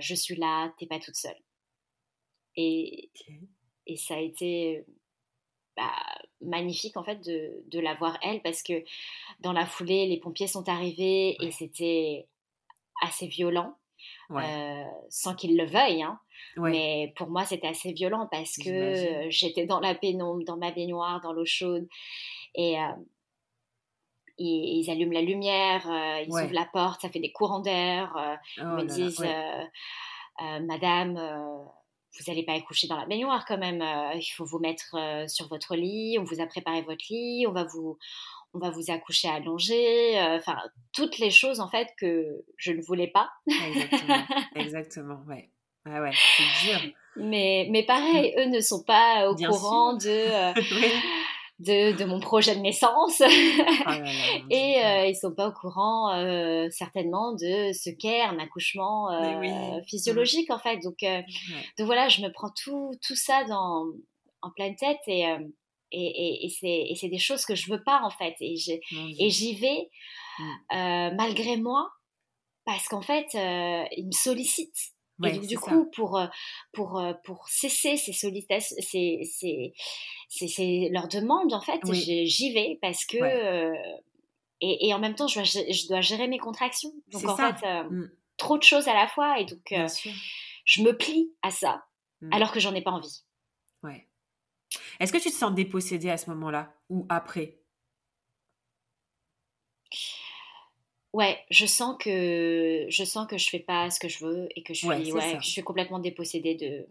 je 0.00 0.14
suis 0.14 0.36
là, 0.36 0.72
t'es 0.78 0.86
pas 0.86 0.98
toute 0.98 1.16
seule. 1.16 1.40
Et, 2.56 3.10
et 3.86 3.96
ça 3.96 4.14
a 4.16 4.20
été 4.20 4.84
bah, 5.76 6.18
magnifique 6.40 6.96
en 6.96 7.02
fait 7.02 7.24
de, 7.24 7.50
de, 7.66 7.80
la 7.80 7.94
voir 7.94 8.18
elle 8.22 8.40
parce 8.42 8.62
que 8.62 8.84
dans 9.40 9.52
la 9.52 9.66
foulée 9.66 10.06
les 10.06 10.18
pompiers 10.18 10.46
sont 10.46 10.68
arrivés 10.68 11.36
et 11.40 11.50
c'était 11.50 12.26
assez 13.02 13.26
violent 13.26 13.76
euh, 14.30 14.84
sans 15.08 15.34
qu'ils 15.34 15.56
le 15.56 15.64
veuillent 15.64 16.02
hein. 16.02 16.20
mais 16.56 17.12
pour 17.16 17.28
moi 17.28 17.44
c'était 17.44 17.66
assez 17.66 17.92
violent 17.92 18.28
parce 18.30 18.56
que 18.56 19.28
j'étais 19.30 19.66
dans 19.66 19.80
la 19.80 19.94
pénombre 19.94 20.44
dans 20.44 20.56
ma 20.56 20.70
baignoire 20.70 21.20
dans 21.20 21.32
l'eau 21.32 21.46
chaude 21.46 21.88
et 22.54 22.78
euh, 22.78 22.84
ils, 24.40 24.88
allument 24.88 25.14
la 25.14 25.22
lumière, 25.22 25.90
euh, 25.90 26.20
ils 26.20 26.30
ouvrent 26.30 26.52
la 26.52 26.64
porte, 26.72 27.00
ça 27.02 27.08
fait 27.08 27.18
des 27.18 27.32
courants 27.32 27.58
d'air, 27.58 28.38
ils 28.56 28.62
oh 28.62 28.76
me 28.76 28.84
disent 28.84 29.26
Madame, 30.40 31.18
vous 32.18 32.30
n'allez 32.30 32.44
pas 32.44 32.54
accoucher 32.54 32.86
dans 32.88 32.96
la 32.96 33.06
baignoire 33.06 33.44
quand 33.46 33.58
même. 33.58 33.82
Euh, 33.82 34.14
il 34.14 34.28
faut 34.36 34.44
vous 34.44 34.58
mettre 34.58 34.94
euh, 34.94 35.26
sur 35.28 35.48
votre 35.48 35.76
lit. 35.76 36.18
On 36.18 36.24
vous 36.24 36.40
a 36.40 36.46
préparé 36.46 36.82
votre 36.82 37.04
lit. 37.10 37.46
On 37.46 37.52
va 37.52 37.64
vous, 37.64 37.98
on 38.54 38.58
va 38.58 38.70
vous 38.70 38.90
accoucher 38.90 39.28
allongé. 39.28 40.18
Euh, 40.18 40.36
enfin, 40.36 40.58
toutes 40.92 41.18
les 41.18 41.30
choses 41.30 41.60
en 41.60 41.68
fait 41.68 41.88
que 41.98 42.44
je 42.56 42.72
ne 42.72 42.82
voulais 42.82 43.08
pas. 43.08 43.30
Exactement. 43.46 44.24
Exactement. 44.54 45.20
Ouais. 45.26 45.50
Ah 45.84 46.02
ouais, 46.02 46.12
c'est 46.12 46.66
dur. 46.66 46.92
Mais, 47.16 47.66
mais 47.70 47.84
pareil, 47.84 48.34
eux 48.38 48.46
ne 48.46 48.60
sont 48.60 48.82
pas 48.84 49.28
au 49.30 49.34
courant 49.34 49.94
de. 49.94 50.52
de, 51.58 52.04
mon 52.04 52.20
projet 52.20 52.54
de 52.54 52.60
naissance. 52.60 53.20
Oh 53.20 53.24
et 54.50 54.84
euh, 54.84 55.06
ils 55.06 55.16
sont 55.16 55.34
pas 55.34 55.48
au 55.48 55.52
courant 55.52 56.14
euh, 56.14 56.68
certainement 56.70 57.32
de 57.32 57.72
ce 57.72 57.90
qu'est 57.90 58.22
un 58.22 58.38
accouchement 58.38 59.10
euh, 59.10 59.80
physiologique 59.86 60.50
en 60.50 60.58
fait. 60.58 60.78
Donc, 60.78 60.98
donc 61.02 61.86
voilà, 61.86 62.08
je 62.08 62.22
me 62.22 62.30
prends 62.30 62.50
tout, 62.62 62.92
tout 63.06 63.16
ça 63.16 63.44
dans, 63.44 63.86
en 64.42 64.50
pleine 64.50 64.76
tête 64.76 65.00
et, 65.06 65.24
et, 65.90 66.46
et, 66.46 66.94
c'est 66.94 67.08
des 67.08 67.18
choses 67.18 67.44
que 67.44 67.54
je 67.54 67.70
veux 67.70 67.82
pas 67.82 68.00
en 68.02 68.10
fait. 68.10 68.36
Et 68.40 68.56
j'y 68.56 69.54
vais 69.54 69.88
mm. 70.38 71.16
malgré 71.16 71.56
moi 71.56 71.90
parce 72.64 72.86
qu'en 72.88 73.02
fait, 73.02 73.26
ils 73.34 74.06
me 74.06 74.12
sollicitent 74.12 74.92
et 75.24 75.32
donc, 75.32 75.46
du 75.46 75.58
coup, 75.58 75.90
pour, 75.94 76.16
euh, 76.16 76.26
pour, 76.72 76.98
euh, 76.98 77.12
pour 77.24 77.48
cesser 77.48 77.96
ces 77.96 78.12
sollicitations, 78.12 78.76
ces, 78.80 79.20
ces, 79.24 79.72
ces, 80.28 80.88
leurs 80.90 81.08
demandes, 81.08 81.52
en 81.52 81.60
fait, 81.60 81.80
j'y 81.92 82.52
vais 82.52 82.78
parce 82.80 83.04
que. 83.04 83.18
Euh, 83.20 83.74
et, 84.60 84.88
et, 84.88 84.94
en 84.94 84.98
même 84.98 85.14
temps, 85.14 85.28
je 85.28 85.34
dois, 85.36 85.44
je 85.44 85.86
dois 85.86 86.00
gérer 86.00 86.26
mes 86.26 86.38
contractions. 86.38 86.92
Donc, 87.12 87.24
en 87.28 87.36
fait, 87.36 87.64
mmh. 87.64 88.10
trop 88.36 88.58
de 88.58 88.62
choses 88.64 88.88
à 88.88 88.94
la 88.94 89.06
fois. 89.06 89.38
Et 89.38 89.44
donc, 89.44 89.72
je 90.64 90.82
me 90.82 90.96
plie 90.96 91.32
à 91.42 91.50
ça, 91.50 91.84
mmh. 92.20 92.32
alors 92.32 92.50
que 92.50 92.58
j'en 92.58 92.74
ai 92.74 92.82
pas 92.82 92.90
envie. 92.90 93.22
Ouais. 93.84 94.08
Est-ce 94.98 95.12
que 95.12 95.18
tu 95.18 95.30
te 95.30 95.34
sens 95.34 95.54
dépossédée 95.54 96.10
à 96.10 96.16
ce 96.16 96.28
moment-là 96.30 96.72
ou 96.90 97.06
après? 97.08 97.58
Ouais, 101.12 101.38
je 101.50 101.66
sens 101.66 101.96
que 101.98 102.86
je 102.88 103.04
sens 103.04 103.26
que 103.26 103.38
je 103.38 103.48
fais 103.48 103.60
pas 103.60 103.90
ce 103.90 103.98
que 103.98 104.08
je 104.08 104.24
veux 104.24 104.48
et 104.54 104.62
que 104.62 104.74
je 104.74 104.78
suis 104.80 105.12
ouais, 105.12 105.38
je 105.40 105.48
suis 105.48 105.62
complètement 105.62 105.98
dépossédée 105.98 106.54
de 106.54 106.86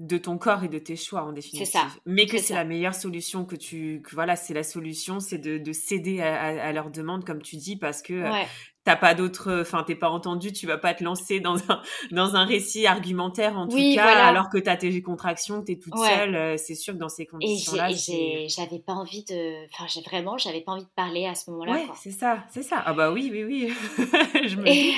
de 0.00 0.16
ton 0.16 0.38
corps 0.38 0.64
et 0.64 0.68
de 0.68 0.78
tes 0.78 0.96
choix 0.96 1.22
en 1.22 1.32
définitive. 1.32 1.66
C'est 1.66 1.78
ça. 1.78 1.88
Mais 2.06 2.24
que 2.24 2.38
c'est 2.38 2.54
la 2.54 2.64
meilleure 2.64 2.94
solution 2.94 3.44
que 3.44 3.54
tu 3.54 4.00
que 4.02 4.14
voilà, 4.14 4.34
c'est 4.34 4.54
la 4.54 4.62
solution, 4.62 5.20
c'est 5.20 5.38
de, 5.38 5.58
de, 5.58 5.72
céder 5.72 6.22
à, 6.22 6.64
à, 6.64 6.72
leurs 6.72 6.90
demandes 6.90 7.24
comme 7.24 7.42
tu 7.42 7.56
dis 7.56 7.76
parce 7.76 8.00
que 8.00 8.14
euh, 8.14 8.32
ouais 8.32 8.46
t'as 8.84 8.96
pas 8.96 9.14
d'autres, 9.14 9.60
enfin 9.60 9.84
t'es 9.86 9.94
pas 9.94 10.10
entendu, 10.10 10.52
tu 10.52 10.66
vas 10.66 10.78
pas 10.78 10.94
te 10.94 11.04
lancer 11.04 11.40
dans 11.40 11.56
un 11.70 11.82
dans 12.10 12.36
un 12.36 12.44
récit 12.44 12.86
argumentaire 12.86 13.58
en 13.58 13.68
tout 13.68 13.76
cas, 13.94 14.24
alors 14.24 14.48
que 14.50 14.58
t'as 14.58 14.76
tes 14.76 15.02
contractions, 15.02 15.62
t'es 15.62 15.76
toute 15.76 15.96
seule, 15.96 16.34
euh, 16.34 16.56
c'est 16.56 16.74
sûr 16.74 16.94
que 16.94 16.98
dans 16.98 17.08
ces 17.08 17.26
conditions-là, 17.26 17.90
et 17.90 18.48
j'avais 18.48 18.78
pas 18.78 18.94
envie 18.94 19.24
de, 19.24 19.66
enfin 19.66 19.86
j'ai 19.88 20.00
vraiment, 20.00 20.38
j'avais 20.38 20.62
pas 20.62 20.72
envie 20.72 20.84
de 20.84 20.90
parler 20.96 21.26
à 21.26 21.34
ce 21.34 21.50
moment-là. 21.50 21.72
Ouais, 21.72 21.86
c'est 21.94 22.10
ça, 22.10 22.44
c'est 22.50 22.62
ça. 22.62 22.82
Ah 22.84 22.92
bah 22.94 23.12
oui, 23.12 23.30
oui, 23.32 23.44
oui, 23.44 23.72
je 24.48 24.56
me 24.56 24.66
et, 24.66 24.92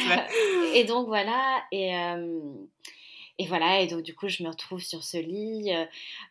et 0.75 0.85
donc 0.85 1.07
voilà, 1.07 1.63
et 1.73 1.97
euh, 1.97 2.41
et 3.39 3.47
voilà, 3.47 3.81
et 3.81 3.87
donc 3.87 4.03
du 4.03 4.15
coup, 4.15 4.29
je 4.29 4.43
me 4.43 4.51
retrouve 4.51 4.81
sur 4.81 5.03
ce 5.03 5.17
lit. 5.17 5.73
Euh, 5.73 5.87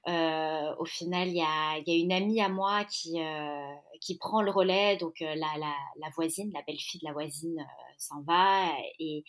euh, 0.08 0.76
au 0.78 0.86
final, 0.86 1.30
il 1.30 1.36
y 1.36 1.42
a, 1.42 1.80
y 1.80 1.92
a, 1.92 1.96
une 1.96 2.12
amie 2.12 2.42
à 2.42 2.48
moi 2.48 2.86
qui, 2.86 3.20
euh, 3.20 3.74
qui 4.00 4.18
prend 4.18 4.42
le 4.42 4.52
relais. 4.52 4.98
Donc 4.98 5.20
la, 5.20 5.36
la, 5.36 5.74
la, 6.00 6.10
voisine, 6.16 6.52
la 6.54 6.62
belle-fille 6.62 7.02
de 7.02 7.08
la 7.08 7.14
voisine 7.14 7.66
s'en 7.98 8.22
va. 8.22 8.68
Et, 9.00 9.24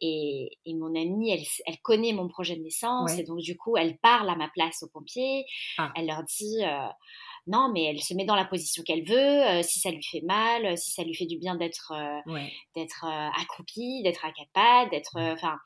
et, 0.00 0.58
et, 0.64 0.74
mon 0.74 0.94
amie, 0.94 1.30
elle, 1.30 1.44
elle 1.66 1.78
connaît 1.82 2.12
mon 2.12 2.26
projet 2.26 2.56
de 2.56 2.62
naissance. 2.62 3.16
Et 3.18 3.24
donc 3.24 3.38
du 3.40 3.56
coup, 3.56 3.76
elle 3.76 3.98
parle 3.98 4.30
à 4.30 4.36
ma 4.36 4.48
place 4.48 4.82
aux 4.82 4.88
pompiers. 4.88 5.44
Ah. 5.76 5.92
Elle 5.96 6.06
leur 6.06 6.22
dit 6.24 6.62
non, 7.46 7.70
mais 7.72 7.84
elle 7.84 8.00
se 8.00 8.14
met 8.14 8.24
dans 8.24 8.34
la 8.34 8.44
position 8.44 8.82
qu'elle 8.82 9.04
veut. 9.04 9.62
si 9.62 9.78
ça 9.78 9.90
lui 9.90 10.02
fait 10.02 10.22
mal, 10.22 10.76
si 10.78 10.90
ça 10.90 11.04
lui 11.04 11.14
fait 11.14 11.26
du 11.26 11.38
bien 11.38 11.54
d'être 11.56 11.92
d'être 12.74 13.04
accroupie, 13.04 14.02
d'être 14.02 14.24
à 14.24 14.32
quatre 14.32 14.52
pattes, 14.52 14.90
d'être, 14.90 15.18
enfin, 15.32 15.54
euh, 15.54 15.56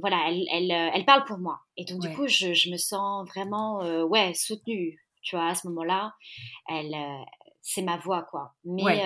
voilà, 0.00 0.28
elle, 0.28 0.44
elle, 0.50 0.70
euh, 0.70 0.90
elle, 0.94 1.04
parle 1.04 1.24
pour 1.24 1.38
moi. 1.38 1.60
Et 1.76 1.84
donc, 1.84 2.00
du 2.00 2.12
coup, 2.14 2.26
je, 2.26 2.52
je, 2.52 2.70
me 2.70 2.76
sens 2.76 3.26
vraiment, 3.28 3.82
euh, 3.82 4.04
ouais, 4.04 4.34
soutenue, 4.34 4.98
tu 5.22 5.36
vois, 5.36 5.48
à 5.48 5.54
ce 5.54 5.66
moment-là. 5.68 6.14
Elle, 6.68 6.94
c'est 7.60 7.82
ma 7.82 7.96
voix, 7.96 8.22
quoi. 8.30 8.54
Mais, 8.64 9.02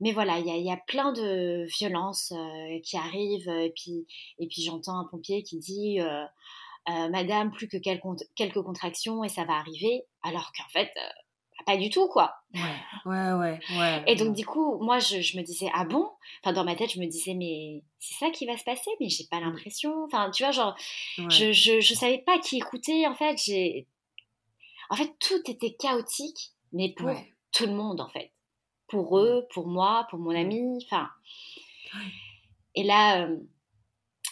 mais 0.00 0.12
voilà, 0.12 0.38
il 0.38 0.46
y 0.46 0.50
a, 0.50 0.56
y 0.56 0.70
a, 0.70 0.76
plein 0.76 1.12
de 1.12 1.64
violences 1.78 2.32
qui 2.82 2.96
arrivent. 2.96 3.48
Et 3.48 3.72
puis, 3.74 4.06
et 4.38 4.46
puis 4.46 4.62
j'entends 4.62 4.98
un 4.98 5.04
pompier 5.04 5.42
qui 5.42 5.58
dit 5.58 6.00
Madame, 6.86 7.52
plus 7.52 7.68
que 7.68 7.76
quelques, 7.76 8.04
quelques 8.34 8.62
contractions 8.62 9.24
et 9.24 9.28
ça 9.28 9.44
va 9.44 9.54
arriver. 9.54 10.04
Alors 10.22 10.52
qu'en 10.56 10.68
fait, 10.68 10.90
pas 11.64 11.76
du 11.76 11.90
tout, 11.90 12.08
quoi. 12.08 12.34
Ouais, 12.54 13.32
ouais, 13.32 13.58
ouais. 13.78 14.04
Et 14.06 14.16
donc, 14.16 14.34
du 14.34 14.46
coup, 14.46 14.78
moi, 14.82 14.98
je, 14.98 15.20
je, 15.20 15.36
me 15.36 15.42
disais, 15.42 15.68
ah 15.74 15.84
bon? 15.84 16.10
Enfin, 16.40 16.52
dans 16.52 16.64
ma 16.64 16.74
tête, 16.74 16.92
je 16.92 17.00
me 17.00 17.06
disais, 17.06 17.34
mais 17.34 17.82
c'est 17.98 18.14
ça 18.14 18.30
qui 18.30 18.46
va 18.46 18.56
se 18.56 18.64
passer, 18.64 18.90
mais 19.00 19.08
j'ai 19.08 19.24
pas 19.30 19.40
l'impression. 19.40 20.04
Enfin, 20.04 20.30
tu 20.30 20.42
vois, 20.42 20.52
genre, 20.52 20.76
je, 21.16 21.52
je, 21.52 21.80
je, 21.80 21.94
savais 21.94 22.18
pas 22.18 22.38
qui 22.38 22.58
écouter, 22.58 23.06
en 23.06 23.14
fait. 23.14 23.36
J'ai. 23.44 23.86
En 24.90 24.96
fait, 24.96 25.12
tout 25.18 25.50
était 25.50 25.74
chaotique, 25.74 26.52
mais 26.72 26.92
pour 26.96 27.10
tout 27.52 27.66
le 27.66 27.74
monde, 27.74 28.00
en 28.00 28.08
fait. 28.08 28.32
Pour 28.88 29.18
eux, 29.18 29.46
pour 29.52 29.66
moi, 29.66 30.06
pour 30.10 30.18
mon 30.18 30.34
ami, 30.34 30.78
enfin. 30.84 31.08
Et 32.74 32.82
là, 32.82 33.26
euh, 33.26 33.36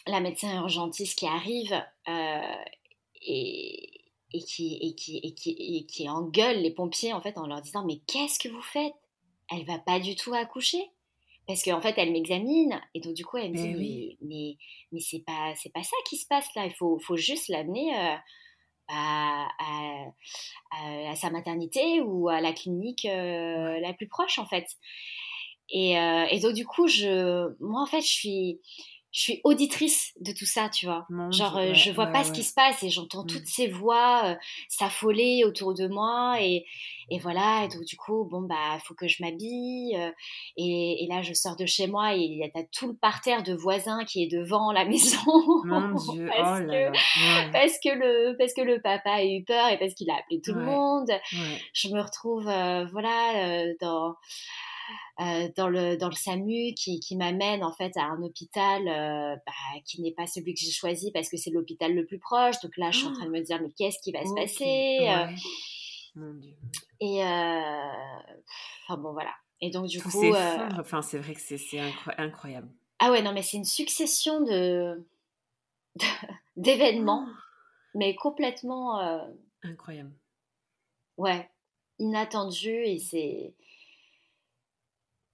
la 0.06 0.20
médecin 0.20 0.54
urgentiste 0.60 1.18
qui 1.18 1.26
arrive, 1.26 1.80
euh, 2.08 2.64
et 3.22 3.91
et 4.32 4.40
qui, 4.40 4.78
et 4.80 4.94
qui, 4.94 5.18
et 5.18 5.34
qui, 5.34 5.50
et 5.58 5.86
qui 5.86 6.08
engueule 6.08 6.60
les 6.60 6.70
pompiers 6.70 7.12
en 7.12 7.20
fait 7.20 7.36
en 7.38 7.46
leur 7.46 7.60
disant 7.60 7.84
mais 7.84 7.98
qu'est-ce 8.06 8.38
que 8.38 8.48
vous 8.48 8.62
faites? 8.62 8.94
Elle 9.50 9.64
va 9.64 9.78
pas 9.78 10.00
du 10.00 10.16
tout 10.16 10.34
accoucher. 10.34 10.82
Parce 11.46 11.64
qu'en 11.64 11.80
fait 11.80 11.94
elle 11.96 12.12
m'examine 12.12 12.80
et 12.94 13.00
donc 13.00 13.14
du 13.14 13.24
coup 13.24 13.36
elle 13.36 13.50
me 13.50 13.56
dit 13.56 13.74
oui. 13.76 14.18
mais 14.22 14.56
mais, 14.92 15.00
c'est 15.00 15.24
pas 15.24 15.54
c'est 15.56 15.72
pas 15.72 15.82
ça 15.82 15.96
qui 16.08 16.16
se 16.16 16.26
passe 16.26 16.46
là. 16.54 16.66
Il 16.66 16.72
faut, 16.72 16.98
faut 17.00 17.16
juste 17.16 17.48
l'amener 17.48 17.92
euh, 17.98 18.14
à, 18.88 19.48
à, 20.70 21.16
sa 21.16 21.30
maternité 21.30 22.00
ou 22.00 22.28
à 22.28 22.40
la 22.40 22.52
clinique 22.52 23.06
euh, 23.06 23.80
la 23.80 23.92
plus 23.92 24.06
proche 24.06 24.38
en 24.38 24.46
fait. 24.46 24.66
Et, 25.68 25.98
euh, 25.98 26.26
et, 26.30 26.38
donc 26.38 26.54
du 26.54 26.64
coup 26.64 26.86
je 26.86 27.52
moi 27.60 27.82
en 27.82 27.86
fait 27.86 28.02
je 28.02 28.06
suis 28.06 28.60
je 29.12 29.20
suis 29.20 29.40
auditrice 29.44 30.14
de 30.20 30.32
tout 30.32 30.46
ça, 30.46 30.70
tu 30.70 30.86
vois. 30.86 31.06
Genre, 31.30 31.58
euh, 31.58 31.74
je 31.74 31.90
vois 31.92 32.06
pas 32.06 32.24
ce 32.24 32.32
qui 32.32 32.42
se 32.42 32.54
passe 32.54 32.82
et 32.82 32.88
j'entends 32.88 33.24
toutes 33.24 33.42
mm. 33.42 33.46
ces 33.46 33.68
voix 33.68 34.22
euh, 34.24 34.34
s'affoler 34.68 35.44
autour 35.44 35.74
de 35.74 35.86
moi 35.86 36.38
et, 36.40 36.64
et 37.10 37.18
voilà. 37.18 37.64
Et 37.64 37.68
donc, 37.68 37.84
du 37.84 37.96
coup, 37.96 38.24
bon, 38.24 38.40
bah, 38.40 38.78
faut 38.82 38.94
que 38.94 39.08
je 39.08 39.22
m'habille. 39.22 39.94
Euh, 39.96 40.10
et, 40.56 41.04
et, 41.04 41.06
là, 41.08 41.20
je 41.20 41.34
sors 41.34 41.56
de 41.56 41.66
chez 41.66 41.86
moi 41.88 42.16
et 42.16 42.20
il 42.20 42.38
y 42.38 42.42
a 42.42 42.62
tout 42.72 42.88
le 42.88 42.96
parterre 42.96 43.42
de 43.42 43.52
voisins 43.52 44.04
qui 44.04 44.22
est 44.22 44.28
devant 44.28 44.72
la 44.72 44.84
maison. 44.86 45.18
Mon 45.64 45.94
Dieu, 45.94 46.30
parce, 46.34 46.62
oh 46.62 46.66
que, 46.66 47.52
parce, 47.52 47.78
que 47.84 47.90
le, 47.90 48.36
parce 48.38 48.54
que 48.54 48.62
le 48.62 48.80
papa 48.80 49.10
a 49.10 49.24
eu 49.24 49.44
peur 49.44 49.68
et 49.68 49.78
parce 49.78 49.92
qu'il 49.92 50.10
a 50.10 50.14
appelé 50.14 50.40
tout 50.40 50.54
le 50.54 50.64
monde. 50.64 51.10
Je 51.74 51.88
me 51.88 52.00
retrouve, 52.00 52.44
voilà, 52.44 53.74
dans 53.78 54.16
euh, 55.20 55.48
dans, 55.56 55.68
le, 55.68 55.96
dans 55.96 56.08
le 56.08 56.14
SAMU 56.14 56.74
qui, 56.74 57.00
qui 57.00 57.16
m'amène 57.16 57.62
en 57.62 57.72
fait 57.72 57.96
à 57.96 58.04
un 58.04 58.22
hôpital 58.22 58.88
euh, 58.88 59.36
bah, 59.46 59.80
qui 59.84 60.00
n'est 60.00 60.12
pas 60.12 60.26
celui 60.26 60.54
que 60.54 60.60
j'ai 60.60 60.70
choisi 60.70 61.10
parce 61.12 61.28
que 61.28 61.36
c'est 61.36 61.50
l'hôpital 61.50 61.94
le 61.94 62.06
plus 62.06 62.18
proche. 62.18 62.60
Donc 62.62 62.76
là, 62.76 62.90
je 62.90 62.98
suis 62.98 63.06
en 63.06 63.12
train 63.12 63.26
de 63.26 63.30
me 63.30 63.40
dire, 63.40 63.60
mais 63.60 63.70
qu'est-ce 63.76 63.98
qui 64.00 64.12
va 64.12 64.24
se 64.24 64.34
passer 64.34 65.08
euh? 65.08 65.26
Mon 66.14 66.34
Dieu. 66.34 66.54
Et 67.00 67.22
enfin 67.22 69.00
bon, 69.00 69.12
voilà. 69.12 69.34
Et 69.60 69.70
donc 69.70 69.86
du 69.86 70.02
coup. 70.02 70.34
Enfin, 70.78 71.02
c'est 71.02 71.18
vrai 71.18 71.34
que 71.34 71.40
c'est 71.40 71.80
incroyable. 72.18 72.68
Ah 72.98 73.10
ouais, 73.10 73.22
non, 73.22 73.32
mais 73.32 73.42
c'est 73.42 73.56
une 73.56 73.64
succession 73.64 74.40
de 74.40 75.04
d'événements, 76.56 77.26
oh. 77.28 77.34
mais 77.94 78.14
complètement. 78.14 79.00
Incroyable. 79.62 80.12
Ouais, 81.18 81.48
inattendu 81.98 82.70
et 82.70 82.98
c'est 82.98 83.54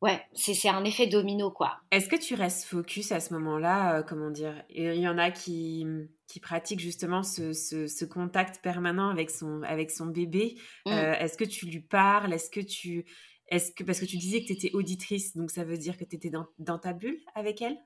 Ouais, 0.01 0.20
c'est 0.32 0.68
un 0.68 0.84
effet 0.84 1.09
domino, 1.09 1.51
quoi. 1.51 1.80
Est-ce 1.90 2.09
que 2.09 2.14
tu 2.14 2.34
restes 2.34 2.64
focus 2.64 3.11
à 3.11 3.18
ce 3.18 3.34
moment-là 3.34 3.99
euh, 3.99 4.03
Comment 4.05 4.30
dire 4.30 4.55
Il 4.70 4.94
y 4.94 5.09
en 5.09 5.18
a 5.18 5.32
qui, 5.32 5.84
qui 6.28 6.38
pratiquent 6.38 6.78
justement 6.78 7.24
ce, 7.24 7.53
ce, 7.53 8.05
contact 8.05 8.62
permanent 8.62 9.11
avec 9.11 9.28
son, 9.28 9.62
avec 9.62 9.90
son 9.90 10.07
bébé. 10.07 10.57
Mmh. 10.86 10.92
Euh, 10.92 11.14
est-ce 11.14 11.36
que 11.36 11.44
tu 11.44 11.66
lui 11.66 11.80
parles 11.80 12.32
Est-ce 12.32 12.51
que 12.51 12.61
tu... 12.61 13.07
Est-ce 13.49 13.72
que, 13.72 13.82
parce 13.82 13.99
que 13.99 14.05
tu 14.05 14.18
disais 14.18 14.42
que 14.42 14.46
tu 14.46 14.53
étais 14.53 14.70
auditrice, 14.74 15.34
donc 15.34 15.51
ça 15.51 15.64
veut 15.64 15.78
dire 15.78 15.96
que 15.96 16.05
tu 16.05 16.16
étais 16.16 16.28
dans, 16.28 16.46
dans, 16.59 16.78
ta 16.78 16.92
bulle 16.92 17.18
avec 17.34 17.62
elle? 17.62 17.78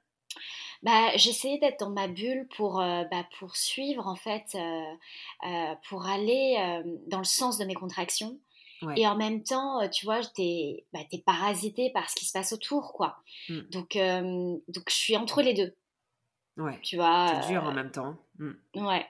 Bah, 0.83 1.17
j'essayais 1.17 1.59
d'être 1.61 1.79
dans 1.79 1.93
ma 1.93 2.09
bulle 2.09 2.49
pour, 2.57 2.81
euh, 2.81 3.05
bah, 3.13 3.25
pour 3.39 3.55
suivre, 3.57 4.09
en 4.09 4.17
fait, 4.17 4.57
pour 5.89 6.07
aller 6.07 6.83
dans 7.07 7.19
le 7.19 7.25
sens 7.25 7.59
de 7.59 7.65
mes 7.65 7.75
contractions. 7.75 8.41
Et 8.97 9.07
en 9.07 9.17
même 9.17 9.43
temps, 9.43 9.81
euh, 9.81 9.89
tu 9.89 10.05
vois, 10.05 10.21
t'es 10.25 10.87
bah, 10.93 11.01
es 11.11 11.19
parasité 11.19 11.91
par 11.91 12.09
ce 12.11 12.17
qui 12.17 12.25
se 12.25 12.33
passe 12.33 12.53
autour, 12.53 12.93
quoi. 12.93 13.19
Mmh. 13.49 13.61
Donc, 13.71 13.97
euh, 13.97 14.57
donc, 14.69 14.85
je 14.89 14.95
suis 14.95 15.17
entre 15.17 15.43
les 15.43 15.55
deux. 15.55 15.75
Ouais. 16.57 16.79
Tu 16.83 16.97
vois. 16.97 17.41
C'est 17.43 17.53
dur 17.53 17.65
en 17.65 17.71
euh, 17.71 17.75
même 17.75 17.91
temps. 17.91 18.17
Mmh. 18.39 18.53
Ouais. 18.75 19.07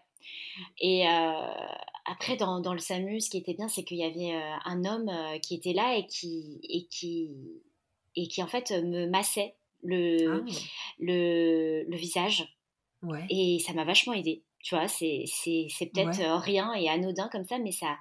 Et 0.81 1.05
après, 2.05 2.37
dans, 2.37 2.61
dans, 2.61 2.75
le 2.75 2.79
SAMU, 2.79 3.20
ce 3.20 3.29
qui 3.29 3.39
était 3.39 3.55
bien, 3.55 3.66
c'est 3.66 3.83
qu'il 3.83 3.97
y 3.97 4.05
avait 4.05 4.41
un 4.64 4.85
homme 4.85 5.11
qui 5.41 5.57
était 5.57 5.73
là 5.73 5.97
et 5.97 6.07
qui, 6.07 6.61
et 6.62 6.87
qui, 6.87 7.29
et 8.14 8.29
qui 8.29 8.41
en 8.41 8.47
fait, 8.47 8.70
me 8.70 9.07
massait 9.07 9.57
le, 9.83 10.45
ah. 10.47 10.53
le, 11.01 11.85
le, 11.89 11.97
visage. 11.97 12.57
Ouais. 13.03 13.27
Et 13.31 13.59
ça 13.59 13.73
m'a 13.73 13.83
vachement 13.85 14.12
aidé. 14.12 14.45
Tu 14.62 14.77
vois, 14.77 14.87
c'est 14.87 15.25
peut-être 15.93 16.23
rien 16.45 16.73
et 16.75 16.89
anodin 16.89 17.29
comme 17.29 17.45
ça, 17.45 17.59
mais 17.59 17.73
ça, 17.73 17.99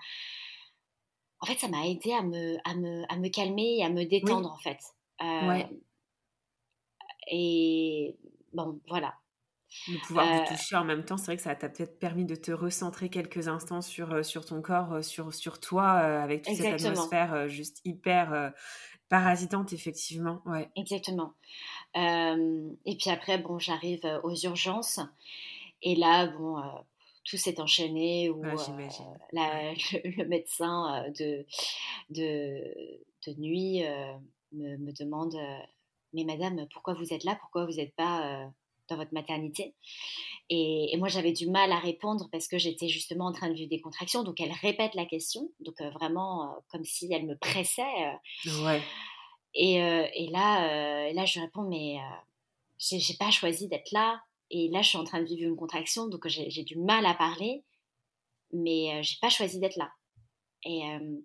en 1.41 1.45
fait, 1.47 1.57
ça 1.57 1.67
m'a 1.67 1.87
aidé 1.87 2.13
à 2.13 2.21
me, 2.21 2.57
à, 2.65 2.75
me, 2.75 3.03
à 3.11 3.17
me 3.17 3.27
calmer 3.29 3.77
et 3.79 3.83
à 3.83 3.89
me 3.89 4.05
détendre, 4.05 4.51
en 4.51 4.57
fait. 4.57 4.77
Euh, 5.21 5.63
et 7.31 8.15
bon, 8.53 8.79
voilà. 8.87 9.15
Le 9.87 9.97
pouvoir 10.05 10.25
de 10.27 10.41
euh 10.41 10.45
toucher 10.45 10.75
en 10.75 10.83
même 10.83 11.03
temps, 11.03 11.17
c'est 11.17 11.27
vrai 11.27 11.37
que 11.37 11.43
ça 11.43 11.55
t'a 11.55 11.69
peut-être 11.69 11.97
permis 11.97 12.25
de 12.25 12.35
te 12.35 12.51
recentrer 12.51 13.09
quelques 13.09 13.47
instants 13.47 13.81
sur, 13.81 14.11
euh, 14.11 14.23
sur 14.23 14.45
ton 14.45 14.61
corps, 14.61 15.03
sur, 15.03 15.33
sur 15.33 15.59
toi, 15.59 15.89
avec 15.89 16.43
toute 16.43 16.55
cette 16.55 16.85
atmosphère 16.85 17.47
juste 17.47 17.81
hyper 17.85 18.53
parasitante, 19.09 19.73
effectivement. 19.73 20.41
Ouais. 20.45 20.69
Exactement. 20.75 21.33
et 21.95 22.97
puis 22.99 23.09
après, 23.09 23.39
bon, 23.39 23.57
j'arrive 23.57 24.01
aux 24.23 24.35
urgences. 24.35 24.99
Et 25.81 25.95
là, 25.95 26.27
bon, 26.27 26.61
tout 27.24 27.38
s'est 27.38 27.59
enchaîné 27.59 28.30
où 28.30 28.43
euh, 28.43 28.55
le, 29.34 30.26
médecin 30.26 31.05
de, 31.17 31.45
de, 32.09 32.99
de 33.28 33.39
nuit 33.39 33.84
me, 34.51 34.78
me, 34.78 34.91
demande 34.91 35.36
Mais 36.13 36.24
madame, 36.24 36.67
pourquoi 36.74 36.93
vous 36.93 37.13
êtes 37.13 37.24
là? 37.24 37.38
Pourquoi 37.39 37.65
vous 37.65 37.74
n'êtes 37.74 37.95
pas 37.95 38.49
dans 38.89 38.97
votre 38.97 39.13
maternité? 39.13 39.76
Et, 40.49 40.95
moi, 40.97 41.07
j'avais 41.07 41.32
du 41.32 41.49
mal 41.49 41.72
à 41.72 41.80
répondre 41.80 42.28
parce 42.32 42.47
que 42.47 42.57
j'étais 42.57 42.89
justement 42.89 43.28
en 43.28 43.32
train 43.32 43.49
de 43.49 43.53
vivre 43.53 43.69
des 43.69 43.80
contractions. 43.80 44.24
Donc, 44.24 44.41
elle 44.41 44.51
répète 44.51 44.95
la 44.95 45.05
question, 45.05 45.49
donc 45.61 45.82
vraiment 45.93 46.55
comme 46.69 46.84
si 46.84 47.11
elle 47.13 47.26
me 47.26 47.38
pressait. 47.38 48.17
ouais. 48.45 48.82
Et, 49.53 49.76
et, 49.76 50.28
là, 50.30 51.11
là, 51.13 51.26
je 51.26 51.39
réponds 51.39 51.63
Mais 51.63 51.99
j'ai 52.80 53.15
pas 53.17 53.32
choisi 53.32 53.67
d'être 53.67 53.91
là. 53.91 54.22
Et 54.51 54.67
là, 54.67 54.81
je 54.81 54.89
suis 54.89 54.97
en 54.97 55.05
train 55.05 55.21
de 55.21 55.25
vivre 55.25 55.47
une 55.47 55.55
contraction, 55.55 56.07
donc 56.07 56.27
j'ai 56.27 56.63
du 56.63 56.77
mal 56.77 57.05
à 57.05 57.13
parler, 57.13 57.63
mais 58.51 58.93
euh, 58.93 59.01
j'ai 59.01 59.15
pas 59.21 59.29
choisi 59.29 59.59
d'être 59.59 59.77
là. 59.77 59.89
Et, 60.65 60.83
euh, 60.83 61.15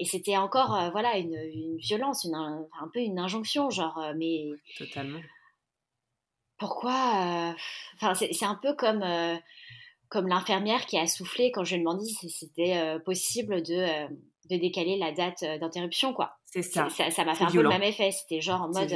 et 0.00 0.04
c'était 0.04 0.36
encore, 0.36 0.74
euh, 0.74 0.90
voilà, 0.90 1.16
une, 1.16 1.34
une 1.34 1.76
violence, 1.78 2.24
une, 2.24 2.34
un, 2.34 2.88
peu 2.92 2.98
une 2.98 3.18
injonction, 3.20 3.70
genre, 3.70 4.12
mais. 4.16 4.46
Totalement. 4.76 5.20
Pourquoi 6.58 7.54
Enfin, 7.94 8.14
c'est 8.14 8.44
un 8.44 8.58
peu 8.60 8.74
comme, 8.74 9.04
comme 10.08 10.28
l'infirmière 10.28 10.86
qui 10.86 10.98
a 10.98 11.06
soufflé 11.06 11.50
quand 11.52 11.64
je 11.64 11.74
lui 11.74 11.80
ai 11.80 11.84
demandé 11.84 12.04
si 12.04 12.30
c'était 12.30 12.98
possible 13.04 13.62
de, 13.62 14.06
de 14.50 14.56
décaler 14.56 14.96
la 14.96 15.12
date 15.12 15.44
d'interruption, 15.60 16.12
quoi. 16.12 16.36
C'est 16.46 16.62
ça. 16.62 16.88
Ça 16.88 17.24
m'a 17.24 17.34
fait 17.34 17.44
un 17.44 17.50
peu 17.50 17.62
le 17.62 17.68
même 17.68 17.82
effet. 17.82 18.12
C'était 18.12 18.40
genre 18.40 18.62
en 18.62 18.68
mode 18.68 18.94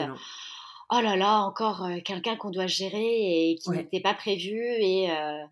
oh 0.91 1.01
là 1.01 1.17
là, 1.17 1.41
encore 1.41 1.85
euh, 1.85 1.99
quelqu'un 2.05 2.37
qu'on 2.37 2.51
doit 2.51 2.67
gérer 2.67 3.51
et 3.51 3.57
qui 3.57 3.71
n'était 3.71 4.01
pas 4.01 4.15
prévu. 4.15 4.59
Et, 4.59 5.11
euh, 5.11 5.45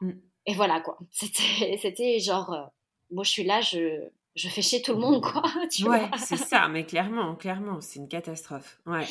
mmh. 0.00 0.10
et 0.46 0.54
voilà, 0.54 0.80
quoi. 0.80 0.98
C'était 1.10 2.18
genre, 2.18 2.52
euh, 2.52 2.62
moi 3.10 3.24
je 3.24 3.30
suis 3.30 3.44
là, 3.44 3.60
je, 3.60 4.00
je 4.34 4.48
fais 4.48 4.62
chier 4.62 4.82
tout 4.82 4.92
le 4.92 4.98
monde, 4.98 5.22
quoi. 5.22 5.42
Tu 5.70 5.88
ouais, 5.88 6.08
c'est 6.16 6.36
ça, 6.36 6.68
mais 6.68 6.84
clairement, 6.84 7.34
clairement, 7.36 7.80
c'est 7.80 7.98
une 7.98 8.08
catastrophe. 8.08 8.78
Ouais. 8.86 9.06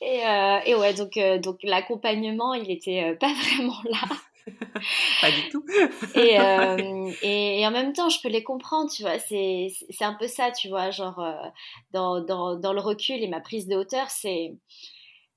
Et, 0.00 0.20
et 0.66 0.74
ouais, 0.74 0.92
donc, 0.92 1.18
donc 1.42 1.58
l'accompagnement, 1.62 2.52
il 2.54 2.70
était 2.70 3.16
pas 3.20 3.32
vraiment 3.32 3.80
là. 3.84 4.06
pas 5.20 5.30
du 5.30 5.48
tout. 5.50 5.64
Euh, 6.16 7.12
et, 7.22 7.60
et, 7.60 7.66
en 7.66 7.70
même 7.70 7.92
temps, 7.92 8.08
je 8.08 8.20
peux 8.22 8.28
les 8.28 8.42
comprendre, 8.42 8.90
tu 8.90 9.02
vois. 9.02 9.18
C'est 9.18 9.72
un 10.00 10.14
peu 10.14 10.26
ça, 10.26 10.50
tu 10.50 10.68
vois. 10.68 10.90
Genre, 10.90 11.18
euh, 11.18 11.32
dans, 11.92 12.20
dans, 12.20 12.56
dans, 12.56 12.72
le 12.72 12.80
recul 12.80 13.22
et 13.22 13.28
ma 13.28 13.40
prise 13.40 13.66
de 13.66 13.76
hauteur, 13.76 14.10
c'est. 14.10 14.56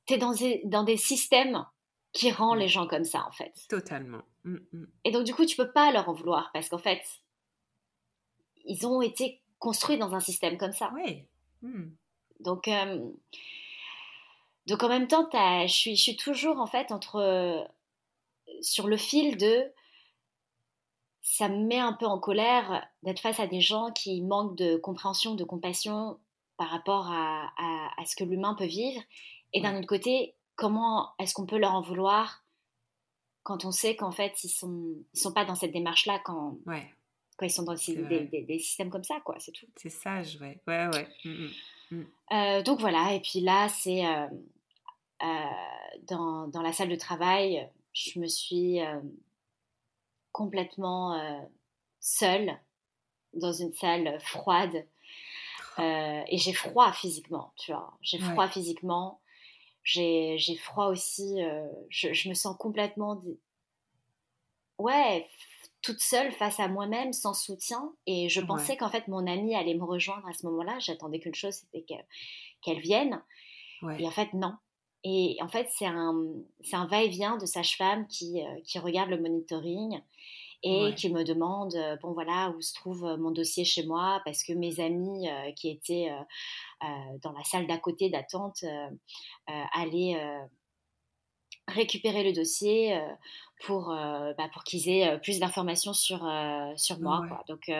T'es 0.05 0.17
dans, 0.17 0.33
des, 0.33 0.61
dans 0.65 0.83
des 0.83 0.97
systèmes 0.97 1.65
qui 2.13 2.31
rend 2.31 2.53
les 2.53 2.67
gens 2.67 2.87
comme 2.87 3.03
ça, 3.03 3.25
en 3.27 3.31
fait. 3.31 3.53
Totalement. 3.69 4.21
Mm, 4.43 4.57
mm. 4.71 4.87
Et 5.03 5.11
donc, 5.11 5.23
du 5.23 5.33
coup, 5.33 5.45
tu 5.45 5.55
peux 5.55 5.71
pas 5.71 5.91
leur 5.91 6.09
en 6.09 6.13
vouloir 6.13 6.51
parce 6.53 6.69
qu'en 6.69 6.77
fait, 6.77 7.01
ils 8.65 8.85
ont 8.87 9.01
été 9.01 9.41
construits 9.59 9.97
dans 9.97 10.15
un 10.15 10.19
système 10.19 10.57
comme 10.57 10.73
ça. 10.73 10.91
Oui. 10.95 11.23
Mm. 11.61 11.89
Donc. 12.39 12.67
Euh, 12.67 13.11
donc 14.67 14.83
en 14.83 14.89
même 14.89 15.07
temps, 15.07 15.29
je 15.31 15.71
suis, 15.71 15.95
je 15.95 16.01
suis 16.01 16.17
toujours 16.17 16.59
en 16.59 16.67
fait 16.67 16.91
entre 16.91 17.69
sur 18.61 18.87
le 18.87 18.97
fil 18.97 19.37
de 19.37 19.71
ça 21.21 21.49
me 21.49 21.65
met 21.65 21.79
un 21.79 21.91
peu 21.91 22.05
en 22.05 22.19
colère 22.19 22.87
d'être 23.03 23.19
face 23.19 23.39
à 23.41 23.47
des 23.47 23.59
gens 23.59 23.91
qui 23.91 24.21
manquent 24.21 24.55
de 24.55 24.77
compréhension, 24.77 25.35
de 25.35 25.43
compassion 25.43 26.17
par 26.55 26.69
rapport 26.69 27.11
à, 27.11 27.51
ce 28.05 28.15
que 28.15 28.23
l'humain 28.23 28.55
peut 28.55 28.65
vivre. 28.65 29.01
Et 29.53 29.59
d'un 29.61 29.77
autre 29.77 29.87
côté, 29.87 30.35
comment 30.55 31.09
est-ce 31.19 31.33
qu'on 31.33 31.45
peut 31.45 31.57
leur 31.57 31.73
en 31.73 31.81
vouloir 31.81 32.43
quand 33.43 33.65
on 33.65 33.71
sait 33.71 33.95
qu'en 33.95 34.11
fait, 34.11 34.43
ils 34.43 34.49
sont, 34.49 34.95
ils 35.13 35.19
sont 35.19 35.33
pas 35.33 35.45
dans 35.45 35.55
cette 35.55 35.71
démarche-là 35.71 36.19
quand, 36.25 36.57
quand 36.65 37.45
ils 37.45 37.51
sont 37.51 37.63
dans 37.63 37.75
des, 37.75 38.59
systèmes 38.59 38.89
comme 38.89 39.03
ça, 39.03 39.19
quoi, 39.23 39.35
c'est 39.39 39.51
tout. 39.51 39.67
C'est 39.75 39.89
sage, 39.89 40.37
ouais. 40.41 40.59
Ouais, 40.67 40.87
ouais. 40.87 41.07
Mmh, 41.23 41.29
mmh, 41.29 41.95
mmh. 41.95 42.05
Euh, 42.33 42.63
donc 42.63 42.79
voilà, 42.79 43.13
et 43.13 43.21
puis 43.21 43.39
là, 43.39 43.69
c'est 43.69 44.05
euh, 44.05 44.27
euh, 45.23 45.27
dans, 46.03 46.47
dans, 46.47 46.61
la 46.61 46.73
salle 46.73 46.89
de 46.89 46.95
travail, 46.95 47.69
je 47.97 48.19
me 48.19 48.27
suis 48.27 48.79
euh, 48.81 48.99
complètement 50.31 51.15
euh, 51.15 51.41
seule 51.99 52.57
dans 53.33 53.51
une 53.51 53.73
salle 53.73 54.19
froide. 54.21 54.85
Euh, 55.79 56.21
et 56.27 56.37
j'ai 56.37 56.53
froid 56.53 56.91
physiquement, 56.91 57.53
tu 57.57 57.71
vois. 57.71 57.97
J'ai 58.01 58.19
froid 58.19 58.47
physiquement. 58.47 59.19
J'ai 59.83 60.37
froid 60.59 60.87
aussi. 60.87 61.39
Je, 61.89 62.29
me 62.29 62.33
sens 62.33 62.55
complètement. 62.57 63.21
Ouais, 64.79 65.27
toute 65.81 65.99
seule 65.99 66.31
face 66.31 66.59
à 66.59 66.67
moi-même, 66.67 67.13
sans 67.13 67.33
soutien. 67.33 67.93
Et 68.07 68.27
je 68.27 68.41
pensais 68.41 68.75
qu'en 68.75 68.89
fait, 68.89 69.07
mon 69.07 69.27
amie 69.27 69.55
allait 69.55 69.75
me 69.75 69.83
rejoindre 69.83 70.27
à 70.27 70.33
ce 70.33 70.45
moment-là. 70.47 70.79
J'attendais 70.79 71.19
qu'une 71.19 71.35
chose, 71.35 71.53
c'était 71.53 71.85
qu'elle 72.61 72.79
vienne. 72.79 73.21
Et 73.99 74.07
en 74.07 74.11
fait, 74.11 74.33
non. 74.33 74.55
Et 75.03 75.37
en 75.41 75.47
fait, 75.47 75.67
c'est 75.71 75.85
un, 75.85 76.15
un 76.73 76.85
va-et-vient 76.87 77.37
de 77.37 77.45
sage-femme 77.45 78.07
qui, 78.07 78.41
qui 78.65 78.79
regarde 78.79 79.09
le 79.09 79.19
monitoring 79.19 80.01
et 80.63 80.95
qui 80.95 81.11
me 81.11 81.23
demande 81.23 81.75
bon 82.01 82.13
voilà 82.13 82.49
où 82.49 82.61
se 82.61 82.73
trouve 82.73 83.03
mon 83.19 83.29
dossier 83.29 83.63
chez 83.63 83.85
moi 83.85 84.21
parce 84.25 84.43
que 84.43 84.53
mes 84.53 84.79
amis 84.79 85.29
qui 85.55 85.69
étaient 85.69 86.09
dans 87.21 87.31
la 87.31 87.43
salle 87.43 87.67
d'à 87.67 87.77
côté 87.77 88.09
d'attente 88.09 88.65
allaient 89.45 90.19
récupérer 91.67 92.23
le 92.23 92.33
dossier 92.33 92.99
pour, 93.65 93.89
bah, 93.89 94.49
pour 94.51 94.63
qu'ils 94.63 94.89
aient 94.89 95.19
plus 95.19 95.39
d'informations 95.39 95.93
sur, 95.93 96.27
sur 96.75 96.99
moi. 96.99 97.21
Donc, 97.47 97.71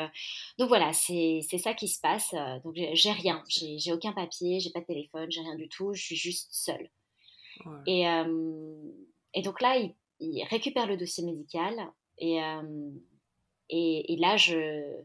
donc 0.59 0.68
voilà, 0.68 0.93
c'est 0.93 1.41
ça 1.57 1.74
qui 1.74 1.88
se 1.88 1.99
passe. 1.99 2.36
Donc 2.63 2.76
j'ai 2.76 3.11
rien, 3.11 3.43
j'ai 3.47 3.91
aucun 3.91 4.13
papier, 4.13 4.59
j'ai 4.59 4.70
pas 4.70 4.82
de 4.82 4.86
téléphone, 4.86 5.32
j'ai 5.32 5.41
rien 5.41 5.55
du 5.55 5.68
tout, 5.68 5.93
je 5.95 6.03
suis 6.03 6.15
juste 6.15 6.49
seule. 6.51 6.91
Et, 7.86 8.03
et 9.34 9.41
donc 9.41 9.62
là, 9.62 9.78
il, 9.78 9.93
il, 10.20 10.43
récupère 10.45 10.88
le 10.88 10.97
dossier 10.97 11.24
médical 11.24 11.74
et, 12.18 12.39
et, 13.70 14.14
et, 14.14 14.18
là, 14.18 14.38
je, 14.38 15.01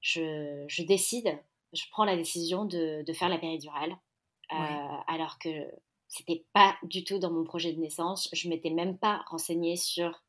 je, 0.00 0.64
je, 0.68 0.82
décide, 0.82 1.38
je 1.72 1.82
prends 1.90 2.04
la 2.04 2.16
décision 2.16 2.64
de, 2.64 3.04
de 3.04 3.12
faire 3.12 3.28
la 3.28 3.38
péridurale. 3.38 3.96
alors 4.50 5.38
que 5.38 5.48
c'était 6.08 6.44
pas 6.52 6.76
du 6.82 7.04
tout 7.04 7.18
dans 7.18 7.30
mon 7.30 7.44
projet 7.44 7.72
de 7.72 7.80
naissance. 7.80 8.28
Je 8.32 8.48
m'étais 8.48 8.70
même 8.70 8.96
pas 8.98 9.24
renseignée 9.28 9.76
sur 9.76 10.22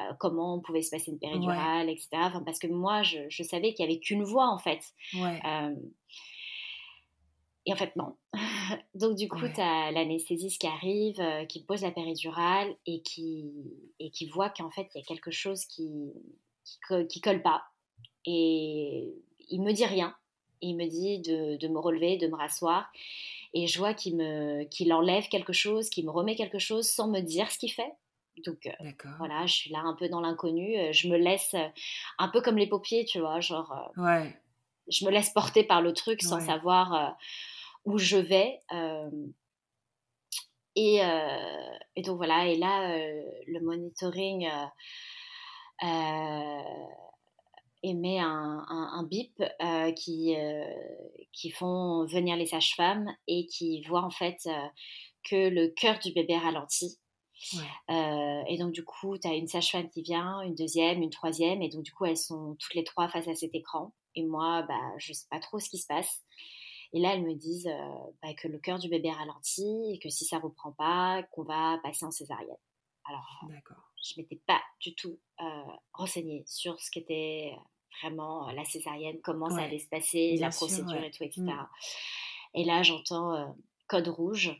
euh, 0.00 0.12
comment 0.18 0.54
on 0.54 0.60
pouvait 0.60 0.82
se 0.82 0.90
passer 0.90 1.10
une 1.10 1.18
péridurale, 1.18 1.88
etc. 1.88 2.08
Enfin, 2.14 2.42
parce 2.42 2.58
que 2.58 2.66
moi, 2.66 3.02
je, 3.02 3.18
je 3.28 3.42
savais 3.42 3.74
qu'il 3.74 3.84
y 3.84 3.88
avait 3.88 4.00
qu'une 4.00 4.22
voie 4.24 4.48
en 4.48 4.58
fait. 4.58 4.94
Et 7.68 7.72
en 7.72 7.76
fait, 7.76 7.94
non. 7.96 8.16
Donc, 8.94 9.14
du 9.14 9.28
coup, 9.28 9.46
tu 9.54 9.60
as 9.60 9.92
l'anesthésiste 9.92 10.60
qui 10.60 10.66
arrive, 10.66 11.20
euh, 11.20 11.44
qui 11.44 11.62
pose 11.62 11.82
la 11.82 11.90
péridurale 11.90 12.74
et 12.86 13.02
qui, 13.02 13.44
et 14.00 14.10
qui 14.10 14.26
voit 14.26 14.50
qu'en 14.50 14.70
fait, 14.70 14.88
il 14.94 14.98
y 14.98 15.02
a 15.02 15.04
quelque 15.04 15.30
chose 15.30 15.64
qui, 15.66 16.12
qui, 16.64 17.06
qui, 17.06 17.20
colle 17.20 17.42
pas. 17.42 17.62
Et 18.24 19.12
il 19.50 19.62
me 19.62 19.72
dit 19.72 19.84
rien. 19.84 20.14
Il 20.60 20.76
me 20.76 20.86
dit 20.86 21.20
de, 21.20 21.56
de 21.56 21.68
me 21.68 21.78
relever, 21.78 22.16
de 22.16 22.26
me 22.26 22.34
rasseoir 22.34 22.90
et 23.54 23.66
je 23.66 23.78
vois 23.78 23.94
qu'il 23.94 24.16
me 24.16 24.64
qu'il 24.64 24.92
enlève 24.92 25.28
quelque 25.28 25.52
chose, 25.52 25.88
qu'il 25.88 26.04
me 26.04 26.10
remet 26.10 26.34
quelque 26.34 26.58
chose 26.58 26.88
sans 26.88 27.08
me 27.08 27.20
dire 27.20 27.50
ce 27.50 27.58
qu'il 27.58 27.72
fait. 27.72 27.92
Donc 28.46 28.66
euh, 28.66 28.90
voilà, 29.18 29.46
je 29.46 29.54
suis 29.54 29.70
là 29.70 29.80
un 29.80 29.94
peu 29.94 30.08
dans 30.08 30.20
l'inconnu, 30.20 30.78
euh, 30.78 30.92
je 30.92 31.08
me 31.08 31.16
laisse 31.16 31.54
euh, 31.54 31.66
un 32.18 32.28
peu 32.28 32.40
comme 32.40 32.56
les 32.56 32.68
paupiers, 32.68 33.04
tu 33.04 33.18
vois, 33.18 33.40
genre 33.40 33.92
ouais. 33.96 34.36
je 34.88 35.04
me 35.04 35.10
laisse 35.10 35.30
porter 35.30 35.64
par 35.64 35.82
le 35.82 35.92
truc 35.92 36.22
sans 36.22 36.40
savoir 36.40 37.16
où 37.84 37.98
je 37.98 38.16
vais. 38.16 38.60
Et, 40.76 41.00
et, 41.96 42.02
donc 42.02 42.16
voilà, 42.18 42.46
et 42.46 42.56
là, 42.56 42.96
le 43.46 43.60
monitoring 43.60 44.48
émet 47.82 48.18
un, 48.18 48.64
un, 48.68 49.02
bip 49.04 49.40
euh, 49.40 49.92
qui, 49.92 50.34
euh, 50.36 50.64
qui 51.32 51.50
font 51.50 52.06
venir 52.06 52.36
les 52.36 52.46
sages-femmes 52.46 53.08
et 53.26 53.46
qui 53.46 53.82
voient 53.82 54.02
en 54.02 54.10
fait 54.10 54.38
euh, 54.46 54.66
que 55.24 55.48
le 55.48 55.68
cœur 55.68 55.98
du 55.98 56.12
bébé 56.12 56.36
ralentit. 56.36 56.98
et 57.88 58.56
donc 58.58 58.72
du 58.72 58.84
coup, 58.84 59.16
tu 59.18 59.28
as 59.28 59.34
une 59.34 59.46
sage-femme 59.46 59.88
qui 59.90 60.02
vient, 60.02 60.40
une 60.42 60.54
deuxième, 60.54 61.02
une 61.02 61.10
troisième, 61.10 61.62
et 61.62 61.68
donc 61.68 61.82
du 61.84 61.92
coup, 61.92 62.04
elles 62.04 62.16
sont 62.16 62.56
toutes 62.58 62.74
les 62.74 62.84
trois 62.84 63.08
face 63.08 63.28
à 63.28 63.34
cet 63.34 63.54
écran. 63.54 63.92
Et 64.14 64.24
moi, 64.24 64.62
bah, 64.62 64.74
je 64.98 65.12
sais 65.12 65.26
pas 65.30 65.38
trop 65.38 65.60
ce 65.60 65.68
qui 65.68 65.78
se 65.78 65.86
passe. 65.86 66.24
Et 66.92 67.00
là, 67.00 67.14
elles 67.14 67.22
me 67.22 67.34
disent 67.34 67.70
bah, 68.22 68.32
que 68.34 68.48
le 68.48 68.58
cœur 68.58 68.78
du 68.78 68.88
bébé 68.88 69.10
ralentit 69.10 69.92
et 69.92 69.98
que 69.98 70.08
si 70.08 70.24
ça 70.24 70.38
reprend 70.38 70.72
pas, 70.72 71.22
qu'on 71.32 71.42
va 71.42 71.78
passer 71.82 72.06
en 72.06 72.10
césarienne. 72.10 72.56
Alors, 73.04 73.44
je 74.02 74.20
m'étais 74.20 74.36
pas 74.36 74.60
du 74.80 74.94
tout 74.94 75.18
euh, 75.40 75.62
renseignée 75.92 76.44
sur 76.46 76.78
ce 76.80 76.90
qu'était 76.90 77.56
vraiment 78.00 78.48
euh, 78.48 78.52
la 78.52 78.64
césarienne, 78.64 79.20
comment 79.22 79.48
ça 79.48 79.62
allait 79.62 79.78
se 79.78 79.88
passer, 79.88 80.36
la 80.36 80.50
procédure 80.50 81.02
et 81.02 81.10
tout, 81.10 81.24
etc. 81.24 81.42
Mm. 81.42 81.66
Et 82.54 82.64
là, 82.64 82.82
j'entends 82.82 83.34
euh, 83.34 83.46
code 83.86 84.08
rouge. 84.08 84.50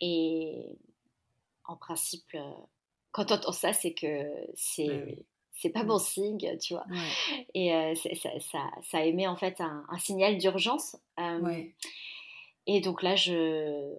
Et 0.00 0.78
en 1.64 1.76
principe, 1.76 2.36
quand 3.12 3.26
tu 3.26 3.32
entends 3.34 3.52
ça, 3.52 3.72
c'est 3.72 3.92
que 3.92 4.24
c'est. 4.54 5.24
C'est 5.60 5.70
pas 5.70 5.84
bon 5.84 5.96
mm. 5.96 6.00
signe, 6.00 6.58
tu 6.58 6.74
vois. 6.74 6.86
Et 7.54 7.94
ça, 7.94 8.30
ça, 8.40 8.70
ça, 8.82 9.04
émet 9.04 9.26
en 9.26 9.36
fait 9.36 9.60
un, 9.60 9.84
un 9.88 9.98
signal 9.98 10.38
d'urgence. 10.38 10.96
Et 12.66 12.80
donc 12.80 13.02
là, 13.02 13.16
je, 13.16 13.94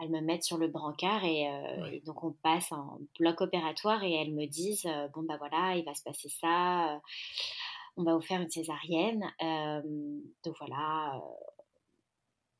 elles 0.00 0.10
me 0.10 0.20
mettent 0.20 0.44
sur 0.44 0.58
le 0.58 0.68
brancard 0.68 1.24
et, 1.24 1.48
euh, 1.48 2.00
donc 2.04 2.22
on 2.24 2.32
passe 2.32 2.72
en 2.72 2.98
bloc 3.18 3.40
opératoire 3.40 4.02
et 4.02 4.12
elles 4.12 4.32
me 4.32 4.46
disent 4.46 4.86
euh, 4.86 5.08
bon 5.08 5.22
bah 5.22 5.36
voilà 5.38 5.76
il 5.76 5.84
va 5.84 5.94
se 5.94 6.02
passer 6.02 6.28
ça, 6.28 6.94
euh, 6.94 6.98
on 7.96 8.04
va 8.04 8.14
vous 8.14 8.22
faire 8.22 8.40
une 8.40 8.50
césarienne, 8.50 9.22
donc 10.44 10.56
voilà 10.58 11.20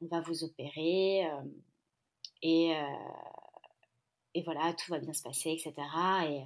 on 0.02 0.06
va 0.06 0.20
vous 0.20 0.44
opérer 0.44 1.26
et, 2.42 2.74
et 4.34 4.42
voilà 4.42 4.74
tout 4.74 4.90
va 4.90 4.98
bien 4.98 5.14
se 5.14 5.22
passer 5.22 5.50
etc 5.52 5.74
et, 6.28 6.42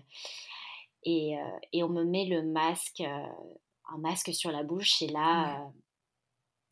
et, 1.06 1.36
et 1.72 1.82
on 1.82 1.88
me 1.88 2.04
met 2.04 2.26
le 2.26 2.42
masque 2.42 3.00
un 3.00 3.98
masque 3.98 4.34
sur 4.34 4.50
la 4.50 4.62
bouche 4.62 5.00
et 5.00 5.08
là 5.08 5.72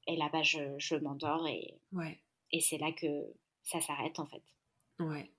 et 0.07 0.17
là 0.17 0.29
bas 0.31 0.43
je, 0.43 0.75
je 0.79 0.97
m'endors 0.97 1.47
et, 1.47 1.79
et 2.53 2.61
c'est 2.61 2.79
là 2.79 2.93
que 2.93 3.07
ça 3.63 3.81
s'arrête 3.81 4.19
en 4.19 4.27
fait. 4.27 4.43
Ouais. 5.01 5.31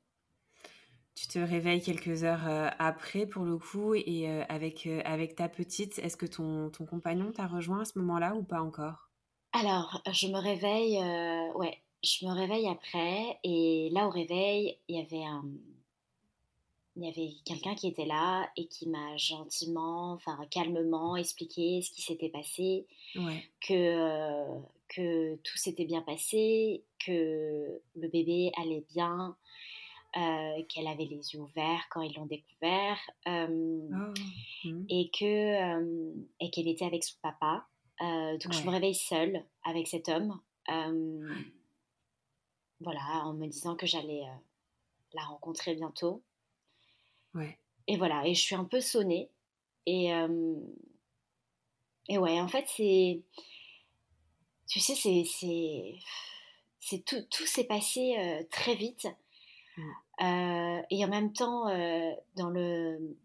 Tu 1.16 1.28
te 1.28 1.40
réveilles 1.40 1.82
quelques 1.82 2.26
heures 2.26 2.46
euh, 2.46 2.70
après 2.78 3.26
pour 3.26 3.46
le 3.46 3.58
coup 3.58 3.94
et 3.96 4.30
euh, 4.30 4.44
avec, 4.50 4.86
euh, 4.86 5.02
avec 5.06 5.36
ta 5.36 5.48
petite, 5.48 5.98
est-ce 6.00 6.18
que 6.18 6.26
ton, 6.26 6.70
ton 6.70 6.86
compagnon 6.86 7.32
t'a 7.32 7.48
rejoint 7.48 7.82
à 7.82 7.86
ce 7.86 7.98
moment-là 8.00 8.36
ou 8.36 8.44
pas 8.44 8.62
encore? 8.62 9.10
Alors, 9.54 10.02
je 10.12 10.28
me 10.28 10.38
réveille, 10.38 10.98
ouais, 11.56 11.82
je 12.04 12.26
me 12.26 12.34
réveille 12.34 12.68
après 12.68 13.40
et 13.46 13.90
là 13.94 14.08
au 14.08 14.10
réveil, 14.10 14.78
il 14.90 14.98
y 14.98 15.02
avait 15.02 15.24
un, 15.24 15.46
il 16.96 17.04
y 17.04 17.10
avait 17.10 17.34
quelqu'un 17.44 17.76
qui 17.76 17.88
était 17.88 18.06
là 18.06 18.50
et 18.56 18.68
qui 18.68 18.88
m'a 18.88 19.18
gentiment, 19.18 20.14
enfin 20.14 20.38
calmement 20.50 21.18
expliqué 21.18 21.82
ce 21.82 21.92
qui 21.92 22.02
s'était 22.02 22.30
passé, 22.30 22.88
que, 23.60 24.46
que 24.88 25.36
tout 25.36 25.58
s'était 25.58 25.86
bien 25.86 26.02
passé, 26.02 26.84
que 27.06 27.82
le 27.96 28.08
bébé 28.08 28.52
allait 28.56 28.86
bien, 28.94 29.36
euh, 30.18 30.64
qu'elle 30.70 30.88
avait 30.88 31.04
les 31.04 31.34
yeux 31.34 31.42
ouverts 31.42 31.86
quand 31.90 32.02
ils 32.02 32.16
l'ont 32.16 32.26
découvert, 32.26 32.98
euh, 33.28 33.90
ah, 33.94 34.14
mmh. 34.64 34.86
et 34.88 35.10
que 35.10 35.26
euh, 35.26 36.14
et 36.40 36.50
qu'elle 36.52 36.70
était 36.70 36.86
avec 36.86 37.04
son 37.04 37.18
papa. 37.22 37.68
donc 38.00 38.54
je 38.54 38.64
me 38.64 38.70
réveille 38.70 38.96
seule 38.96 39.44
avec 39.66 39.90
cet 39.90 40.08
homme, 40.08 40.40
voilà, 42.80 43.26
en 43.26 43.34
me 43.34 43.48
disant 43.48 43.76
que 43.76 43.86
j'allais 43.86 44.24
la 45.14 45.24
rencontrer 45.24 45.76
bientôt. 45.76 46.24
Et 47.88 47.98
voilà, 47.98 48.26
et 48.26 48.34
je 48.34 48.42
suis 48.42 48.56
un 48.56 48.66
peu 48.66 48.82
sonnée. 48.82 49.30
Et, 49.86 50.12
et 52.10 52.18
ouais, 52.18 52.40
en 52.40 52.48
fait, 52.48 52.66
c'est. 52.68 53.22
Tu 54.68 54.80
sais, 54.80 54.96
c'est. 54.96 55.96
c'est 56.80 57.06
tout, 57.06 57.22
tout 57.30 57.46
s'est 57.46 57.66
passé 57.66 58.46
très 58.52 58.76
vite. 58.76 59.08
Mmh. 59.78 60.82
et 60.90 61.04
en 61.04 61.10
même 61.10 61.34
temps, 61.34 61.66
dans, 62.36 62.50
le, 62.50 63.18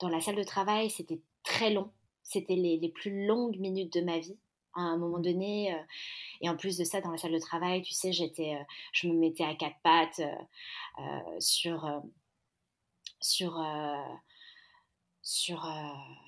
dans 0.00 0.08
la 0.08 0.20
salle 0.20 0.36
de 0.36 0.42
travail, 0.42 0.90
c'était 0.90 1.20
très 1.44 1.70
long. 1.70 1.90
C'était 2.22 2.56
les, 2.56 2.78
les, 2.78 2.88
plus 2.88 3.26
longues 3.26 3.58
minutes 3.58 3.92
de 3.92 4.00
ma 4.00 4.18
vie. 4.18 4.36
À 4.76 4.80
un 4.80 4.96
moment 4.96 5.20
donné, 5.20 5.72
et 6.40 6.48
en 6.48 6.56
plus 6.56 6.76
de 6.76 6.82
ça, 6.82 7.00
dans 7.00 7.12
la 7.12 7.16
salle 7.16 7.32
de 7.32 7.38
travail, 7.38 7.82
tu 7.82 7.94
sais, 7.94 8.12
j'étais, 8.12 8.58
je 8.92 9.06
me 9.06 9.14
mettais 9.14 9.44
à 9.44 9.54
quatre 9.54 9.78
pattes 9.84 10.20
sur, 11.38 12.02
sur, 13.24 13.58
euh, 13.58 14.04
sur, 15.22 15.64
euh, 15.64 15.70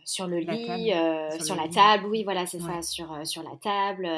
sur 0.07 0.27
le 0.27 0.39
lit, 0.39 0.93
euh, 0.95 1.31
sur, 1.41 1.55
la 1.55 1.69
table, 1.69 2.07
oui, 2.07 2.25
voilà, 2.25 2.47
c'est 2.47 2.59
ça, 2.59 2.81
sur, 2.81 3.27
sur 3.27 3.43
la 3.43 3.57
table. 3.57 4.09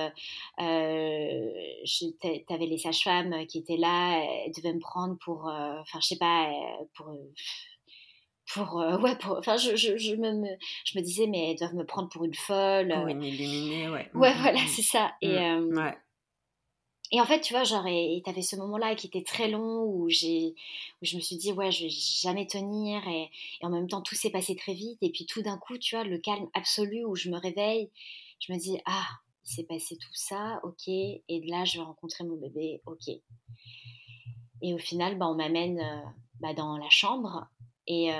tu 0.59 2.55
avais 2.55 2.67
les 2.67 2.79
sages-femmes 2.79 3.47
qui 3.47 3.59
étaient 3.59 3.77
là, 3.77 4.23
elles 4.23 4.53
devaient 4.53 4.75
me 4.75 4.81
prendre 4.81 5.17
pour, 5.25 5.47
enfin, 5.47 5.99
je 6.01 6.07
sais 6.07 6.19
pas, 6.19 6.49
pour 6.95 7.11
pour 8.55 8.77
ouais 9.03 9.15
pour 9.17 9.37
enfin 9.37 9.59
je, 9.59 9.77
je, 9.77 9.99
je, 9.99 10.15
me, 10.15 10.57
je 10.87 10.99
me 10.99 11.05
disais 11.05 11.27
mais 11.27 11.51
elles 11.51 11.59
doivent 11.59 11.75
me 11.75 11.85
prendre 11.85 12.09
pour 12.09 12.25
une 12.25 12.33
folle 12.33 12.95
pour 12.95 13.07
une 13.09 13.23
illuminée 13.23 13.91
ouais 13.91 14.11
ouais 14.15 14.35
mmh, 14.35 14.41
voilà 14.41 14.63
mmh, 14.63 14.69
c'est 14.69 14.81
ça 14.81 15.13
et 15.21 15.37
ouais. 15.37 15.99
Et 17.11 17.21
en 17.21 17.25
fait, 17.25 17.41
tu 17.41 17.55
vois, 17.55 17.65
genre, 17.65 17.87
et 17.87 18.21
t'avais 18.25 18.43
ce 18.43 18.57
moment-là 18.57 18.95
qui 18.95 19.07
était 19.07 19.23
très 19.23 19.49
long 19.49 19.83
où 19.85 20.09
j'ai, 20.11 20.55
où 21.01 21.07
je 21.07 21.17
me 21.17 21.21
suis 21.23 21.37
dit, 21.37 21.53
ouais, 21.53 21.71
je 21.73 21.85
vais 21.85 21.91
jamais 21.91 22.47
tenir, 22.47 23.07
et, 23.09 23.31
et 23.61 23.67
en 23.67 23.71
même 23.71 23.89
temps, 23.89 24.03
tout 24.03 24.15
s'est 24.15 24.31
passé 24.31 24.55
très 24.57 24.75
vite, 24.75 24.99
et 25.03 25.11
puis 25.11 25.25
tout 25.25 25.41
d'un 25.43 25.57
coup, 25.57 25.79
tu 25.79 25.97
vois, 25.97 26.05
le 26.05 26.19
calme 26.19 26.49
absolu 26.55 27.05
où 27.07 27.15
je 27.17 27.31
me 27.31 27.39
réveille, 27.39 27.91
je 28.41 28.53
me 28.53 28.59
dis, 28.59 28.79
ah, 28.85 29.07
il 29.47 29.51
s'est 29.55 29.65
passé 29.65 29.97
tout 29.97 30.13
ça, 30.13 30.61
ok, 30.65 30.87
et 30.89 31.23
là, 31.47 31.65
je 31.65 31.79
vais 31.79 31.85
rencontrer 31.85 32.25
mon 32.25 32.37
bébé, 32.37 32.83
ok. 32.85 33.09
et 34.63 34.75
au 34.75 34.79
final, 34.79 35.17
bah, 35.19 35.29
on 35.29 35.35
m'amène 35.35 35.81
bah, 36.41 36.55
dans 36.55 36.77
la 36.77 36.91
chambre. 36.91 37.47
Et, 37.87 38.11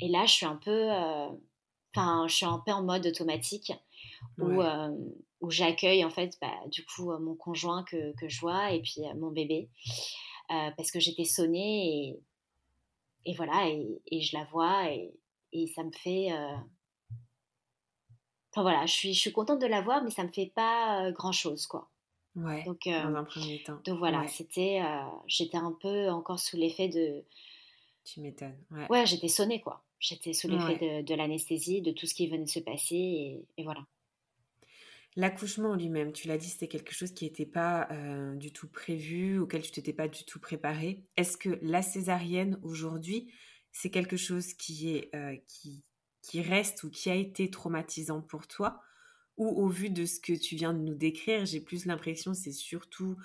et 0.00 0.08
là, 0.08 0.26
je 0.26 0.32
suis 0.32 0.46
un 0.46 0.56
peu. 0.56 0.88
Enfin, 1.94 2.26
je 2.28 2.34
suis 2.34 2.46
un 2.46 2.62
peu 2.64 2.72
en 2.72 2.82
mode 2.82 3.06
automatique 3.06 3.72
où, 4.38 4.62
où 5.40 5.50
j'accueille 5.50 6.04
en 6.04 6.10
fait 6.10 6.36
bah, 6.40 6.54
du 6.66 6.84
coup 6.84 7.10
mon 7.18 7.34
conjoint 7.34 7.84
que, 7.84 8.14
que, 8.16 8.28
je 8.28 8.40
vois 8.40 8.72
et 8.72 8.80
puis 8.80 9.02
mon 9.16 9.30
bébé 9.30 9.68
parce 10.48 10.90
que 10.90 11.00
j'étais 11.00 11.24
sonnée 11.24 12.08
et, 12.08 12.20
et 13.30 13.34
voilà 13.34 13.68
et, 13.68 14.02
et, 14.06 14.20
je 14.20 14.36
la 14.36 14.44
vois 14.44 14.90
et, 14.90 15.14
et 15.52 15.66
ça 15.68 15.82
me 15.84 15.92
fait 15.92 16.28
enfin 18.50 18.62
voilà 18.62 18.86
je 18.86 18.92
suis 18.92 19.14
je 19.14 19.20
suis 19.20 19.32
contente 19.32 19.60
de 19.60 19.66
la 19.66 19.80
voir 19.80 20.02
mais 20.02 20.10
ça 20.10 20.24
me 20.24 20.30
fait 20.30 20.52
pas 20.54 21.10
grand 21.12 21.32
chose 21.32 21.66
quoi 21.66 21.88
Ouais, 22.36 22.62
donc, 22.64 22.82
dans 22.84 23.14
un 23.14 23.24
premier 23.24 23.62
temps. 23.62 23.80
Donc 23.84 23.98
voilà, 23.98 24.26
c'était, 24.28 24.80
j'étais 25.26 25.56
un 25.56 25.76
peu 25.80 26.08
encore 26.10 26.38
sous 26.38 26.56
l'effet 26.56 26.88
de. 26.88 27.24
Tu 28.04 28.20
m'étonnes. 28.20 28.56
Ouais, 28.70 28.86
ouais 28.88 29.06
j'étais 29.06 29.28
sonnée 29.28 29.60
quoi. 29.60 29.82
J'étais 29.98 30.32
sous 30.32 30.48
l'effet 30.48 30.76
de, 30.76 31.02
de 31.04 31.14
l'anesthésie, 31.14 31.82
de 31.82 31.90
tout 31.90 32.06
ce 32.06 32.14
qui 32.14 32.28
venait 32.28 32.44
de 32.44 32.48
se 32.48 32.60
passer 32.60 32.96
et, 32.96 33.44
et 33.58 33.64
voilà. 33.64 33.80
L'accouchement 35.16 35.70
en 35.70 35.76
lui-même, 35.76 36.12
tu 36.12 36.28
l'as 36.28 36.38
dit, 36.38 36.48
c'était 36.48 36.68
quelque 36.68 36.94
chose 36.94 37.12
qui 37.12 37.24
n'était 37.24 37.46
pas 37.46 37.88
du 38.36 38.52
tout 38.52 38.68
prévu, 38.68 39.38
auquel 39.38 39.62
tu 39.62 39.70
t'étais 39.72 39.92
pas 39.92 40.08
du 40.08 40.24
tout 40.24 40.38
préparé. 40.38 41.04
Est-ce 41.16 41.36
que 41.36 41.58
la 41.62 41.82
césarienne 41.82 42.58
aujourd'hui, 42.62 43.32
c'est 43.72 43.90
quelque 43.90 44.16
chose 44.16 44.54
qui 44.54 44.90
est 44.90 45.10
qui, 45.46 45.84
qui 46.22 46.42
reste 46.42 46.84
ou 46.84 46.90
qui 46.90 47.10
a 47.10 47.14
été 47.16 47.50
traumatisant 47.50 48.20
pour 48.22 48.46
toi? 48.46 48.80
Ou 49.36 49.48
au 49.48 49.68
vu 49.68 49.90
de 49.90 50.04
ce 50.04 50.20
que 50.20 50.34
tu 50.34 50.54
viens 50.54 50.74
de 50.74 50.80
nous 50.80 50.94
décrire, 50.94 51.46
j'ai 51.46 51.60
plus 51.60 51.86
l'impression 51.86 52.34
c'est 52.34 52.52
surtout 52.52 53.16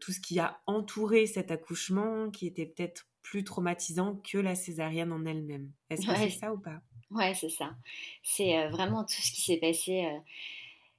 tout 0.00 0.12
ce 0.12 0.20
qui 0.20 0.38
a 0.38 0.60
entouré 0.66 1.26
cet 1.26 1.50
accouchement 1.50 2.30
qui 2.30 2.46
était 2.46 2.66
peut-être 2.66 3.06
plus 3.22 3.44
traumatisant 3.44 4.16
que 4.16 4.38
la 4.38 4.54
césarienne 4.54 5.12
en 5.12 5.24
elle-même. 5.24 5.70
Est-ce 5.88 6.06
que 6.06 6.14
c'est 6.16 6.30
ça 6.30 6.52
ou 6.52 6.58
pas? 6.58 6.82
Ouais, 7.10 7.32
c'est 7.34 7.48
ça. 7.48 7.76
C'est 8.22 8.68
vraiment 8.68 9.04
tout 9.04 9.14
ce 9.14 9.32
qui 9.32 9.40
s'est 9.40 9.58
passé. 9.58 10.04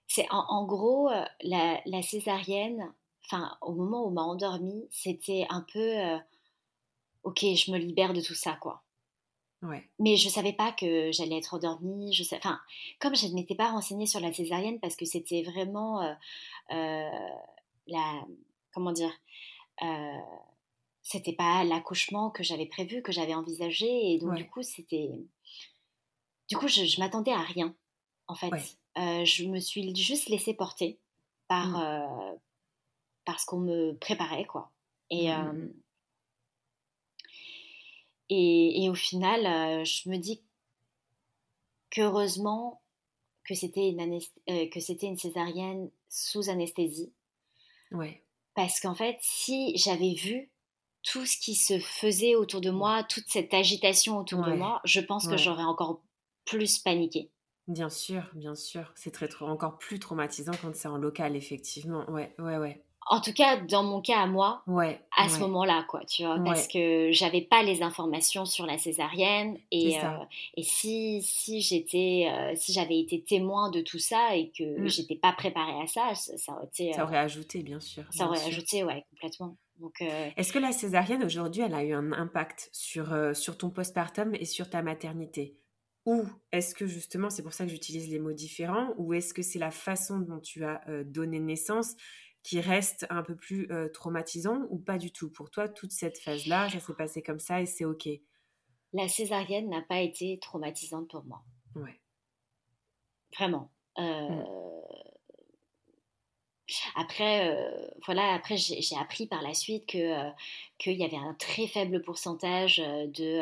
C'est 0.08 0.28
en, 0.32 0.66
gros 0.66 1.10
la, 1.42 1.82
la 1.86 2.02
césarienne. 2.02 2.94
Enfin, 3.26 3.58
au 3.62 3.74
moment 3.74 4.04
où 4.04 4.08
on 4.08 4.12
m'a 4.12 4.22
endormie, 4.22 4.88
c'était 4.92 5.46
un 5.50 5.66
peu 5.74 6.20
ok, 7.24 7.40
je 7.40 7.72
me 7.72 7.78
libère 7.78 8.14
de 8.14 8.22
tout 8.22 8.36
ça, 8.36 8.54
quoi. 8.62 8.84
Mais 10.00 10.18
je 10.18 10.28
ne 10.28 10.32
savais 10.32 10.54
pas 10.54 10.74
que 10.74 11.12
j'allais 11.12 11.38
être 11.38 11.54
endormie. 11.54 12.14
Je 12.14 12.24
sais... 12.24 12.36
Enfin, 12.36 12.60
comme 13.00 13.16
je 13.16 13.28
ne 13.28 13.34
m'étais 13.34 13.56
pas 13.56 13.72
renseignée 13.72 14.06
sur 14.06 14.20
la 14.20 14.34
césarienne 14.34 14.80
parce 14.82 14.96
que 14.96 15.06
c'était 15.06 15.44
vraiment 15.44 16.02
euh, 16.02 16.14
euh, 16.72 17.30
la. 17.88 18.26
Comment 18.74 18.92
dire 18.92 19.12
euh, 19.84 20.18
C'était 21.02 21.34
pas 21.34 21.64
l'accouchement 21.64 22.30
que 22.30 22.44
j'avais 22.44 22.66
prévu, 22.66 23.02
que 23.02 23.14
j'avais 23.14 23.34
envisagé. 23.34 24.14
Et 24.14 24.20
donc, 24.20 24.36
du 24.36 24.46
coup, 24.50 24.64
c'était. 24.64 25.10
Du 26.50 26.58
coup, 26.58 26.68
je, 26.68 27.00
m'attendais 27.00 27.32
à 27.32 27.42
rien, 27.42 27.74
en 28.28 28.36
fait. 28.36 28.52
Je 28.96 29.46
me 29.46 29.60
suis 29.60 29.96
juste 29.96 30.30
laissée 30.30 30.54
porter 30.54 31.00
par, 31.48 31.68
mmh. 31.68 32.38
par 33.26 33.40
ce 33.40 33.46
qu'on 33.46 33.60
me 33.60 33.94
préparait, 33.98 34.46
quoi. 34.46 34.72
Et. 35.10 35.30
Mmh, 35.30 35.52
mmh, 35.52 35.74
et, 38.30 38.90
au 38.90 38.96
final, 38.96 39.46
euh, 39.46 39.86
je 39.86 40.10
me 40.10 40.18
dis 40.18 40.42
qu'heureusement 41.90 42.82
que 43.44 43.54
c'était 43.54 43.90
une, 43.90 44.20
euh, 44.50 44.68
que 44.70 44.80
c'était 44.80 45.08
une 45.08 45.18
césarienne 45.18 45.92
sous 46.10 46.50
anesthésie. 46.50 47.12
Ouais. 47.92 48.24
Parce 48.56 48.80
qu'en 48.80 48.96
fait, 48.96 49.18
si 49.22 49.78
j'avais 49.78 50.14
vu 50.14 50.50
tout 51.04 51.26
ce 51.26 51.38
qui 51.38 51.56
se 51.56 51.80
faisait 51.80 52.36
autour 52.36 52.62
de 52.62 52.72
moi, 52.72 53.04
toute 53.04 53.26
cette 53.28 53.54
agitation 53.54 54.18
autour 54.18 54.44
de 54.44 54.54
moi, 54.54 54.80
je 54.86 55.02
pense 55.02 55.28
que 55.28 55.38
j'aurais 55.38 55.64
encore 55.64 56.02
plus 56.46 56.80
paniqué. 56.80 57.30
Bien 57.68 57.90
sûr, 57.90 58.24
bien 58.34 58.56
sûr. 58.56 58.92
C'est 58.96 59.12
très, 59.12 59.30
encore 59.42 59.78
plus 59.78 60.00
traumatisant 60.00 60.52
quand 60.62 60.76
c'est 60.76 60.88
en 60.88 60.98
local, 60.98 61.36
effectivement. 61.36 62.10
Ouais, 62.10 62.34
ouais, 62.40 62.58
ouais. 62.58 62.84
En 63.08 63.20
tout 63.20 63.34
cas 63.34 63.58
dans 63.58 63.84
mon 63.84 64.02
cas 64.02 64.20
à 64.20 64.28
moi 64.28 64.64
ouais, 64.66 65.02
à 65.18 65.28
ce 65.28 65.40
moment-là 65.40 65.86
quoi 65.90 66.06
tu 66.06 66.24
vois 66.24 66.40
parce 66.40 66.70
que 66.70 67.10
j'avais 67.12 67.42
pas 67.42 67.62
les 67.62 67.84
informations 67.84 68.46
sur 68.46 68.66
la 68.66 68.78
césarienne 68.78 69.58
et, 69.72 70.00
euh, 70.00 70.08
et 70.56 70.64
si 70.64 71.22
si 71.22 71.60
j'étais 71.60 72.30
euh, 72.32 72.54
si 72.56 72.72
j'avais 72.72 72.98
été 72.98 73.22
témoin 73.22 73.70
de 73.72 73.82
tout 73.82 74.00
ça 74.00 74.38
et 74.38 74.52
que 74.58 74.80
mmh. 74.80 74.88
j'étais 74.88 75.16
pas 75.16 75.34
préparée 75.34 75.82
à 75.82 75.88
ça 75.88 76.16
ça, 76.16 76.54
aurait 76.54 76.66
été 76.68 76.94
ça 76.94 77.04
aurait 77.04 77.18
ajouté 77.18 77.62
bien 77.62 77.82
sûr 77.82 78.06
ça 78.10 78.26
aurait 78.26 78.44
ajouté 78.46 78.86
ouais 78.86 79.06
complètement. 79.10 79.58
Donc 79.80 80.02
euh, 80.02 80.30
est-ce 80.38 80.54
que 80.54 80.60
la 80.60 80.72
césarienne 80.72 81.26
aujourd'hui 81.26 81.62
elle 81.62 81.74
a 81.74 81.84
eu 81.84 81.94
un 81.94 82.14
impact 82.14 82.70
sur 82.72 83.36
sur 83.36 83.58
ton 83.58 83.70
postpartum 83.70 84.34
et 84.34 84.46
sur 84.46 84.70
ta 84.70 84.82
maternité? 84.82 85.58
Ou 86.06 86.24
est-ce 86.52 86.76
que 86.76 86.88
justement, 86.88 87.30
c'est 87.30 87.44
pour 87.44 87.54
ça 87.54 87.66
que 87.66 87.72
j'utilise 87.72 88.10
les 88.10 88.20
mots 88.20 88.34
différents, 88.34 88.94
ou 88.98 89.14
est-ce 89.14 89.34
que 89.34 89.42
c'est 89.42 89.60
la 89.60 89.72
façon 89.72 90.20
dont 90.20 90.40
tu 90.40 90.64
as 90.66 90.82
donné 91.06 91.40
naissance 91.40 91.96
qui 92.44 92.60
reste 92.60 93.06
un 93.10 93.24
peu 93.24 93.36
plus 93.36 93.70
traumatisant 93.94 94.68
ou 94.70 94.78
pas 94.78 94.98
du 94.98 95.12
tout? 95.12 95.32
Pour 95.32 95.50
toi, 95.50 95.70
toute 95.70 95.92
cette 95.92 96.20
phase-là, 96.20 96.70
ça 96.70 96.80
s'est 96.80 96.94
passé 96.94 97.22
comme 97.24 97.40
ça 97.40 97.62
et 97.62 97.66
c'est 97.66 97.86
OK? 97.86 98.10
La 98.94 99.08
césarienne 99.08 99.70
n'a 99.70 99.82
pas 99.82 100.02
été 100.02 100.38
traumatisante 100.40 101.10
pour 101.10 101.24
moi. 101.24 101.42
Ouais. 101.76 102.00
Vraiment. 103.38 103.72
Mmh. 103.98 104.44
Après, 106.96 107.58
voilà, 108.06 108.34
après 108.34 108.58
j'ai 108.58 108.98
appris 109.00 109.28
par 109.28 109.42
la 109.42 109.54
suite 109.54 109.86
que 109.88 110.30
qu'il 110.78 110.98
y 110.98 111.04
avait 111.04 111.18
un 111.18 111.36
très 111.36 111.68
faible 111.68 112.02
pourcentage 112.02 112.78
de, 112.78 113.42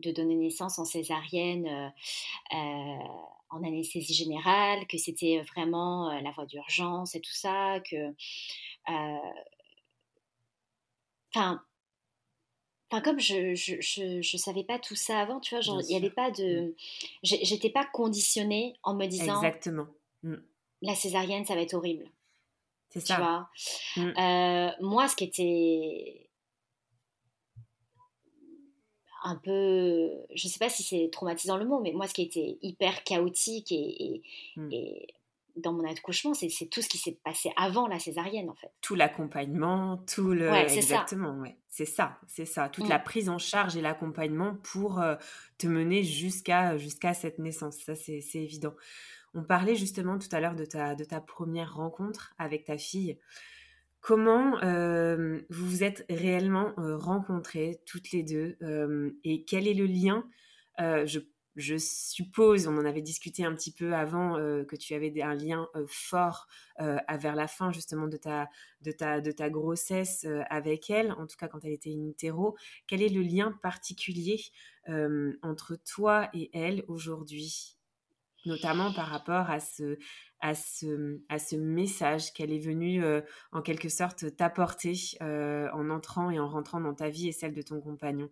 de 0.00 0.10
donner 0.10 0.34
naissance 0.34 0.78
en 0.78 0.84
césarienne 0.84 1.92
en 3.50 3.62
anesthésie 3.62 4.14
générale, 4.14 4.86
que 4.86 4.98
c'était 4.98 5.40
vraiment 5.42 6.10
euh, 6.10 6.20
la 6.20 6.30
voie 6.30 6.46
d'urgence 6.46 7.14
et 7.14 7.20
tout 7.20 7.32
ça, 7.32 7.80
que. 7.80 7.96
Euh, 7.96 9.18
enfin. 11.34 11.62
Enfin, 12.90 13.02
comme 13.02 13.20
je 13.20 13.54
je, 13.54 14.22
je, 14.22 14.36
savais 14.38 14.64
pas 14.64 14.78
tout 14.78 14.94
ça 14.94 15.20
avant, 15.20 15.40
tu 15.40 15.54
vois, 15.54 15.62
il 15.82 15.86
n'y 15.88 15.96
avait 15.96 16.08
pas 16.08 16.30
de. 16.30 16.60
Mmh. 16.60 16.74
J'étais 17.22 17.68
pas 17.68 17.84
conditionnée 17.84 18.76
en 18.82 18.94
me 18.94 19.06
disant. 19.06 19.36
Exactement. 19.42 19.86
Mmh. 20.22 20.36
La 20.80 20.94
césarienne, 20.94 21.44
ça 21.44 21.54
va 21.54 21.60
être 21.60 21.74
horrible. 21.74 22.08
C'est 22.90 23.06
ça. 23.06 23.16
Vois? 23.18 23.48
Mmh. 23.96 24.12
euh, 24.18 24.70
moi, 24.80 25.08
ce 25.08 25.16
qui 25.16 25.24
était 25.24 26.28
un 29.22 29.36
peu, 29.36 30.10
je 30.34 30.48
sais 30.48 30.58
pas 30.58 30.68
si 30.68 30.82
c'est 30.82 31.10
traumatisant 31.12 31.56
le 31.56 31.66
mot, 31.66 31.80
mais 31.80 31.92
moi, 31.92 32.06
ce 32.06 32.14
qui 32.14 32.22
était 32.22 32.58
hyper 32.62 33.04
chaotique 33.04 33.72
et, 33.72 34.22
hmm. 34.56 34.70
dans 35.56 35.72
mon 35.72 35.88
accouchement, 35.88 36.34
c'est 36.34 36.48
tout 36.70 36.82
ce 36.82 36.88
qui 36.88 36.98
s'est 36.98 37.18
passé 37.24 37.50
avant 37.56 37.88
la 37.88 37.98
césarienne, 37.98 38.48
en 38.48 38.54
fait. 38.54 38.70
Tout 38.80 38.94
l'accompagnement, 38.94 39.98
tout 40.12 40.32
le... 40.32 40.50
Ouais, 40.50 40.72
Exactement, 40.72 41.38
ouais. 41.40 41.56
C'est 41.68 41.84
ça, 41.84 42.18
c'est 42.26 42.44
ça. 42.44 42.68
Toute 42.68 42.88
la 42.88 42.98
hmm. 42.98 43.04
prise 43.04 43.28
en 43.28 43.38
charge 43.38 43.76
et 43.76 43.80
l'accompagnement 43.80 44.56
pour 44.62 45.00
euh, 45.00 45.16
te 45.58 45.66
mener 45.66 46.02
jusqu'à 46.02 46.76
jusqu'à 46.76 47.14
cette 47.14 47.38
naissance. 47.38 47.76
Ça, 47.76 47.94
c'est 47.94 48.22
évident. 48.34 48.74
On 49.34 49.44
parlait 49.44 49.76
justement 49.76 50.18
tout 50.18 50.28
à 50.32 50.40
l'heure 50.40 50.56
de 50.56 50.64
ta, 50.64 50.94
de 50.94 51.04
ta 51.04 51.20
première 51.20 51.74
rencontre 51.74 52.34
avec 52.38 52.64
ta 52.64 52.78
fille. 52.78 53.18
Comment 54.00 54.52
vous 55.50 55.66
vous 55.66 55.82
êtes 55.82 56.06
réellement 56.08 56.72
rencontrées 56.76 57.80
toutes 57.84 58.12
les 58.12 58.22
deux 58.22 58.56
et 59.24 59.44
quel 59.44 59.66
est 59.66 59.74
le 59.74 59.86
lien 59.86 60.24
je, 61.56 61.76
suppose, 61.76 62.68
on 62.68 62.78
en 62.78 62.84
avait 62.84 63.02
discuté 63.02 63.44
un 63.44 63.52
petit 63.52 63.72
peu 63.72 63.94
avant, 63.94 64.34
que 64.36 64.76
tu 64.76 64.94
avais 64.94 65.12
un 65.20 65.34
lien 65.34 65.68
fort 65.88 66.46
vers 66.78 67.34
la 67.34 67.48
fin 67.48 67.72
justement 67.72 68.06
de 68.06 68.16
ta, 68.16 68.48
de 68.82 68.92
ta, 68.92 69.20
de 69.20 69.32
ta 69.32 69.50
grossesse 69.50 70.24
avec 70.48 70.88
elle, 70.90 71.10
en 71.12 71.26
tout 71.26 71.36
cas 71.36 71.48
quand 71.48 71.64
elle 71.64 71.72
était 71.72 71.90
in. 71.90 72.12
Quel 72.86 73.02
est 73.02 73.08
le 73.08 73.22
lien 73.22 73.50
particulier 73.62 74.40
entre 75.42 75.74
toi 75.74 76.30
et 76.32 76.50
elle 76.56 76.84
aujourd'hui? 76.86 77.77
Notamment 78.46 78.92
par 78.92 79.06
rapport 79.08 79.50
à 79.50 79.60
ce, 79.60 79.98
à 80.40 80.54
ce, 80.54 81.20
à 81.28 81.38
ce 81.38 81.56
message 81.56 82.32
qu'elle 82.32 82.52
est 82.52 82.58
venue 82.58 83.02
en 83.52 83.62
quelque 83.62 83.88
sorte 83.88 84.36
t'apporter 84.36 84.94
en 85.20 85.90
entrant 85.90 86.30
et 86.30 86.38
en 86.38 86.48
rentrant 86.48 86.80
dans 86.80 86.94
ta 86.94 87.08
vie 87.08 87.28
et 87.28 87.32
celle 87.32 87.52
de 87.52 87.62
ton 87.62 87.80
compagnon. 87.80 88.28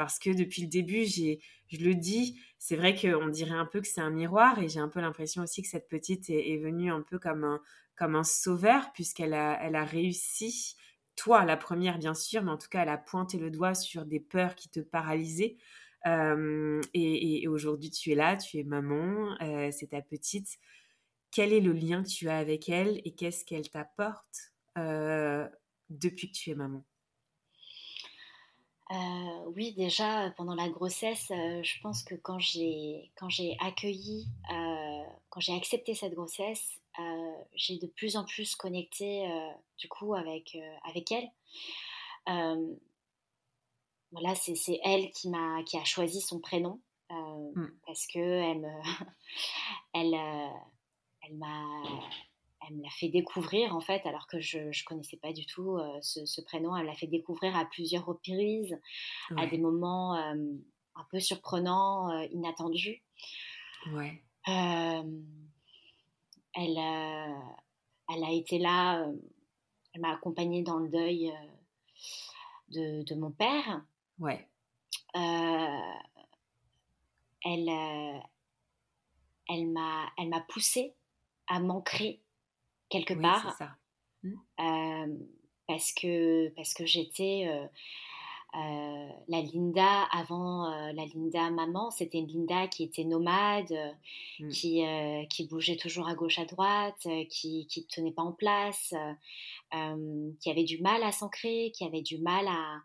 Parce 0.00 0.18
que 0.18 0.30
depuis 0.30 0.62
le 0.62 0.68
début, 0.68 1.04
j'ai, 1.04 1.40
je 1.68 1.76
le 1.84 1.94
dis, 1.94 2.40
c'est 2.56 2.74
vrai 2.74 2.94
qu'on 2.94 3.28
dirait 3.28 3.50
un 3.50 3.66
peu 3.66 3.82
que 3.82 3.86
c'est 3.86 4.00
un 4.00 4.08
miroir 4.08 4.58
et 4.58 4.66
j'ai 4.66 4.80
un 4.80 4.88
peu 4.88 4.98
l'impression 4.98 5.42
aussi 5.42 5.60
que 5.60 5.68
cette 5.68 5.90
petite 5.90 6.30
est, 6.30 6.56
venue 6.56 6.90
un 6.90 7.02
peu 7.02 7.18
comme 7.18 7.44
un, 7.44 7.60
comme 7.96 8.16
un 8.16 8.24
sauveur 8.24 8.92
puisqu'elle 8.94 9.34
a, 9.34 9.62
elle 9.62 9.76
a 9.76 9.84
réussi, 9.84 10.74
toi 11.16 11.44
la 11.44 11.58
première 11.58 11.98
bien 11.98 12.14
sûr, 12.14 12.42
mais 12.42 12.50
en 12.50 12.56
tout 12.56 12.70
cas 12.70 12.80
elle 12.80 12.88
a 12.88 12.96
pointé 12.96 13.36
le 13.36 13.50
doigt 13.50 13.74
sur 13.74 14.06
des 14.06 14.20
peurs 14.20 14.54
qui 14.54 14.70
te 14.70 14.80
paralysaient. 14.80 15.58
Et, 16.04 17.48
aujourd'hui, 17.48 17.90
tu 17.90 18.12
es 18.12 18.14
là, 18.14 18.36
tu 18.36 18.58
es 18.58 18.64
maman, 18.64 19.36
c'est 19.70 19.90
ta 19.90 20.02
petite 20.02 20.58
quel 21.30 21.52
est 21.52 21.60
le 21.60 21.72
lien 21.72 22.02
que 22.02 22.08
tu 22.08 22.28
as 22.28 22.38
avec 22.38 22.68
elle 22.68 23.00
et 23.04 23.12
qu'est-ce 23.12 23.44
qu'elle 23.44 23.68
t'apporte 23.68 24.52
depuis 25.88 26.30
que 26.30 26.36
tu 26.36 26.50
es 26.50 26.54
maman? 26.54 26.84
Oui, 29.54 29.72
déjà 29.74 30.32
pendant 30.36 30.54
la 30.56 30.68
grossesse, 30.68 31.26
je 31.28 31.80
pense 31.80 32.02
que 32.02 32.16
quand 32.16 32.40
j'ai 32.40 33.12
quand 33.16 33.28
j'ai 33.28 33.56
accueilli, 33.60 34.26
quand 34.48 35.40
j'ai 35.40 35.54
accepté 35.54 35.94
cette 35.94 36.14
grossesse, 36.14 36.80
j'ai 37.54 37.78
de 37.78 37.86
plus 37.86 38.16
en 38.16 38.24
plus 38.24 38.56
connecté 38.56 39.28
du 39.78 39.88
coup 39.88 40.14
avec 40.14 40.58
avec 40.84 41.12
elle. 41.12 41.30
Voilà, 44.12 44.34
c'est 44.34 44.80
elle 44.84 45.10
qui 45.10 45.28
m'a 45.28 45.62
qui 45.64 45.76
a 45.76 45.84
choisi 45.84 46.20
son 46.20 46.40
prénom 46.40 46.80
mmh. 47.10 47.66
parce 47.86 48.06
que 48.06 48.18
elle 48.18 48.60
me 48.60 48.68
elle 49.94 50.14
elle 51.22 51.36
m'a 51.36 51.64
elle 52.68 52.76
me 52.76 52.82
l'a 52.82 52.90
fait 52.90 53.08
découvrir 53.08 53.74
en 53.74 53.80
fait, 53.80 54.04
alors 54.06 54.26
que 54.26 54.40
je 54.40 54.58
ne 54.58 54.84
connaissais 54.84 55.16
pas 55.16 55.32
du 55.32 55.46
tout 55.46 55.76
euh, 55.76 55.98
ce, 56.02 56.40
prénom. 56.42 56.76
Elle 56.76 56.86
l'a 56.86 56.94
fait 56.94 57.06
découvrir 57.06 57.56
à 57.56 57.64
plusieurs 57.64 58.06
reprises, 58.06 58.78
à 59.36 59.46
des 59.46 59.58
moments 59.58 60.16
euh, 60.16 60.34
un 60.94 61.06
peu 61.10 61.20
surprenants, 61.20 62.10
euh, 62.10 62.26
inattendus. 62.32 63.02
Ouais. 63.92 64.22
elle, 64.46 65.06
elle 66.54 68.24
a 68.24 68.30
été 68.30 68.58
là, 68.58 69.06
elle 69.94 70.00
m'a 70.00 70.12
accompagnée 70.12 70.62
dans 70.62 70.78
le 70.78 70.90
deuil 70.90 71.32
de, 72.68 73.02
de, 73.02 73.14
mon 73.14 73.30
père. 73.30 73.82
Ouais. 74.20 74.46
elle 77.44 77.68
elle 79.48 79.66
m'a 79.66 80.12
elle 80.18 80.28
m'a 80.28 80.40
poussée 80.42 80.94
à 81.48 81.58
m'ancrer 81.58 82.20
quelque 82.88 83.14
part. 83.14 83.56
Ça. 83.56 83.76
Mmh. 84.22 84.34
parce 85.66 85.92
que, 85.92 86.50
parce 86.50 86.74
que 86.74 86.84
j'étais 86.84 87.48
la 88.52 89.40
Linda 89.42 90.02
avant 90.12 90.68
la 90.92 91.04
Linda 91.06 91.50
maman, 91.50 91.90
c'était 91.90 92.18
une 92.18 92.28
Linda 92.28 92.66
qui 92.68 92.84
était 92.84 93.04
nomade, 93.04 93.72
mmh. 94.40 94.48
qui, 94.48 94.82
qui 95.28 95.46
bougeait 95.46 95.76
toujours 95.76 96.08
à 96.08 96.14
gauche 96.14 96.38
à 96.38 96.44
droite, 96.44 97.06
qui 97.28 97.68
ne 97.76 97.82
tenait 97.94 98.12
pas 98.12 98.22
en 98.22 98.32
place, 98.32 98.92
qui 99.70 100.50
avait 100.50 100.64
du 100.64 100.80
mal 100.80 101.02
à 101.02 101.12
s'ancrer, 101.12 101.72
qui 101.74 101.84
avait 101.84 102.02
du 102.02 102.18
mal 102.18 102.46
à, 102.48 102.80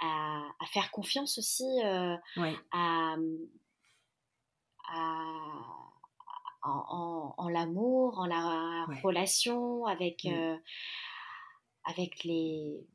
à, 0.00 0.66
faire 0.72 0.90
confiance 0.90 1.38
aussi 1.38 1.80
à, 1.82 2.18
à 2.72 3.16
en, 6.62 7.48
l'amour, 7.48 8.18
en 8.18 8.26
la 8.26 8.86
relation 9.02 9.86
avec, 9.86 10.24
euh, 10.26 10.56
avec 11.84 12.24
les 12.24 12.86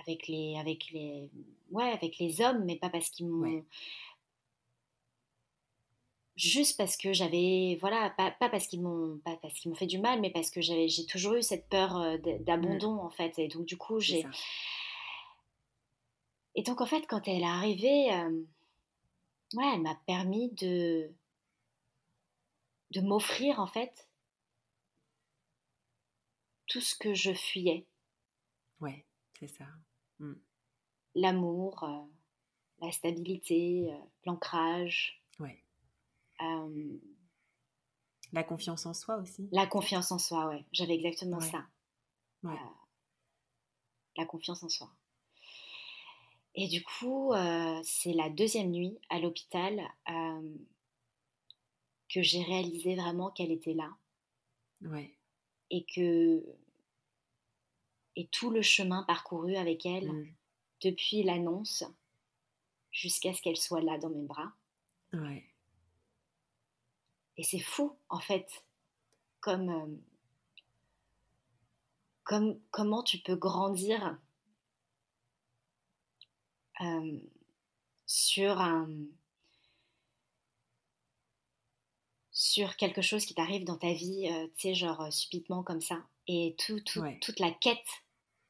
avec 0.00 0.26
les 0.28 0.56
avec 0.58 0.90
les 0.90 1.28
ouais 1.70 1.90
avec 1.90 2.18
les 2.18 2.40
hommes 2.40 2.64
mais 2.64 2.76
pas 2.76 2.90
parce 2.90 3.10
qu'ils 3.10 3.26
m'ont 3.28 3.64
juste 6.36 6.76
parce 6.76 6.96
que 6.96 7.12
j'avais 7.12 7.76
voilà 7.80 8.10
pas, 8.10 8.32
parce 8.38 8.66
qu'ils 8.66 8.82
m'ont 8.82 9.18
pas 9.24 9.36
parce 9.36 9.54
qu'ils 9.54 9.70
m'ont 9.70 9.76
fait 9.76 9.86
du 9.86 9.98
mal 9.98 10.20
mais 10.20 10.30
parce 10.30 10.50
que 10.50 10.60
j'avais 10.60 10.88
j'ai 10.88 11.06
toujours 11.06 11.34
eu 11.34 11.42
cette 11.42 11.68
peur 11.68 11.96
euh, 11.96 12.16
mmh. 12.16 12.44
d'abandon 12.44 12.98
en 13.00 13.10
fait 13.10 13.38
et 13.38 13.48
donc 13.48 13.66
du 13.66 13.76
coup 13.76 14.00
j'ai 14.00 14.24
et 16.54 16.62
donc 16.62 16.80
en 16.80 16.86
fait 16.86 17.06
quand 17.06 17.28
elle 17.28 17.42
est 17.42 17.44
arrivée 17.44 18.12
euh, 18.12 18.42
ouais 19.54 19.70
elle 19.74 19.82
m'a 19.82 20.00
permis 20.06 20.50
de 20.52 21.10
de 22.92 23.00
m'offrir 23.00 23.60
en 23.60 23.66
fait 23.66 24.08
tout 26.70 26.80
ce 26.80 26.94
que 26.94 27.14
je 27.14 27.34
fuyais. 27.34 27.84
Ouais, 28.80 29.04
c'est 29.38 29.48
ça. 29.48 29.66
Mmh. 30.20 30.34
L'amour, 31.16 31.82
euh, 31.82 32.86
la 32.86 32.92
stabilité, 32.92 33.90
euh, 33.90 33.98
l'ancrage. 34.24 35.16
Ouais. 35.38 35.64
la 38.32 38.44
confiance 38.44 38.86
en 38.86 38.94
soi 38.94 39.16
aussi. 39.16 39.48
La 39.50 39.66
confiance 39.66 40.12
en 40.12 40.18
soi, 40.18 40.48
ouais. 40.48 40.64
J'avais 40.72 40.94
exactement 40.94 41.40
ça. 41.40 41.66
Ouais. 42.42 42.52
Euh, 42.52 42.70
la 44.16 44.24
confiance 44.26 44.62
en 44.62 44.68
soi. 44.68 44.90
Et 46.54 46.68
du 46.68 46.82
coup, 46.82 47.32
c'est 47.82 48.12
la 48.12 48.28
deuxième 48.28 48.70
nuit 48.70 48.98
à 49.08 49.18
l'hôpital 49.18 49.80
que 52.08 52.22
j'ai 52.22 52.42
réalisé 52.42 52.96
vraiment 52.96 53.30
qu'elle 53.30 53.52
était 53.52 53.74
là. 53.74 53.96
Ouais. 54.82 55.16
Et 55.70 55.84
que. 55.84 56.44
Et 58.16 58.26
tout 58.28 58.50
le 58.50 58.62
chemin 58.62 59.02
parcouru 59.04 59.56
avec 59.56 59.86
elle, 59.86 60.12
mmh. 60.12 60.34
depuis 60.82 61.22
l'annonce 61.22 61.84
jusqu'à 62.90 63.32
ce 63.32 63.40
qu'elle 63.40 63.56
soit 63.56 63.82
là 63.82 63.98
dans 63.98 64.10
mes 64.10 64.24
bras. 64.24 64.52
Ouais. 65.12 65.44
Et 67.36 67.42
c'est 67.42 67.60
fou, 67.60 67.96
en 68.08 68.20
fait, 68.20 68.64
comme. 69.40 69.68
Euh, 69.70 69.86
comme 72.30 72.60
comment 72.70 73.02
tu 73.02 73.18
peux 73.18 73.34
grandir 73.34 74.16
euh, 76.80 77.18
sur 78.06 78.60
un 78.60 78.88
sur 82.30 82.76
quelque 82.76 83.02
chose 83.02 83.24
qui 83.24 83.34
t'arrive 83.34 83.64
dans 83.64 83.76
ta 83.76 83.92
vie, 83.92 84.28
euh, 84.30 84.46
tu 84.54 84.68
sais, 84.68 84.74
genre 84.74 85.12
subitement 85.12 85.64
comme 85.64 85.80
ça. 85.80 86.06
Et 86.32 86.54
tout, 86.58 86.80
toute 87.20 87.40
la 87.40 87.50
quête 87.50 87.78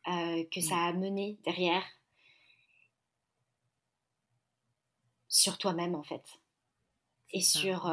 euh, 0.07 0.45
que 0.53 0.61
ça 0.61 0.77
a 0.77 0.93
menée 0.93 1.39
derrière 1.45 1.85
sur 5.29 5.57
toi-même, 5.57 5.95
en 5.95 6.03
fait. 6.03 6.25
Et 7.33 7.41
sur, 7.41 7.91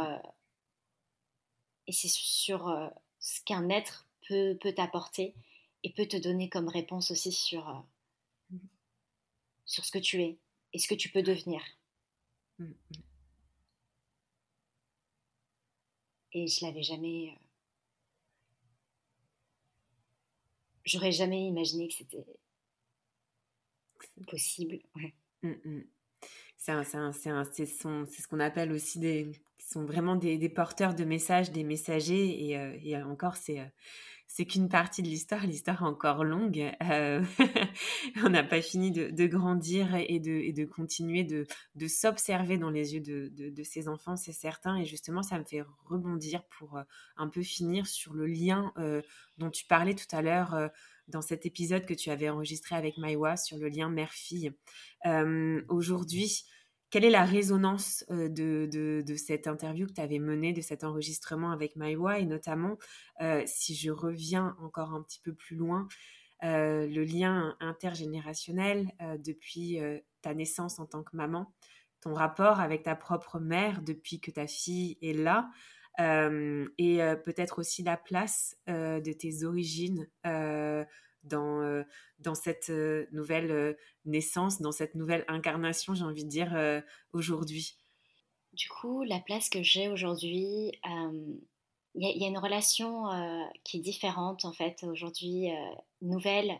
et 1.86 1.92
c'est 1.94 2.10
sur 2.10 2.92
ce 3.20 3.42
qu'un 3.44 3.70
être 3.70 4.08
peut, 4.28 4.58
peut 4.60 4.74
t'apporter 4.74 5.36
et 5.84 5.94
peut 5.94 6.08
te 6.08 6.18
donner 6.18 6.50
comme 6.50 6.68
réponse 6.68 7.12
aussi 7.12 7.32
sur, 7.32 7.86
mmh. 8.50 8.58
sur 9.66 9.86
ce 9.86 9.92
que 9.92 10.00
tu 10.00 10.22
es 10.22 10.38
et 10.74 10.80
ce 10.80 10.88
que 10.88 10.96
tu 10.96 11.10
peux 11.10 11.24
devenir. 11.24 11.62
Mmh, 12.60 12.66
mmh. 12.66 12.96
Et 16.34 16.48
je 16.48 16.66
l'avais 16.66 16.84
jamais. 16.84 17.30
Euh, 17.32 17.36
j'aurais 20.88 21.12
jamais 21.12 21.46
imaginé 21.46 21.88
que 21.88 21.94
c'était 21.94 22.26
possible. 24.28 24.80
C'est 26.58 26.74
ce 28.22 28.28
qu'on 28.28 28.40
appelle 28.40 28.72
aussi 28.72 29.00
des. 29.00 29.32
sont 29.60 29.86
vraiment 29.86 30.16
des, 30.16 30.50
porteurs 30.50 30.96
de 30.96 31.04
messages, 31.04 31.52
des 31.52 31.64
messagers. 31.64 32.50
Et, 32.50 32.58
euh, 32.58 33.06
encore, 33.06 33.38
c'est 33.38 33.60
euh, 33.60 33.66
c'est 34.38 34.46
qu'une 34.46 34.70
partie 34.70 35.02
de 35.02 35.08
l'histoire. 35.08 35.48
L'histoire 35.48 35.82
encore 35.82 36.24
longue. 36.24 36.72
Euh, 36.84 37.24
on 38.24 38.30
n'a 38.30 38.44
pas 38.44 38.62
fini 38.62 38.92
de, 38.92 39.26
grandir 39.26 39.96
et 39.96 40.20
de, 40.20 40.66
continuer 40.66 41.24
de, 41.24 41.48
s'observer 41.88 42.60
dans 42.60 42.70
les 42.70 42.94
yeux 42.94 43.02
de, 43.02 43.64
ces 43.64 43.88
enfants, 43.88 44.16
c'est 44.16 44.34
certain. 44.34 44.78
Et 44.78 44.86
justement, 44.86 45.24
ça 45.24 45.40
me 45.40 45.44
fait 45.44 45.64
rebondir 45.86 46.44
pour 46.60 46.78
euh, 46.78 46.84
un 47.18 47.30
peu 47.30 47.42
finir 47.42 47.88
sur 47.88 48.14
le 48.14 48.28
lien 48.28 48.72
euh, 48.78 49.02
dont 49.40 49.50
tu 49.50 49.66
parlais 49.66 49.96
tout 49.96 50.16
à 50.16 50.22
l'heure 50.22 50.70
dans 51.08 51.24
cet 51.24 51.48
épisode 51.48 51.88
que 51.88 51.96
tu 51.96 52.12
avais 52.12 52.30
enregistré 52.30 52.76
avec 52.76 53.00
Maïwa 53.00 53.38
sur 53.38 53.58
le 53.58 53.70
lien 53.70 53.90
mère-fille. 53.90 54.52
Aujourd'hui, 55.68 56.46
quelle 56.90 57.06
est 57.06 57.10
la 57.10 57.26
résonance 57.26 58.06
de, 58.10 59.04
cette 59.18 59.48
interview 59.48 59.88
que 59.88 59.94
tu 59.94 60.02
avais 60.02 60.20
menée, 60.20 60.54
de 60.54 60.62
cet 60.62 60.84
enregistrement 60.84 61.52
avec 61.52 61.76
Maïwa, 61.76 62.20
et 62.20 62.26
notamment, 62.26 62.78
si 63.46 63.76
je 63.76 63.92
reviens 63.92 64.56
encore 64.62 64.94
un 64.94 65.02
petit 65.02 65.20
peu 65.20 65.34
plus 65.34 65.56
loin, 65.56 65.88
le 66.42 67.04
lien 67.04 67.56
intergénérationnel 67.60 68.92
depuis 69.20 69.80
ta 70.22 70.34
naissance 70.34 70.80
en 70.80 70.86
tant 70.86 71.04
que 71.04 71.16
maman, 71.16 71.54
ton 72.02 72.14
rapport 72.14 72.60
avec 72.60 72.84
ta 72.84 72.96
propre 72.96 73.40
mère 73.40 73.82
depuis 73.82 74.20
que 74.20 74.32
ta 74.32 74.48
fille 74.48 74.98
est 75.02 75.14
là, 75.14 75.50
et 76.00 77.00
peut-être 77.26 77.60
aussi 77.60 77.84
la 77.84 77.98
place 77.98 78.56
de 78.68 79.12
tes 79.12 79.44
origines 79.44 80.08
dans, 81.28 81.62
euh, 81.62 81.84
dans 82.20 82.36
cette 82.36 82.70
euh, 82.70 83.08
nouvelle 83.12 83.52
euh, 83.52 83.74
naissance, 84.06 84.62
dans 84.62 84.72
cette 84.72 84.96
nouvelle 84.96 85.26
incarnation, 85.28 85.94
j'ai 85.94 86.04
envie 86.04 86.24
de 86.24 86.30
dire, 86.30 86.56
aujourd'hui 87.14 87.76
Du 88.54 88.70
coup, 88.70 89.04
la 89.04 89.20
place 89.20 89.50
que 89.50 89.62
j'ai 89.62 89.90
aujourd'hui, 89.90 90.72
il 91.96 92.18
y, 92.18 92.24
a 92.24 92.28
une 92.28 92.38
relation 92.38 93.06
qui 93.64 93.78
est 93.78 93.82
différente, 93.82 94.46
en 94.46 94.54
fait, 94.54 94.84
aujourd'hui, 94.84 95.50
nouvelle, 96.02 96.58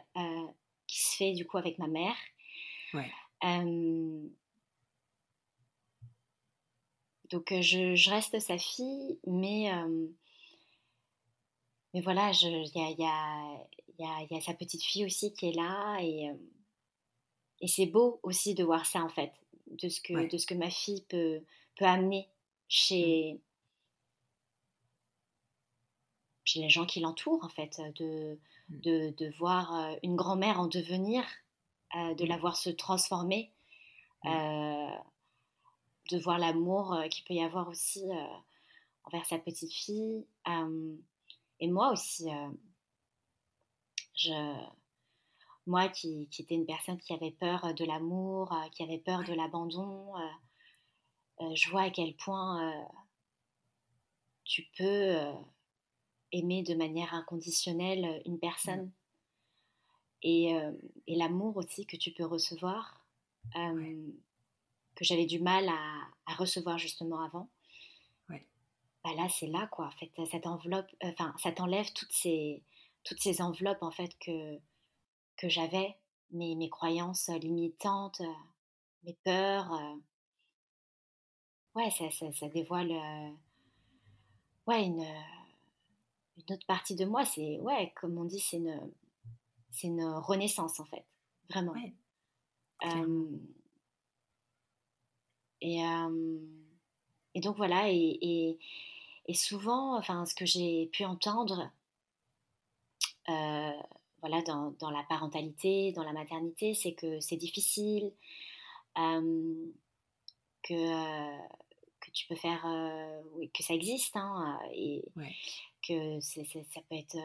qui 0.88 1.04
se 1.04 1.16
fait 1.16 1.34
du 1.34 1.46
coup 1.46 1.58
avec 1.58 1.78
ma 1.78 1.88
mère. 1.88 2.16
Ouais. 2.94 3.12
donc, 7.30 7.54
je, 7.62 7.96
je, 7.96 8.10
reste 8.10 8.40
sa 8.40 8.58
fille, 8.58 9.20
mais 9.26 9.72
mais 11.94 12.02
voilà, 12.02 12.32
il 12.32 12.72
y 12.76 12.80
a, 12.80 12.92
y, 12.92 13.04
a, 13.04 13.68
y 14.00 14.36
a, 14.36 14.42
sa 14.42 14.54
petite 14.54 14.84
fille 14.84 15.06
aussi 15.06 15.34
qui 15.34 15.50
est 15.50 15.54
là. 15.54 15.98
Et, 16.02 16.30
euh, 16.30 16.34
et 17.62 17.68
c'est 17.68 17.86
beau 17.86 18.20
aussi 18.24 18.54
de 18.54 18.64
voir 18.64 18.86
ça 18.86 19.02
en 19.02 19.10
fait, 19.10 19.34
de 19.68 19.90
ce 19.90 20.00
que, 20.02 20.30
de 20.30 20.38
ce 20.38 20.46
que 20.46 20.54
ma 20.54 20.70
fille 20.70 21.04
peut, 21.10 21.42
peut 21.76 21.86
amener 21.86 22.30
chez, 22.68 23.34
mmh. 23.34 23.40
chez 26.46 26.60
les 26.62 26.70
gens 26.70 26.86
qui 26.86 27.00
l'entourent 27.00 27.44
en 27.44 27.50
fait, 27.50 27.82
de, 27.96 28.38
mmh. 28.70 28.80
de, 28.82 29.10
de 29.18 29.30
voir 29.38 29.96
une 30.04 30.16
grand-mère 30.16 30.60
en 30.60 30.68
devenir, 30.68 31.24
de 31.96 32.26
la 32.26 32.38
voir 32.38 32.58
se 32.58 32.70
transformer, 32.70 33.52
de 34.24 36.18
voir 36.20 36.38
l'amour 36.38 36.96
qu'il 37.10 37.24
peut 37.24 37.34
y 37.34 37.42
avoir 37.42 37.70
aussi 37.70 38.04
envers 39.06 39.26
sa 39.26 39.40
petite 39.40 39.74
fille. 39.74 40.28
et 41.60 41.68
moi 41.68 41.92
aussi, 41.92 42.30
je, 44.18 44.32
moi 45.66 45.90
qui, 45.90 46.28
qui, 46.30 46.42
étais 46.42 46.56
une 46.56 46.66
personne 46.66 46.98
qui 46.98 47.14
avait 47.14 47.32
peur 47.32 47.74
de 47.74 47.86
l'amour, 47.86 48.54
qui 48.74 48.84
avait 48.84 48.98
peur 48.98 49.24
de 49.24 49.34
l'abandon, 49.34 50.14
je 51.40 51.70
vois 51.70 51.84
à 51.84 51.90
quel 51.90 52.16
point 52.16 52.88
tu 54.44 54.68
peux 54.78 55.16
aimer 56.32 56.64
de 56.64 56.74
manière 56.74 57.14
inconditionnelle 57.14 58.22
une 58.26 58.36
mmh. 58.36 58.40
personne. 58.40 58.92
Et, 60.24 60.52
et 61.06 61.16
l'amour 61.16 61.58
aussi 61.58 61.86
que 61.86 61.96
tu 61.96 62.12
peux 62.12 62.26
recevoir, 62.26 63.06
que 63.54 65.04
j'avais 65.04 65.26
du 65.26 65.40
mal 65.40 65.70
à, 65.70 66.02
à, 66.26 66.34
recevoir 66.36 66.78
justement 66.78 67.22
avant. 67.22 67.50
Bah 69.04 69.14
là, 69.16 69.30
c'est 69.30 69.48
là, 69.48 69.68
quoi. 69.68 69.86
En 69.86 69.92
fait, 69.92 70.12
cette 70.30 70.48
enveloppe, 70.48 70.90
enfin, 71.02 71.34
ça 71.42 71.54
t'enlève 71.54 71.94
toutes 71.94 72.12
ces, 72.12 72.62
toutes 73.08 73.22
ces 73.22 73.42
enveloppes, 73.42 73.84
en 73.84 73.92
fait, 73.92 74.12
que, 74.20 74.58
que 75.38 75.48
j'avais, 75.48 75.96
mes, 76.32 76.56
mes 76.56 76.70
croyances 76.70 77.30
limitantes, 77.30 78.22
mes 79.04 79.14
peurs. 79.24 79.72
Ouais, 81.74 81.90
ça, 81.92 82.12
ça, 82.12 82.32
ça 82.34 82.50
dévoile 82.50 82.92
ouais, 84.68 84.84
une, 84.84 85.06
une 86.38 86.54
autre 86.54 86.66
partie 86.68 86.96
de 86.96 87.06
moi. 87.06 87.24
C'est, 87.24 87.60
ouais, 87.60 87.94
comme 87.96 88.18
on 88.18 88.26
dit, 88.26 88.42
c'est 88.42 88.58
une, 88.58 88.92
c'est 89.72 89.88
une 89.88 90.04
renaissance, 90.04 90.80
en 90.82 90.86
fait. 90.86 91.06
Vraiment. 91.50 91.76
et, 95.62 95.80
et 97.34 97.40
donc, 97.40 97.56
voilà, 97.56 97.90
et, 97.90 98.18
et, 98.22 98.60
et 99.28 99.34
souvent, 99.34 99.98
enfin, 99.98 100.26
ce 100.26 100.36
que 100.36 100.46
j'ai 100.46 100.88
pu 100.88 101.06
entendre, 101.06 101.72
euh, 103.30 103.72
voilà, 104.22 104.42
dans, 104.44 104.72
dans, 104.80 104.90
la 104.90 105.04
parentalité, 105.04 105.92
dans 105.92 106.04
la 106.04 106.14
maternité, 106.14 106.74
c'est 106.74 106.94
que 106.94 107.20
c'est 107.20 107.38
difficile, 107.38 108.12
euh, 108.98 109.72
que, 110.64 110.74
euh, 110.74 111.38
que 112.00 112.12
tu 112.12 112.28
peux 112.28 112.36
faire, 112.36 112.66
oui, 113.34 113.50
que 113.52 113.64
ça 113.64 113.74
existe, 113.74 114.16
hein, 114.16 114.60
et 114.74 115.04
que 115.88 116.20
ça 116.20 116.42
peut 116.90 116.96
être, 116.96 117.18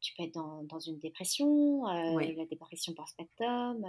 tu 0.00 0.14
peux 0.14 0.24
être 0.24 0.34
dans, 0.34 0.64
dans 0.64 0.80
une 0.80 0.98
dépression, 0.98 1.84
la 1.84 2.46
dépression 2.46 2.92
postpartum, 2.94 3.84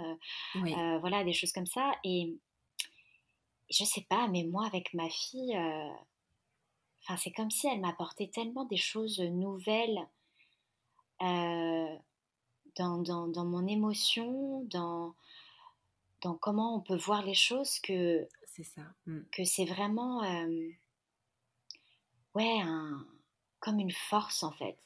voilà, 1.00 1.24
des 1.24 1.32
choses 1.32 1.52
comme 1.52 1.66
ça. 1.66 1.92
Et 2.04 2.36
je 3.70 3.84
sais 3.84 4.06
pas, 4.08 4.28
mais 4.28 4.44
moi, 4.44 4.66
avec 4.66 4.94
ma 4.94 5.08
fille, 5.08 5.58
Enfin, 7.04 7.18
c'est 7.18 7.32
comme 7.32 7.50
si 7.50 7.66
elle 7.66 7.80
m'apportait 7.80 8.28
tellement 8.28 8.64
des 8.64 8.78
choses 8.78 9.20
nouvelles 9.20 10.08
euh, 11.22 11.96
dans, 12.76 12.98
dans, 12.98 13.28
dans, 13.28 13.44
mon 13.44 13.66
émotion, 13.66 14.64
dans, 14.64 15.14
dans 16.22 16.34
comment 16.34 16.76
on 16.76 16.80
peut 16.80 16.96
voir 16.96 17.22
les 17.22 17.34
choses 17.34 17.78
que 17.78 18.26
c'est 18.46 18.64
ça. 18.64 18.82
Mmh. 19.06 19.20
Que 19.32 19.44
c'est 19.44 19.64
vraiment 19.64 20.22
euh, 20.22 20.68
ouais 22.34 22.60
un, 22.60 23.06
comme 23.60 23.78
une 23.80 23.92
force 23.92 24.42
en 24.42 24.52
fait. 24.52 24.78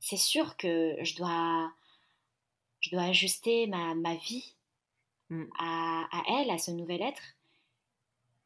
C'est 0.00 0.16
sûr 0.16 0.56
que 0.56 0.96
je 1.02 1.16
dois 1.16 1.72
je 2.80 2.90
dois 2.90 3.02
ajuster 3.02 3.66
ma, 3.66 3.94
ma 3.94 4.14
vie 4.14 4.54
mmh. 5.30 5.44
à, 5.58 6.08
à, 6.12 6.22
elle, 6.40 6.50
à 6.50 6.58
ce 6.58 6.70
nouvel 6.70 7.02
être, 7.02 7.22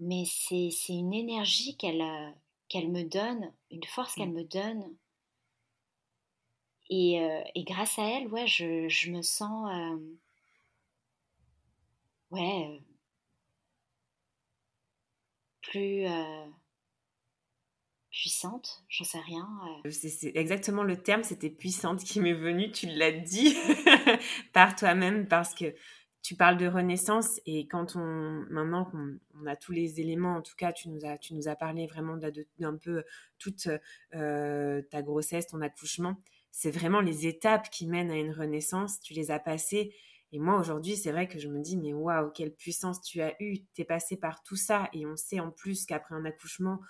mais 0.00 0.24
c'est 0.24 0.70
une 0.88 1.12
énergie 1.12 1.76
qu'elle 1.76 2.00
euh, 2.00 2.30
qu'elle 2.68 2.90
me 2.90 3.03
donne, 3.03 3.53
une 3.70 3.84
force 3.84 4.14
qu'elle 4.14 4.30
mmh. 4.30 4.34
me 4.34 4.44
donne. 4.44 4.96
Et, 6.95 7.22
euh, 7.22 7.40
et, 7.55 7.64
grâce 7.64 7.99
à 7.99 8.03
elle, 8.03 8.28
ouais, 8.28 8.47
je, 8.47 8.86
je 8.86 9.11
me 9.11 9.22
sens 9.22 9.70
euh, 9.74 9.97
ouais, 12.30 12.82
plus 15.62 16.05
puissante, 18.11 18.84
j'en 18.90 19.05
sais 19.05 19.20
rien. 19.20 19.49
C'est 19.90 20.36
exactement 20.36 20.82
le 20.82 20.99
terme, 20.99 21.22
c'était 21.22 21.49
puissante 21.49 22.05
qui 22.05 22.20
m'est 22.20 22.34
venu, 22.34 22.70
tu 22.70 22.86
l'as 22.86 23.11
dit 23.11 23.57
par 24.53 24.76
toi-même 24.76 25.26
parce 25.26 25.55
que 25.55 25.74
tu 26.20 26.36
parles 26.36 26.59
de 26.59 26.66
renaissance 26.66 27.40
et 27.47 27.66
quand 27.66 27.97
on 27.97 28.45
maintenant 28.51 28.84
qu'on 28.84 29.47
a 29.47 29.57
tous 29.57 29.72
les 29.72 29.99
éléments, 29.99 30.36
en 30.36 30.43
tout 30.43 30.55
cas, 30.59 30.72
tu 30.72 30.90
nous 30.90 31.07
as 31.07 31.16
tu 31.16 31.32
nous 31.32 31.49
as 31.49 31.57
parlé 31.57 31.86
vraiment 31.86 32.18
d'un 32.59 32.76
peu 32.76 33.03
toute 33.38 33.68
euh, 34.14 34.82
ta 34.90 35.01
grossesse, 35.01 35.47
ton 35.47 35.62
accouchement. 35.62 36.16
C'est 36.53 36.70
vraiment 36.70 37.00
les 37.00 37.26
étapes 37.26 37.68
qui 37.70 37.88
mènent 37.88 38.12
à 38.12 38.16
une 38.16 38.32
renaissance. 38.32 39.00
Tu 39.00 39.14
les 39.14 39.32
as 39.32 39.40
passées 39.40 39.92
et 40.32 40.38
moi 40.38 40.59
aujourd'hui, 40.59 40.96
c'est 40.96 41.12
vrai 41.12 41.28
que 41.28 41.38
je 41.38 41.48
me 41.48 41.61
dis 41.61 41.76
mais 41.76 41.92
waouh, 41.92 42.30
quelle 42.30 42.55
puissance 42.55 43.03
tu 43.03 43.20
as 43.20 43.34
eu. 43.40 43.59
es 43.76 43.84
passé 43.84 44.16
par 44.16 44.42
tout 44.42 44.57
ça 44.57 44.88
et 44.92 45.05
on 45.07 45.16
sait 45.16 45.40
en 45.40 45.50
plus 45.50 45.84
qu'après 45.84 46.14
un 46.14 46.24
accouchement, 46.24 46.80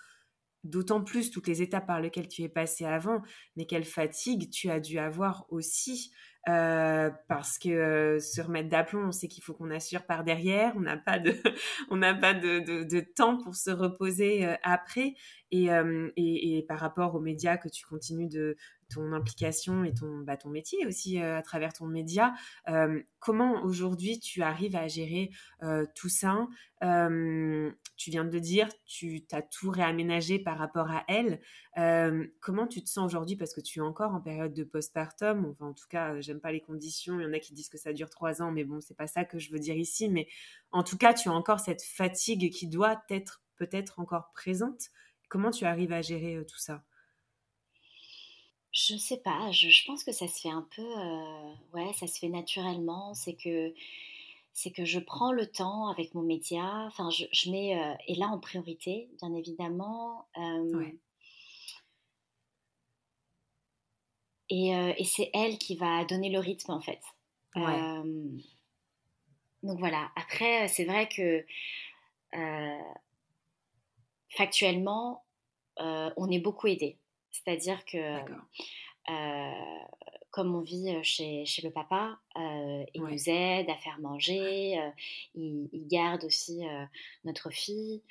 d'autant 0.62 1.02
plus 1.02 1.32
toutes 1.32 1.48
les 1.48 1.60
étapes 1.60 1.88
par 1.88 2.00
lesquelles 2.00 2.28
tu 2.28 2.42
es 2.42 2.48
passé 2.48 2.84
avant, 2.84 3.20
mais 3.56 3.66
quelle 3.66 3.84
fatigue 3.84 4.48
tu 4.50 4.70
as 4.70 4.78
dû 4.78 4.98
avoir 4.98 5.44
aussi 5.48 6.12
euh, 6.48 7.10
parce 7.28 7.56
que 7.56 7.68
euh, 7.68 8.18
se 8.18 8.40
remettre 8.40 8.68
d'aplomb, 8.68 9.06
on 9.06 9.12
sait 9.12 9.28
qu'il 9.28 9.44
faut 9.44 9.54
qu'on 9.54 9.70
assure 9.70 10.06
par 10.06 10.24
derrière, 10.24 10.72
on 10.76 10.80
n'a 10.80 10.96
pas 10.96 11.20
de, 11.20 11.34
on 11.90 12.00
pas 12.00 12.34
de, 12.34 13.00
temps 13.14 13.38
pour 13.38 13.54
se 13.54 13.70
reposer 13.70 14.46
euh, 14.46 14.54
après. 14.62 15.14
Et, 15.52 15.68
et, 16.16 16.64
par 16.66 16.78
rapport 16.78 17.14
aux 17.14 17.20
médias 17.20 17.58
que 17.58 17.68
tu 17.68 17.84
continues 17.84 18.28
de 18.28 18.56
ton 18.92 19.12
implication 19.12 19.84
et 19.84 19.94
ton, 19.94 20.18
bah, 20.18 20.36
ton 20.36 20.50
métier 20.50 20.86
aussi 20.86 21.18
à 21.18 21.42
travers 21.42 21.72
ton 21.72 21.86
média, 21.86 22.34
comment 23.18 23.62
aujourd'hui 23.62 24.18
tu 24.18 24.42
arrives 24.42 24.76
à 24.76 24.88
gérer 24.88 25.30
tout 25.94 26.08
ça? 26.08 26.46
Tu 26.80 28.10
viens 28.10 28.24
de 28.24 28.30
le 28.30 28.40
dire, 28.40 28.68
tu 28.84 29.24
as 29.32 29.42
tout 29.42 29.70
réaménagé 29.70 30.38
par 30.38 30.58
rapport 30.58 30.90
à 30.90 31.04
elle. 31.08 31.40
comment 32.40 32.66
tu 32.66 32.82
te 32.82 32.88
sens 32.88 33.06
aujourd'hui? 33.06 33.36
Parce 33.36 33.54
que 33.54 33.60
tu 33.60 33.78
es 33.78 33.82
encore 33.82 34.14
en 34.14 34.20
période 34.20 34.54
de 34.54 34.64
postpartum, 34.64 35.46
enfin 35.46 35.66
en 35.66 35.74
tout 35.74 35.88
cas 35.88 36.20
j'aime 36.20 36.40
pas 36.40 36.52
les 36.52 36.60
conditions. 36.60 37.20
Il 37.20 37.24
y 37.24 37.26
en 37.26 37.32
a 37.32 37.38
qui 37.38 37.54
disent 37.54 37.68
que 37.68 37.78
ça 37.78 37.92
dure 37.92 38.10
trois 38.10 38.42
ans, 38.42 38.50
mais 38.50 38.64
bon, 38.64 38.80
c'est 38.80 38.96
pas 38.96 39.06
ça 39.06 39.24
que 39.24 39.38
je 39.38 39.50
veux 39.50 39.58
dire 39.58 39.76
ici. 39.76 40.08
Mais 40.08 40.28
en 40.70 40.82
tout 40.82 40.96
cas, 40.96 41.14
tu 41.14 41.28
as 41.28 41.32
encore 41.32 41.60
cette 41.60 41.82
fatigue 41.82 42.50
qui 42.52 42.66
doit 42.66 43.02
être 43.10 43.42
peut-être 43.56 44.00
encore 44.00 44.32
présente. 44.32 44.90
Comment 45.28 45.50
tu 45.50 45.64
arrives 45.64 45.92
à 45.92 46.02
gérer 46.02 46.36
euh, 46.36 46.44
tout 46.44 46.58
ça? 46.58 46.84
Je 48.72 48.96
sais 48.96 49.18
pas. 49.18 49.50
Je, 49.50 49.86
pense 49.86 50.02
que 50.02 50.12
ça 50.12 50.26
se 50.28 50.40
fait 50.40 50.50
un 50.50 50.66
peu, 50.74 50.82
euh, 50.82 51.52
ouais, 51.74 51.92
ça 51.94 52.06
se 52.06 52.18
fait 52.18 52.28
naturellement. 52.28 53.14
C'est 53.14 53.34
que 53.34 53.74
c'est 54.54 54.70
que 54.70 54.84
je 54.84 54.98
prends 54.98 55.32
le 55.32 55.46
temps 55.46 55.88
avec 55.88 56.14
mon 56.14 56.22
média. 56.22 56.84
Enfin, 56.86 57.08
je, 57.10 57.50
mets 57.50 57.78
euh, 57.78 57.94
et 58.06 58.14
là 58.14 58.26
en 58.26 58.38
priorité, 58.38 59.08
bien 59.20 59.34
évidemment. 59.34 60.26
Euh, 60.36 60.86
et, 64.50 65.04
c'est 65.04 65.30
elle 65.32 65.56
qui 65.58 65.76
va 65.76 66.04
donner 66.04 66.30
le 66.30 66.38
rythme 66.38 66.72
en 66.72 66.80
fait. 66.80 67.00
Euh, 67.56 68.28
donc 69.62 69.78
voilà. 69.78 70.10
Après, 70.16 70.68
c'est 70.68 70.84
vrai 70.84 71.08
que 71.08 71.44
factuellement, 74.36 75.24
on 75.78 76.30
est 76.30 76.40
beaucoup 76.40 76.66
aidé. 76.66 76.98
C'est-à-dire 77.32 77.84
que 77.84 78.18
comme 80.30 80.54
on 80.54 80.60
vit 80.60 80.94
chez, 81.02 81.44
chez 81.44 81.62
le 81.62 81.70
papa, 81.70 82.18
il 82.36 83.02
nous 83.02 83.28
aide 83.28 83.68
à 83.68 83.76
faire 83.76 83.98
manger, 84.00 84.78
il, 85.34 85.68
garde 85.88 86.24
aussi 86.24 86.62
notre 87.24 87.50
fille. 87.50 88.02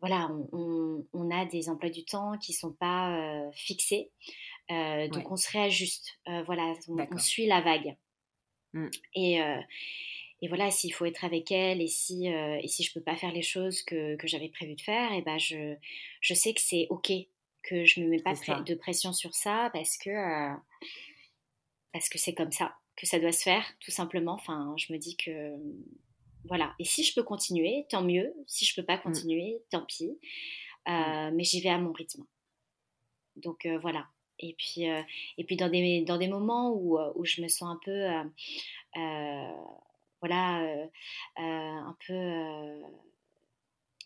Voilà, 0.00 0.30
on, 0.52 1.04
on, 1.12 1.30
a 1.30 1.44
des 1.44 1.68
emplois 1.68 1.90
du 1.90 2.04
temps 2.04 2.38
qui 2.38 2.52
ne 2.52 2.56
sont 2.56 2.72
pas 2.72 3.50
fixés. 3.52 4.10
Euh, 4.70 5.08
donc 5.08 5.30
on 5.30 5.36
se 5.36 5.50
réajuste, 5.50 6.18
euh, 6.28 6.42
voilà, 6.42 6.74
on, 6.88 7.18
suit 7.18 7.46
la 7.46 7.60
vague. 7.60 7.96
Mmh. 8.74 8.88
Et, 9.14 9.40
euh, 9.40 9.60
et, 10.42 10.48
voilà, 10.48 10.70
s'il 10.70 10.92
faut 10.92 11.06
être 11.06 11.24
avec 11.24 11.50
elle 11.50 11.80
et 11.80 11.86
si, 11.86 12.26
et 12.26 12.68
si 12.68 12.82
je 12.82 12.92
peux 12.92 13.00
pas 13.00 13.16
faire 13.16 13.32
les 13.32 13.42
choses 13.42 13.82
que, 13.82 14.16
que 14.16 14.28
j'avais 14.28 14.50
prévu 14.50 14.74
de 14.74 14.80
faire, 14.80 15.12
et 15.12 15.22
ben 15.22 15.38
je, 15.38 15.74
je 16.20 16.34
sais 16.34 16.52
que 16.52 16.60
c'est 16.60 16.86
ok, 16.90 17.12
que 17.62 17.84
je 17.84 18.00
me 18.00 18.08
mets 18.08 18.22
pas 18.22 18.34
de 18.34 18.74
pression 18.74 19.12
sur 19.12 19.34
ça 19.34 19.70
parce 19.72 19.96
que 19.98 20.54
parce 21.92 22.08
que 22.08 22.18
c'est 22.18 22.34
comme 22.34 22.52
ça, 22.52 22.76
que 22.96 23.06
ça 23.06 23.18
doit 23.18 23.32
se 23.32 23.42
faire, 23.42 23.64
tout 23.80 23.90
simplement. 23.90 24.32
Enfin, 24.32 24.74
je 24.76 24.92
me 24.92 24.98
dis 24.98 25.16
que 25.16 25.56
voilà. 26.44 26.74
Et 26.78 26.84
si 26.84 27.02
je 27.02 27.14
peux 27.14 27.22
continuer, 27.22 27.86
tant 27.88 28.02
mieux. 28.02 28.34
Si 28.46 28.64
je 28.64 28.74
peux 28.74 28.84
pas 28.84 28.96
mmh. 28.96 29.02
continuer, 29.02 29.62
tant 29.70 29.84
pis. 29.84 30.18
Mmh. 30.86 31.30
Mais 31.34 31.44
j'y 31.44 31.60
vais 31.60 31.70
à 31.70 31.78
mon 31.78 31.92
rythme. 31.92 32.24
Donc 33.36 33.66
voilà. 33.80 34.06
Et 34.40 34.54
puis, 34.54 34.84
et 34.84 35.44
puis 35.44 35.56
dans, 35.56 35.68
des, 35.68 36.02
dans 36.02 36.18
des 36.18 36.28
moments 36.28 36.72
où, 36.72 36.98
où 36.98 37.24
je 37.24 37.42
me 37.42 37.48
sens 37.48 37.68
un 37.68 37.80
peu, 37.84 38.06
voilà, 40.20 40.86
un 41.36 41.96
peu 42.06 42.82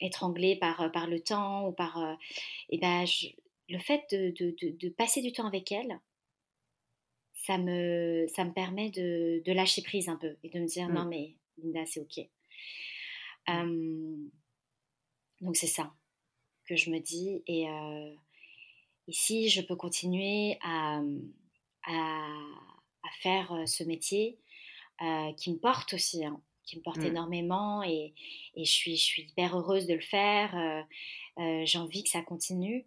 étranglée 0.00 0.56
par, 0.56 0.90
par 0.90 1.06
le 1.06 1.20
temps 1.20 1.68
ou 1.68 1.72
par, 1.72 2.16
et 2.70 2.78
ben, 2.78 3.04
le 3.72 3.78
fait 3.78 4.04
de, 4.10 4.30
de, 4.38 4.76
de, 4.76 4.88
passer 4.90 5.22
du 5.22 5.32
temps 5.32 5.46
avec 5.46 5.72
elle, 5.72 5.98
ça 7.32 7.56
me, 7.56 8.26
ça 8.28 8.44
me 8.44 8.52
permet 8.52 8.90
de, 8.90 9.42
lâcher 9.52 9.82
prise 9.82 10.08
un 10.10 10.16
peu 10.16 10.36
et 10.42 10.50
de 10.50 10.60
me 10.60 10.66
dire 10.66 10.88
non 10.88 11.04
mmh. 11.04 11.08
mais 11.08 11.34
Linda 11.58 11.86
c'est 11.86 12.00
ok. 12.00 12.28
Mmh. 13.48 14.28
donc 15.40 15.56
c'est 15.56 15.66
ça 15.66 15.92
que 16.68 16.76
je 16.76 16.90
me 16.90 17.00
dis 17.00 17.42
et, 17.46 17.66
Ici, 19.08 19.48
je 19.48 19.60
peux 19.60 19.74
continuer 19.74 20.58
à, 20.62 21.02
à, 21.88 22.28
faire 23.20 23.52
ce 23.66 23.82
métier 23.82 24.38
qui 25.36 25.52
me 25.52 25.58
porte 25.58 25.94
aussi, 25.94 26.24
hein, 26.24 26.40
qui 26.64 26.76
me 26.76 26.82
porte 26.82 26.98
mmh. 26.98 27.06
énormément 27.06 27.82
et, 27.82 28.14
et, 28.54 28.64
je, 28.64 28.70
suis, 28.70 28.96
je 28.96 29.02
suis 29.02 29.22
hyper 29.22 29.58
heureuse 29.58 29.88
de 29.88 29.94
le 29.94 30.00
faire. 30.00 30.86
J'ai 31.36 31.78
envie 31.78 32.04
que 32.04 32.10
ça 32.10 32.22
continue. 32.22 32.86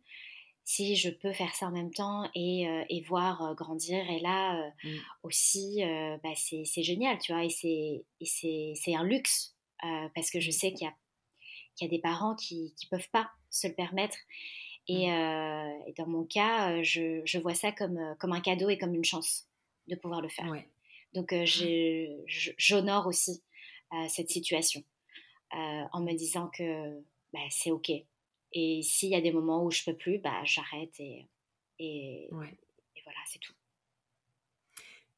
Si 0.67 0.95
je 0.95 1.11
peux 1.11 1.31
faire 1.31 1.53
ça 1.53 1.67
en 1.67 1.71
même 1.71 1.93
temps 1.93 2.27
et, 2.33 2.65
et 2.89 3.01
voir 3.01 3.53
grandir, 3.55 4.09
et 4.09 4.19
là 4.19 4.67
mmh. 4.83 4.89
aussi, 5.21 5.83
bah, 6.23 6.33
c'est 6.35 6.83
génial, 6.83 7.19
tu 7.19 7.33
vois, 7.33 7.45
et 7.45 7.49
c'est 8.25 8.95
un 8.95 9.03
luxe 9.03 9.55
parce 10.15 10.31
que 10.31 10.39
je 10.39 10.49
mmh. 10.49 10.53
sais 10.53 10.73
qu'il 10.73 10.87
y, 10.87 11.83
y 11.83 11.85
a, 11.85 11.89
des 11.89 11.99
parents 11.99 12.35
qui 12.35 12.73
ne 12.83 12.97
peuvent 12.97 13.09
pas 13.11 13.29
se 13.51 13.67
le 13.67 13.75
permettre. 13.75 14.17
Et, 14.87 15.07
mmh. 15.07 15.83
et, 15.87 15.93
dans 15.97 16.07
mon 16.07 16.25
cas, 16.25 16.81
je, 16.81 17.21
je, 17.25 17.37
vois 17.37 17.53
ça 17.53 17.71
comme, 17.71 17.99
comme 18.19 18.33
un 18.33 18.41
cadeau 18.41 18.69
et 18.69 18.79
comme 18.79 18.95
une 18.95 19.05
chance 19.05 19.47
de 19.87 19.95
pouvoir 19.95 20.21
le 20.21 20.29
faire. 20.29 20.51
Donc 21.13 21.33
j'honore 22.57 23.07
aussi 23.07 23.43
cette 24.09 24.29
situation 24.29 24.83
en 25.51 26.01
me 26.01 26.13
disant 26.13 26.49
que 26.49 26.99
bah, 27.33 27.39
c'est 27.49 27.71
OK. 27.71 27.91
Et 28.55 28.81
s'il 28.81 29.09
y 29.09 29.15
a 29.15 29.21
des 29.21 29.31
moments 29.31 29.63
où 29.63 29.69
je 29.69 29.83
peux 29.83 29.95
plus, 29.95 30.17
bah, 30.17 30.43
j'arrête 30.43 30.99
et, 30.99 31.27
et, 31.77 32.23
et, 32.23 32.29
voilà, 32.29 33.19
c'est 33.27 33.39
tout. 33.39 33.53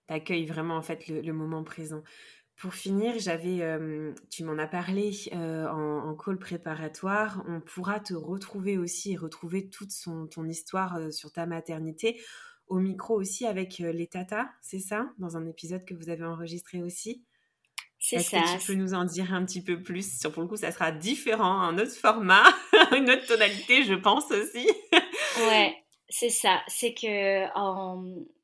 T'accueilles 0.07 0.45
vraiment 0.45 0.75
en 0.75 0.81
fait 0.81 1.07
le, 1.07 1.21
le 1.21 1.33
moment 1.33 1.63
présent. 1.63 2.03
Pour 2.57 2.73
finir, 2.73 3.13
j'avais, 3.19 3.61
tu 4.31 4.43
m'en 4.43 4.57
as 4.57 4.67
parlé 4.67 5.11
en, 5.31 6.15
call 6.15 6.39
préparatoire. 6.39 7.43
On 7.47 7.61
pourra 7.61 7.99
te 7.99 8.15
retrouver 8.15 8.79
aussi 8.79 9.13
et 9.13 9.15
retrouver 9.15 9.69
toute 9.69 9.91
son, 9.91 10.25
ton 10.25 10.45
histoire 10.45 11.13
sur 11.13 11.31
ta 11.31 11.45
maternité 11.45 12.19
au 12.67 12.79
micro 12.79 13.15
aussi 13.15 13.45
avec 13.45 13.79
les 13.79 14.07
tatas, 14.07 14.49
c'est 14.61 14.79
ça? 14.79 15.09
Dans 15.17 15.37
un 15.37 15.45
épisode 15.45 15.85
que 15.85 15.93
vous 15.93 16.09
avez 16.09 16.25
enregistré 16.25 16.83
aussi. 16.83 17.23
C'est 17.99 18.19
ça. 18.19 18.41
Que 18.41 18.59
tu 18.59 18.67
peux 18.67 18.73
nous 18.73 18.93
en 18.93 19.05
dire 19.05 19.33
un 19.33 19.43
petit 19.45 19.63
peu 19.63 19.81
plus? 19.81 20.19
Sur 20.19 20.31
pour 20.31 20.43
le 20.43 20.49
coup, 20.49 20.57
ça 20.57 20.71
sera 20.71 20.91
différent, 20.91 21.61
un 21.61 21.77
autre 21.79 21.95
format, 21.95 22.43
une 22.95 23.09
autre 23.09 23.25
tonalité, 23.25 23.83
je 23.83 23.93
pense 23.93 24.29
aussi. 24.31 24.69
ouais. 25.39 25.75
C'est 26.09 26.29
ça, 26.29 26.63
c'est 26.67 26.93
que 26.93 27.47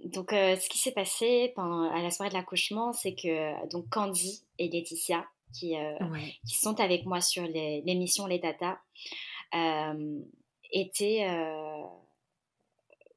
donc 0.05 0.33
euh, 0.33 0.57
ce 0.57 0.67
qui 0.67 0.77
s'est 0.79 0.91
passé 0.91 1.53
pendant, 1.55 1.89
à 1.91 2.01
la 2.01 2.11
soirée 2.11 2.29
de 2.29 2.35
l'accouchement, 2.35 2.91
c'est 2.91 3.15
que 3.15 3.69
donc 3.69 3.87
Candy 3.89 4.43
et 4.59 4.67
Laetitia 4.67 5.25
qui, 5.53 5.77
euh, 5.77 5.97
qui 6.45 6.57
sont 6.57 6.77
avec 6.81 7.05
moi 7.05 7.21
sur 7.21 7.43
l'émission 7.43 8.27
Les 8.27 8.41
Tata 8.41 8.81
euh, 9.55 10.19
étaient 10.73 11.25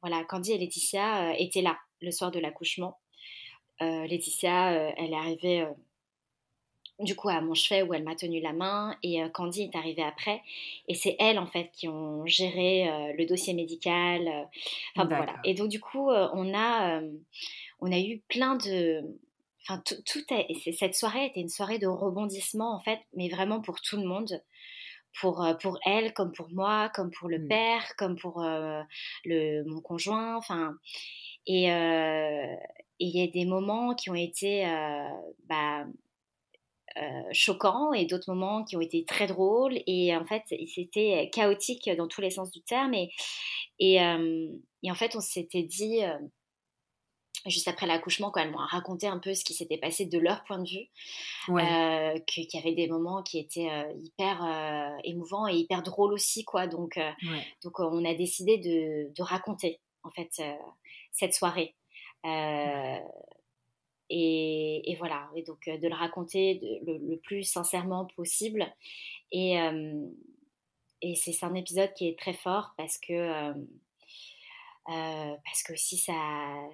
voilà 0.01 0.22
Candy 0.29 0.53
et 0.53 0.59
Laetitia 0.59 1.37
étaient 1.41 1.62
là 1.62 1.77
le 2.01 2.12
soir 2.12 2.31
de 2.31 2.39
l'accouchement. 2.39 3.01
Laetitia, 3.81 4.95
elle 4.97 5.12
est 5.12 5.16
arrivée 5.16 5.66
du 6.99 7.14
coup 7.14 7.28
à 7.28 7.40
mon 7.40 7.55
chevet 7.55 7.82
où 7.82 7.92
elle 7.92 8.05
m'a 8.05 8.14
tenu 8.14 8.40
la 8.40 8.53
main 8.53 8.97
et 9.03 9.22
euh, 9.22 9.28
Candy 9.28 9.62
est 9.62 9.76
arrivée 9.76 10.03
après 10.03 10.42
et 10.88 10.94
c'est 10.94 11.16
elle 11.18 11.38
en 11.38 11.47
fait 11.47 11.70
qui 11.72 11.88
ont 11.88 12.24
géré 12.26 12.88
euh, 12.88 13.12
le 13.16 13.26
dossier 13.26 13.53
médical 13.53 14.26
euh, 14.26 14.44
enfin 14.97 15.07
voilà. 15.07 15.36
Et 15.44 15.55
donc 15.55 15.68
du 15.68 15.80
coup 15.80 16.11
on 16.11 16.55
a 16.55 17.03
on 17.80 17.92
a 17.92 17.99
eu 17.99 18.22
plein 18.28 18.57
de 18.57 19.03
enfin 19.62 19.82
tout 19.84 20.20
cette 20.72 20.94
soirée 20.94 21.26
était 21.26 21.40
une 21.40 21.49
soirée 21.49 21.78
de 21.78 21.86
rebondissement 21.86 22.74
en 22.74 22.80
fait 22.80 23.01
mais 23.14 23.28
vraiment 23.28 23.61
pour 23.61 23.80
tout 23.80 23.97
le 23.97 24.07
monde 24.07 24.40
pour, 25.20 25.47
pour 25.61 25.78
elle 25.84 26.12
comme 26.14 26.32
pour 26.32 26.49
moi 26.51 26.90
comme 26.94 27.11
pour 27.11 27.28
le 27.28 27.40
mmh. 27.40 27.49
père 27.49 27.97
comme 27.97 28.16
pour 28.16 28.42
le 28.42 29.64
mon 29.64 29.80
conjoint 29.80 30.36
enfin. 30.36 30.76
Et 31.49 31.66
il 32.99 33.11
y 33.11 33.22
a 33.22 33.26
des 33.28 33.44
moments 33.44 33.94
qui 33.94 34.11
ont 34.11 34.14
été 34.14 34.64
bah, 35.49 35.84
choquants 37.32 37.93
et 37.93 38.07
d'autres 38.07 38.32
moments 38.32 38.64
qui 38.64 38.76
ont 38.76 38.80
été 38.80 39.05
très 39.05 39.26
drôles. 39.26 39.78
Et 39.87 40.16
en 40.16 40.24
fait, 40.24 40.43
c'était 40.74 41.30
chaotique 41.32 41.91
dans 41.97 42.09
tous 42.09 42.20
les 42.20 42.30
sens 42.30 42.51
du 42.51 42.62
terme. 42.62 42.95
Et, 42.95 43.12
et, 43.78 44.01
euh, 44.03 44.49
en 44.89 44.95
fait, 44.95 45.16
on 45.16 45.20
s'était 45.20 45.62
dit, 45.62 46.05
euh, 46.05 46.16
juste 47.47 47.68
après 47.68 47.87
l'accouchement, 47.87 48.30
quand 48.30 48.41
elles 48.41 48.51
m'ont 48.51 48.59
raconté 48.59 49.07
un 49.07 49.18
peu 49.18 49.34
ce 49.34 49.45
qui 49.45 49.53
s'était 49.53 49.78
passé 49.78 50.06
de 50.06 50.19
leur 50.19 50.43
point 50.44 50.59
de 50.59 50.69
vue, 50.69 50.89
qu'il 52.27 52.48
y 52.52 52.59
avait 52.59 52.74
des 52.74 52.89
moments 52.89 53.23
qui 53.23 53.39
étaient 53.39 53.69
hyper 54.02 54.97
émouvants 55.05 55.47
et 55.47 55.55
hyper 55.55 55.82
drôles 55.82 56.12
aussi. 56.12 56.44
Quoi. 56.44 56.66
Donc, 56.66 56.98
donc 57.62 57.78
on 57.78 58.05
a 58.05 58.15
décidé 58.15 58.59
de, 58.59 59.12
de 59.15 59.23
raconter 59.23 59.81
en 60.02 60.11
fait 60.11 60.43
cette 61.12 61.35
soirée. 61.35 61.74
Et, 64.09 64.97
voilà, 64.99 65.28
et 65.35 65.43
donc 65.43 65.66
euh, 65.66 65.78
de 65.78 65.89
le 65.89 65.95
raconter 65.95 66.61
le, 66.87 67.16
plus 67.16 67.43
sincèrement 67.43 68.07
possible. 68.16 68.66
Et, 69.33 69.61
euh, 69.61 70.07
et 71.03 71.15
c'est 71.16 71.45
un 71.45 71.55
épisode 71.55 71.93
qui 71.95 72.09
est 72.09 72.19
très 72.19 72.33
fort 72.33 72.73
parce 72.77 72.99
que, 72.99 73.12
euh, 73.12 73.55
parce 74.87 75.62
que 75.65 75.73
aussi 75.73 75.97
ça, 75.97 76.15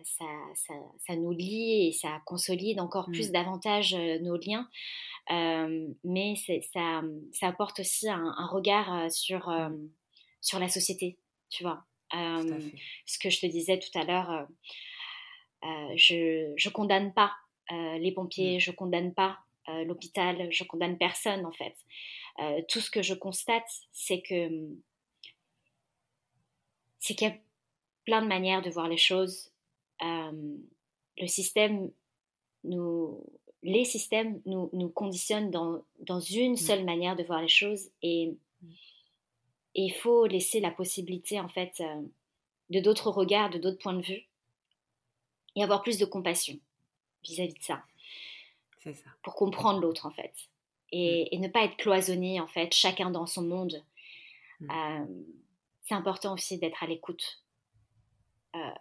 ça, 0.05 0.27
ça, 0.55 0.75
ça, 0.99 1.17
nous 1.17 1.33
lie 1.33 1.89
et 1.89 1.93
ça 1.93 2.21
consolide 2.27 2.81
encore 2.81 3.07
plus 3.07 3.31
mmh. 3.31 3.33
davantage 3.33 3.95
nos 3.95 4.37
liens. 4.37 4.69
mais 6.05 6.35
ça, 6.73 7.03
ça 7.33 7.49
apporte 7.49 7.81
aussi 7.81 8.11
un, 8.11 8.35
un 8.37 8.47
regard 8.47 9.11
sur, 9.11 9.51
sur 10.43 10.59
la 10.59 10.69
société, 10.69 11.19
tu 11.49 11.63
vois. 11.63 11.85
ce 12.13 13.19
que 13.19 13.31
je 13.31 13.41
te 13.41 13.47
disais 13.47 13.79
tout 13.79 13.99
à 13.99 14.05
l'heure 14.05 14.47
euh, 15.65 15.93
je 15.97 16.53
ne 16.53 16.73
condamne 16.73 17.13
pas 17.13 17.33
euh, 17.71 17.99
les 17.99 18.13
pompiers, 18.13 18.57
mmh. 18.57 18.61
je 18.61 18.71
condamne 18.73 19.15
pas 19.15 19.39
euh, 19.69 19.85
l'hôpital, 19.85 20.51
je 20.51 20.65
condamne 20.65 20.99
personne 20.99 21.47
en 21.47 21.53
fait. 21.53 21.77
tout 22.69 22.81
ce 22.81 22.91
que 22.91 23.03
je 23.03 23.15
constate, 23.15 23.69
c'est 23.93 24.23
que 24.23 24.49
c'est 26.99 27.15
qu'il 27.15 27.29
y 27.29 27.31
a 27.31 27.37
plein 28.05 28.23
de 28.23 28.27
manières 28.27 28.63
de 28.63 28.71
voir 28.71 28.89
les 28.89 28.97
choses. 28.97 29.53
le 30.01 31.27
système 31.27 31.91
nous, 32.65 33.25
les 33.63 33.85
systèmes 33.85 34.41
nous, 34.47 34.71
nous 34.73 34.89
conditionnent 34.89 35.51
dans, 35.51 35.85
dans 36.01 36.21
une 36.21 36.53
mmh. 36.53 36.57
seule 36.57 36.85
manière 36.85 37.17
de 37.17 37.25
voir 37.25 37.43
les 37.43 37.49
choses 37.49 37.91
et, 38.03 38.35
et, 39.75 39.83
il 39.83 39.93
faut 39.93 40.27
laisser 40.27 40.61
la 40.61 40.71
possibilité 40.71 41.41
en 41.41 41.49
fait 41.49 41.83
de 42.71 42.81
d'autres 42.81 43.11
regards, 43.11 43.51
de 43.51 43.59
d'autres 43.59 43.79
points 43.79 43.95
de 43.95 44.03
vue 44.03 44.27
et 45.57 45.62
avoir 45.62 45.83
plus 45.83 45.99
de 45.99 46.05
compassion 46.05 46.59
vis-à-vis 47.24 47.55
de 47.55 47.62
ça. 47.62 47.83
C'est 48.83 48.95
ça. 48.95 49.11
Pour 49.23 49.35
comprendre 49.35 49.81
l'autre 49.81 50.07
en 50.07 50.11
fait. 50.11 50.33
Et, 50.91 51.24
mm. 51.24 51.29
et, 51.33 51.39
ne 51.39 51.49
pas 51.49 51.65
être 51.65 51.77
cloisonné 51.77 52.41
en 52.41 52.49
fait, 52.49 52.73
chacun 52.74 53.11
dans 53.11 53.27
son 53.27 53.43
monde. 53.43 53.83
Mm. 54.61 54.70
Euh, 54.70 55.07
c'est 55.83 55.95
important 55.95 56.35
aussi 56.35 56.59
d'être 56.59 56.83
à 56.83 56.87
l'écoute 56.87 57.43
euh, 58.55 58.74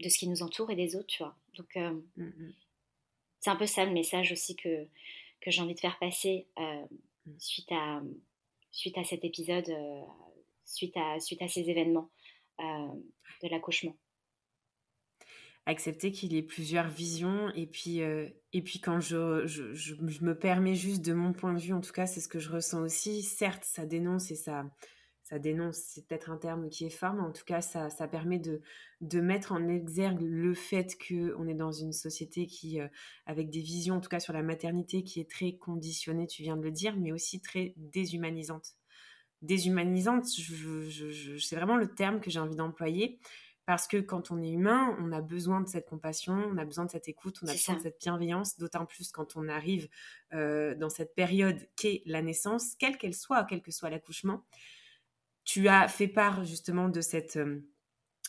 de 0.00 0.08
ce 0.08 0.18
qui 0.18 0.28
nous 0.28 0.42
entoure 0.42 0.70
et 0.70 0.76
des 0.76 0.96
autres, 0.96 1.06
tu 1.06 1.22
vois. 1.22 1.36
Donc, 1.54 1.76
euh, 1.76 2.00
mm, 2.16 2.52
c'est 3.40 3.50
un 3.50 3.56
peu 3.56 3.66
ça 3.66 3.84
le 3.84 3.92
message 3.92 4.32
aussi 4.32 4.56
que, 4.56 4.86
que 5.40 5.50
j'ai 5.50 5.62
envie 5.62 5.74
de 5.74 5.80
faire 5.80 5.98
passer 5.98 6.46
suite, 7.38 7.70
à, 7.70 8.02
suite 8.72 8.98
à 8.98 9.04
cet 9.04 9.24
épisode, 9.24 9.72
suite, 10.64 10.96
à, 10.96 11.20
suite 11.20 11.40
à 11.42 11.48
ces 11.48 11.70
événements 11.70 12.10
de 12.58 13.48
l'accouchement 13.48 13.96
accepter 15.68 16.10
qu'il 16.10 16.32
y 16.32 16.38
ait 16.38 16.42
plusieurs 16.42 16.88
visions 16.88 17.50
et 17.54 17.66
puis 17.66 18.02
euh, 18.02 18.26
et 18.52 18.62
puis 18.62 18.80
quand 18.80 19.00
je, 19.00 19.46
je, 19.46 19.74
je, 19.74 19.94
me 20.24 20.32
permets 20.32 20.74
juste 20.74 21.04
de 21.04 21.12
mon 21.12 21.32
point 21.32 21.52
de 21.52 21.60
vue 21.60 21.74
en 21.74 21.80
tout 21.80 21.92
cas 21.92 22.06
c'est 22.06 22.20
ce 22.20 22.28
que 22.28 22.38
je 22.38 22.50
ressens 22.50 22.80
aussi 22.80 23.22
certes 23.22 23.64
ça 23.64 23.84
dénonce 23.84 24.30
et 24.30 24.34
ça 24.34 24.64
ça 25.28 25.38
dénonce, 25.38 25.76
c'est 25.76 26.06
peut-être 26.08 26.30
un 26.30 26.38
terme 26.38 26.70
qui 26.70 26.86
est 26.86 26.90
fort, 26.90 27.12
mais 27.12 27.20
en 27.20 27.32
tout 27.32 27.44
cas, 27.44 27.60
ça, 27.60 27.90
ça 27.90 28.08
permet 28.08 28.38
de, 28.38 28.62
de 29.02 29.20
mettre 29.20 29.52
en 29.52 29.68
exergue 29.68 30.22
le 30.22 30.54
fait 30.54 30.96
qu'on 30.96 31.46
est 31.46 31.54
dans 31.54 31.70
une 31.70 31.92
société 31.92 32.46
qui, 32.46 32.80
euh, 32.80 32.88
avec 33.26 33.50
des 33.50 33.60
visions, 33.60 33.96
en 33.96 34.00
tout 34.00 34.08
cas 34.08 34.20
sur 34.20 34.32
la 34.32 34.42
maternité, 34.42 35.04
qui 35.04 35.20
est 35.20 35.30
très 35.30 35.52
conditionnée, 35.52 36.26
tu 36.26 36.42
viens 36.42 36.56
de 36.56 36.62
le 36.62 36.70
dire, 36.70 36.96
mais 36.96 37.12
aussi 37.12 37.42
très 37.42 37.74
déshumanisante. 37.76 38.72
Déshumanisante, 39.42 40.24
c'est 40.24 41.56
vraiment 41.56 41.76
le 41.76 41.94
terme 41.94 42.20
que 42.20 42.30
j'ai 42.30 42.40
envie 42.40 42.56
d'employer, 42.56 43.18
parce 43.68 43.86
que 43.86 43.98
quand 43.98 44.30
on 44.30 44.42
est 44.42 44.48
humain, 44.48 44.96
on 44.98 45.12
a 45.12 45.20
besoin 45.20 45.60
de 45.60 45.68
cette 45.68 45.86
compassion, 45.90 46.32
on 46.32 46.56
a 46.56 46.64
besoin 46.64 46.86
de 46.86 46.90
cette 46.90 47.06
écoute, 47.06 47.38
on 47.42 47.48
a 47.48 47.52
besoin 47.52 47.76
de 47.76 47.82
cette 47.82 48.00
bienveillance, 48.00 48.56
d'autant 48.56 48.86
plus 48.86 49.12
quand 49.12 49.36
on 49.36 49.46
arrive 49.46 49.90
euh, 50.32 50.74
dans 50.74 50.88
cette 50.88 51.14
période 51.14 51.58
qu'est 51.76 52.00
la 52.06 52.22
naissance, 52.22 52.76
quelle 52.78 52.96
qu'elle 52.96 53.12
soit, 53.12 53.44
quel 53.44 53.60
que 53.60 53.70
soit 53.70 53.90
l'accouchement. 53.90 54.42
Tu 55.44 55.68
as 55.68 55.86
fait 55.86 56.08
part 56.08 56.44
justement 56.44 56.88
de 56.88 57.02
cette, 57.02 57.36
euh, 57.36 57.60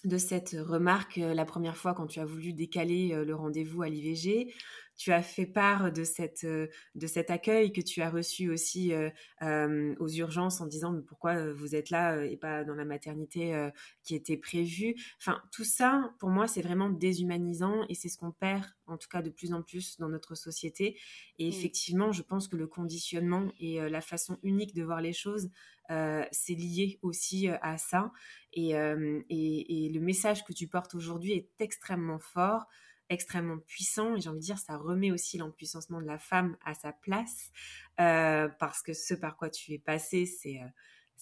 de 0.06 0.18
cette 0.18 0.56
remarque 0.60 1.18
euh, 1.18 1.34
la 1.34 1.46
première 1.46 1.78
fois 1.78 1.94
quand 1.94 2.08
tu 2.08 2.20
as 2.20 2.26
voulu 2.26 2.54
décaler 2.54 3.24
le 3.26 3.36
rendez-vous 3.36 3.82
à 3.82 3.90
l'IVG 3.90 4.54
tu 5.00 5.14
as 5.14 5.24
fait 5.24 5.46
part 5.46 5.94
de, 5.94 6.04
cette, 6.04 6.44
euh, 6.44 6.68
de 6.94 7.08
cet 7.08 7.32
accueil 7.32 7.72
que 7.72 7.80
tu 7.80 8.02
as 8.02 8.10
reçu 8.10 8.52
aussi 8.52 8.94
euh, 8.94 9.10
euh, 9.42 9.96
aux 10.00 10.10
urgences 10.10 10.60
en 10.60 10.66
disant 10.68 10.92
mais 10.92 11.02
pourquoi 11.02 11.54
vous 11.54 11.74
êtes 11.74 11.90
là 11.90 12.22
et 12.26 12.36
pas 12.36 12.66
dans 12.66 12.76
la 12.76 12.84
maternité 12.84 13.70
qui 14.04 14.14
était 14.14 14.36
prévue. 14.36 14.96
Enfin, 15.18 15.42
tout 15.54 15.64
ça, 15.64 16.14
pour 16.20 16.30
moi, 16.30 16.48
c'est 16.50 16.62
vraiment 16.62 16.90
déshumanisant 16.90 17.86
et 17.88 17.96
c'est 17.96 18.10
ce 18.10 18.18
qu'on 18.18 18.32
perd, 18.32 18.66
en 18.88 18.98
tout 18.98 19.08
cas 19.08 19.22
de 19.22 19.30
plus 19.30 19.54
en 19.54 19.62
plus 19.62 19.98
dans 20.00 20.10
notre 20.10 20.36
société. 20.36 21.00
Et 21.38 21.46
mmh. 21.46 21.50
effectivement, 21.50 22.12
je 22.12 22.22
pense 22.22 22.50
que 22.50 22.58
le 22.58 22.68
conditionnement 22.68 23.54
et 23.58 23.80
la 23.90 24.02
façon 24.02 24.38
unique 24.44 24.76
de 24.76 24.84
voir 24.84 25.00
les 25.00 25.14
choses, 25.14 25.50
c'est 25.88 26.56
lié 26.56 27.00
aussi 27.02 27.48
à 27.48 27.78
ça. 27.78 28.12
Et, 28.54 28.72
et, 28.72 29.90
le 29.90 30.00
message 30.00 30.44
que 30.44 30.54
tu 30.54 30.68
portes 30.68 30.96
aujourd'hui 30.96 31.34
est 31.34 31.50
extrêmement 31.60 32.20
fort 32.20 32.66
extrêmement 33.10 33.58
puissant 33.58 34.16
et 34.16 34.22
j'ai 34.22 34.30
envie 34.30 34.40
de 34.40 34.44
dire 34.44 34.60
ça 34.60 34.78
remet 34.78 35.12
aussi 35.12 35.38
l'empuissancement 35.38 36.00
de 36.00 36.06
la 36.06 36.20
femme 36.20 36.56
à 36.64 36.74
sa 36.76 36.94
place 36.94 37.52
euh, 38.00 38.48
parce 38.60 38.82
que 38.82 38.94
ce 38.94 39.14
par 39.16 39.36
quoi 39.36 39.50
tu 39.50 39.74
es 39.74 39.80
passé 39.80 40.26
c'est 40.26 40.60
euh, 40.62 40.68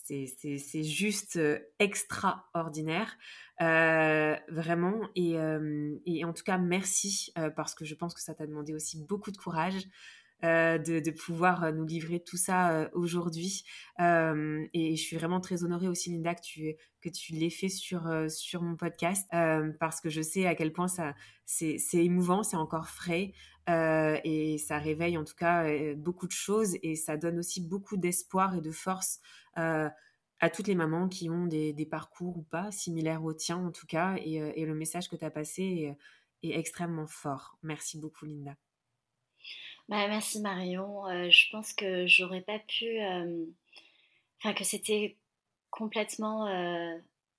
c'est 0.10 0.84
juste 0.84 1.36
euh, 1.36 1.60
extraordinaire, 1.80 3.18
vraiment. 3.60 5.02
Et, 5.16 5.36
en 6.24 6.34
tout 6.34 6.44
cas, 6.46 6.58
merci, 6.58 7.34
parce 7.58 7.76
que 7.76 7.84
je 7.84 7.94
pense 7.94 8.14
que 8.14 8.22
ça 8.22 8.34
t'a 8.34 8.48
demandé 8.48 8.74
aussi 8.74 9.04
beaucoup 9.04 9.32
de 9.32 9.38
courage, 9.38 9.84
euh, 10.44 10.78
de, 10.78 11.10
pouvoir 11.10 11.64
euh, 11.64 11.72
nous 11.72 11.86
livrer 11.86 12.20
tout 12.20 12.38
ça 12.38 12.70
euh, 12.70 12.90
aujourd'hui. 12.94 13.64
et 14.00 14.96
je 14.96 15.02
suis 15.02 15.18
vraiment 15.18 15.42
très 15.42 15.64
honorée 15.64 15.88
aussi, 15.88 16.12
Linda, 16.12 16.36
que 16.36 16.42
tu, 16.42 16.76
que 17.02 17.10
tu 17.10 17.34
l'aies 17.34 17.50
fait 17.50 17.70
sur, 17.70 18.08
sur 18.30 18.62
mon 18.62 18.76
podcast, 18.76 19.28
parce 19.80 20.00
que 20.00 20.10
je 20.10 20.22
sais 20.22 20.46
à 20.46 20.54
quel 20.54 20.72
point 20.72 20.88
ça, 20.88 21.16
c'est, 21.46 21.80
émouvant, 21.94 22.44
c'est 22.44 22.58
encore 22.58 22.90
frais. 22.90 23.34
et 23.68 24.58
ça 24.60 24.78
réveille 24.78 25.18
en 25.18 25.24
tout 25.24 25.36
cas 25.36 25.66
beaucoup 25.96 26.28
de 26.28 26.32
choses 26.32 26.78
et 26.84 26.96
ça 26.96 27.18
donne 27.18 27.40
aussi 27.40 27.62
beaucoup 27.62 27.98
d'espoir 27.98 28.56
et 28.56 28.62
de 28.62 28.72
force 28.72 29.20
à 29.56 30.50
toutes 30.54 30.68
les 30.68 30.76
mamans 30.76 31.10
qui 31.10 31.30
ont 31.32 31.48
des, 31.48 31.88
parcours 31.90 32.38
ou 32.38 32.44
pas 32.44 32.72
similaires 32.72 33.24
au 33.24 33.34
tien 33.34 33.58
en 33.58 33.72
tout 33.72 33.88
cas. 33.88 34.16
Et, 34.18 34.66
le 34.66 34.76
message 34.76 35.10
que 35.10 35.16
tu 35.16 35.26
as 35.26 35.32
passé 35.32 35.96
est 36.44 36.52
extrêmement 36.52 37.08
fort. 37.08 37.58
Merci 37.64 37.98
beaucoup, 38.00 38.26
Linda. 38.26 38.56
Bah, 39.90 40.06
merci 40.10 40.42
Marion. 40.42 41.08
Euh, 41.08 41.30
je 41.30 41.50
pense 41.50 41.72
que 41.74 42.06
j'aurais 42.08 42.42
pas 42.42 42.60
pu. 42.60 43.00
Euh, 43.00 43.46
enfin, 44.40 44.54
que 44.54 44.66
c'était 44.66 45.16
complètement 45.72 46.48
euh, 46.48 46.98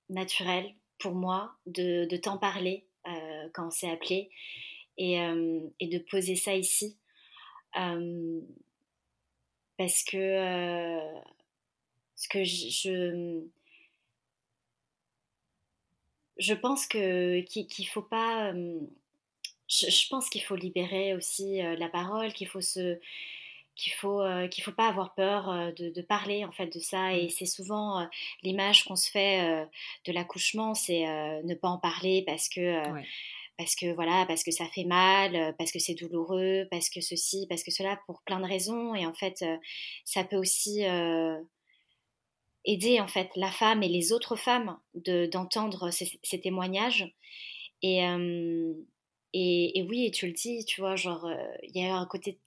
naturel 0.08 0.74
pour 0.98 1.14
moi 1.14 1.54
de, 1.66 2.06
de 2.06 2.16
t'en 2.16 2.38
parler 2.38 2.84
quand 3.54 3.68
on 3.68 3.70
s'est 3.70 3.90
appelé 3.90 4.30
et, 4.98 5.16
de 5.18 5.98
poser 6.10 6.36
ça 6.36 6.54
ici. 6.54 6.98
parce 9.76 10.02
que. 10.04 11.00
ce 12.16 12.28
que 12.28 12.44
je, 12.44 13.42
je 16.38 16.54
pense 16.54 16.86
que 16.86 17.40
qu'il 17.40 17.88
faut 17.88 18.02
pas 18.02 18.52
je, 19.68 20.08
pense 20.08 20.30
qu'il 20.30 20.42
faut 20.42 20.56
libérer 20.56 21.14
aussi 21.14 21.60
la 21.62 21.88
parole, 21.88 22.32
qu'il 22.32 22.48
faut 22.48 22.60
se 22.60 22.98
qu'il 23.78 23.92
faut 23.92 24.20
euh, 24.20 24.48
qu'il 24.48 24.62
faut 24.64 24.72
pas 24.72 24.88
avoir 24.88 25.14
peur 25.14 25.48
euh, 25.48 25.70
de, 25.72 26.02
parler 26.02 26.44
en 26.44 26.50
fait 26.50 26.66
de 26.66 26.80
ça 26.80 27.14
et 27.14 27.26
mmh. 27.26 27.30
c'est 27.30 27.46
souvent 27.46 28.06
l'image 28.42 28.84
qu'on 28.84 28.96
se 28.96 29.10
fait 29.10 29.66
de 30.04 30.12
l'accouchement 30.12 30.74
c'est 30.74 31.04
ne 31.44 31.54
pas 31.54 31.68
en 31.68 31.78
parler 31.78 32.24
parce 32.26 32.48
que 32.48 32.82
parce 33.56 33.74
que 33.76 33.92
voilà 33.94 34.24
parce 34.26 34.42
que 34.42 34.50
ça 34.50 34.66
fait 34.66 34.84
mal 34.84 35.54
parce 35.58 35.70
que 35.70 35.78
c'est 35.78 35.94
douloureux 35.94 36.66
parce 36.70 36.90
que 36.90 37.00
ceci 37.00 37.46
parce 37.48 37.62
que 37.62 37.70
cela 37.70 38.00
pour 38.06 38.22
plein 38.22 38.40
de 38.40 38.46
raisons 38.46 38.94
et 38.94 39.06
en 39.06 39.14
fait 39.14 39.44
ça 40.04 40.24
peut 40.24 40.36
aussi 40.36 40.82
aider 42.64 43.00
en 43.00 43.08
fait 43.08 43.30
la 43.36 43.52
femme 43.52 43.82
et 43.82 43.88
les 43.88 44.12
autres 44.12 44.36
femmes 44.36 44.78
d'entendre 44.94 45.90
ces, 45.90 46.18
ces, 46.22 46.40
témoignages 46.40 47.12
et 47.82 48.02
et, 49.34 49.84
oui, 49.88 50.06
et 50.06 50.10
tu 50.10 50.26
le 50.26 50.32
dis, 50.32 50.64
tu 50.64 50.80
vois, 50.80 50.96
genre, 50.96 51.26
euh, 51.26 51.36
il 51.62 51.80
y 51.80 51.84
a 51.84 51.94
un 51.94 52.06
côté 52.06 52.38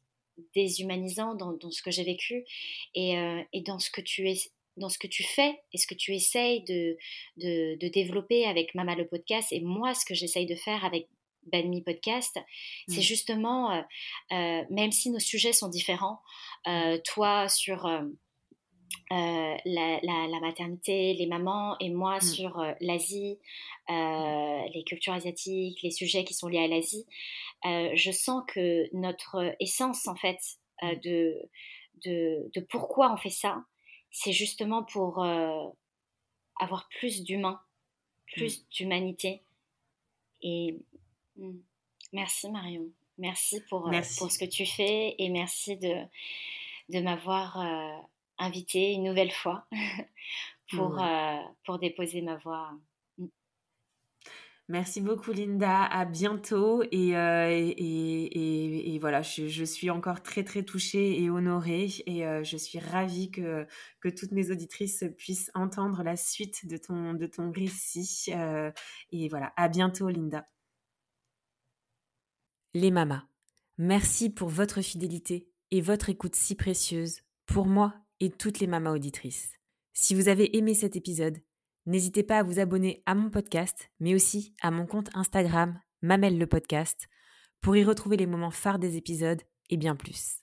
déshumanisant 0.56 1.36
dans, 1.36 1.72
ce 1.72 1.82
que 1.82 1.92
j'ai 1.92 2.04
vécu 2.04 2.44
et, 2.96 3.18
euh, 3.18 3.42
et, 3.54 3.62
dans 3.62 3.80
ce 3.80 3.92
que 3.92 4.02
tu 4.02 4.30
es 4.30 4.38
dans 4.78 4.90
ce 4.90 4.98
que 4.98 5.08
tu 5.08 5.24
fais 5.24 5.62
et 5.74 5.78
ce 5.78 5.86
que 5.86 5.94
tu 5.94 6.16
essayes 6.16 6.64
de, 6.64 6.98
de, 7.38 7.88
développer 7.90 8.46
avec 8.46 8.74
Mama 8.74 8.96
le 8.96 9.06
podcast 9.06 9.52
et 9.52 9.60
moi 9.60 9.94
ce 9.94 10.06
que 10.06 10.16
j'essaye 10.16 10.46
de 10.46 10.56
faire 10.56 10.86
avec 10.86 11.08
Banmi 11.52 11.82
Podcast, 11.82 12.40
c'est 12.88 13.00
mmh. 13.00 13.02
justement, 13.02 13.74
euh, 13.74 14.64
même 14.70 14.92
si 14.92 15.10
nos 15.12 15.20
sujets 15.20 15.54
sont 15.54 15.68
différents, 15.68 16.22
toi 17.04 17.50
sur 17.50 17.86
euh, 19.12 19.58
la, 19.66 20.40
maternité, 20.40 21.14
les 21.14 21.26
mamans, 21.26 21.76
et 21.80 21.90
moi 21.90 22.18
mmh. 22.18 22.22
sur 22.22 22.60
euh, 22.60 22.72
l'Asie, 22.80 23.40
euh, 23.90 24.62
les 24.74 24.84
cultures 24.86 25.14
asiatiques, 25.14 25.82
les 25.82 25.92
sujets 25.92 26.24
qui 26.24 26.34
sont 26.34 26.48
liés 26.48 26.64
à 26.64 26.68
l'Asie, 26.68 27.06
je 27.64 28.12
sens 28.12 28.44
que 28.48 28.88
notre 28.96 29.54
essence, 29.60 30.08
en 30.08 30.16
fait, 30.16 30.40
mmh. 30.82 30.96
de, 31.04 31.50
de, 32.06 32.60
pourquoi 32.70 33.12
on 33.12 33.18
fait 33.18 33.30
ça, 33.30 33.66
c'est 34.12 34.32
justement 34.32 34.84
pour 34.84 35.24
avoir 36.60 36.88
plus 36.98 37.24
d'humain, 37.24 37.60
plus 38.34 38.66
d'humanité. 38.70 39.42
Et 40.42 40.78
merci 42.14 42.50
Marion, 42.50 42.88
merci 43.18 43.62
pour, 43.70 43.92
pour 44.18 44.32
ce 44.32 44.40
que 44.40 44.46
tu 44.46 44.66
fais 44.66 45.16
et 45.18 45.30
merci 45.30 45.78
de, 45.78 45.96
de 46.90 47.00
m'avoir 47.00 47.58
invitée 48.42 48.92
une 48.92 49.04
nouvelle 49.04 49.32
fois 49.32 49.66
pour, 50.72 51.02
euh, 51.02 51.38
pour 51.66 51.80
déposer 51.80 52.22
ma 52.22 52.38
voix. 52.38 52.72
Mm. 53.18 53.28
Merci 54.68 55.02
beaucoup 55.02 55.32
Linda, 55.32 55.84
à 55.84 56.06
bientôt. 56.06 56.84
Et, 56.92 57.16
euh, 57.16 57.50
et, 57.50 58.94
et, 58.96 59.00
voilà, 59.00 59.22
je, 59.22 59.64
suis 59.64 59.90
encore 59.90 60.24
très 60.24 60.44
très 60.44 60.64
touchée 60.64 61.22
et 61.22 61.30
honorée. 61.30 61.90
Et 62.06 62.26
euh, 62.26 62.44
je 62.44 62.58
suis 62.58 62.80
ravie 62.80 63.32
que, 63.32 63.68
que 64.00 64.10
toutes 64.10 64.32
mes 64.32 64.50
auditrices 64.52 65.04
puissent 65.18 65.52
entendre 65.56 66.04
la 66.04 66.16
suite 66.16 66.68
de 66.68 66.78
ton, 66.78 67.14
de 67.14 67.28
ton 67.28 67.52
récit. 67.52 68.32
Et 69.12 69.30
voilà, 69.30 69.54
à 69.58 69.68
bientôt 69.68 70.10
Linda. 70.10 70.48
Les 72.74 72.92
mamas, 72.92 73.26
merci 73.78 74.30
pour 74.30 74.48
votre 74.48 74.82
fidélité 74.82 75.50
et 75.72 75.82
votre 75.82 76.10
écoute 76.10 76.36
si 76.36 76.56
précieuse. 76.56 77.20
Pour 77.46 77.66
moi 77.66 77.94
et 78.22 78.30
toutes 78.30 78.60
les 78.60 78.68
mamas 78.68 78.94
auditrices. 78.94 79.52
Si 79.94 80.16
vous 80.16 80.30
avez 80.30 80.56
aimé 80.56 80.74
cet 80.74 80.96
épisode, 80.96 81.40
n'hésitez 81.86 82.24
pas 82.24 82.38
à 82.38 82.44
vous 82.44 82.60
abonner 82.60 83.04
à 83.06 83.16
mon 83.16 83.30
podcast, 83.30 83.90
mais 84.00 84.16
aussi 84.16 84.54
à 84.62 84.72
mon 84.72 84.86
compte 84.86 85.10
Instagram, 85.14 85.78
Mamel 86.02 86.38
le 86.38 86.48
podcast, 86.48 87.10
pour 87.60 87.76
y 87.76 87.84
retrouver 87.84 88.16
les 88.16 88.28
moments 88.28 88.52
phares 88.52 88.80
des 88.80 88.96
épisodes 88.96 89.42
et 89.70 89.76
bien 89.76 89.96
plus. 89.96 90.38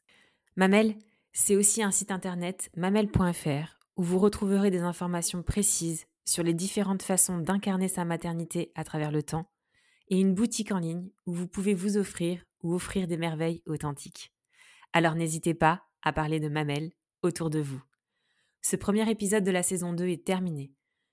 Mamel, 0.56 0.96
c'est 1.32 1.56
aussi 1.56 1.82
un 1.82 1.90
site 1.90 2.10
internet 2.10 2.68
mamel.fr 2.76 3.78
où 3.96 4.02
vous 4.02 4.18
retrouverez 4.18 4.70
des 4.70 4.80
informations 4.80 5.42
précises 5.42 6.06
sur 6.24 6.42
les 6.42 6.54
différentes 6.54 7.02
façons 7.02 7.38
d'incarner 7.38 7.88
sa 7.88 8.04
maternité 8.04 8.72
à 8.74 8.84
travers 8.84 9.12
le 9.12 9.22
temps 9.22 9.50
et 10.08 10.20
une 10.20 10.34
boutique 10.34 10.72
en 10.72 10.78
ligne 10.78 11.10
où 11.26 11.32
vous 11.32 11.48
pouvez 11.48 11.74
vous 11.74 11.96
offrir 11.96 12.44
ou 12.62 12.74
offrir 12.74 13.06
des 13.06 13.16
merveilles 13.16 13.62
authentiques. 13.66 14.32
Alors 14.92 15.14
n'hésitez 15.14 15.54
pas 15.54 15.84
à 16.02 16.12
parler 16.12 16.40
de 16.40 16.48
Mamel 16.48 16.92
autour 17.22 17.50
de 17.50 17.60
vous. 17.60 17.82
Ce 18.60 18.76
premier 18.76 19.08
épisode 19.10 19.44
de 19.44 19.50
la 19.50 19.62
saison 19.62 19.92
2 19.92 20.08
est 20.08 20.24
terminé. 20.24 20.72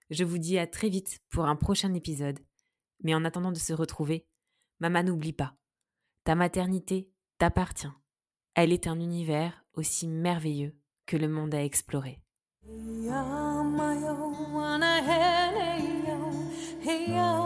Je 0.10 0.24
vous 0.24 0.38
dis 0.38 0.58
à 0.58 0.68
très 0.68 0.90
vite 0.90 1.20
pour 1.30 1.46
un 1.46 1.56
prochain 1.56 1.94
épisode. 1.94 2.40
Mais 3.04 3.16
en 3.16 3.26
attendant 3.26 3.52
de 3.52 3.58
se 3.58 3.74
retrouver, 3.74 4.28
maman 4.80 5.04
n'oublie 5.04 5.34
pas. 5.34 5.56
Ta 6.24 6.36
maternité 6.36 7.12
t'appartient. 7.38 7.88
Elle 8.56 8.72
est 8.72 8.88
un 8.88 9.00
univers 9.00 9.66
aussi 9.74 10.08
merveilleux 10.08 10.76
que 11.06 11.18
le 11.18 11.28
monde 11.28 11.54
à 11.54 11.64
explorer. 11.64 12.22
Oh, 17.18 17.45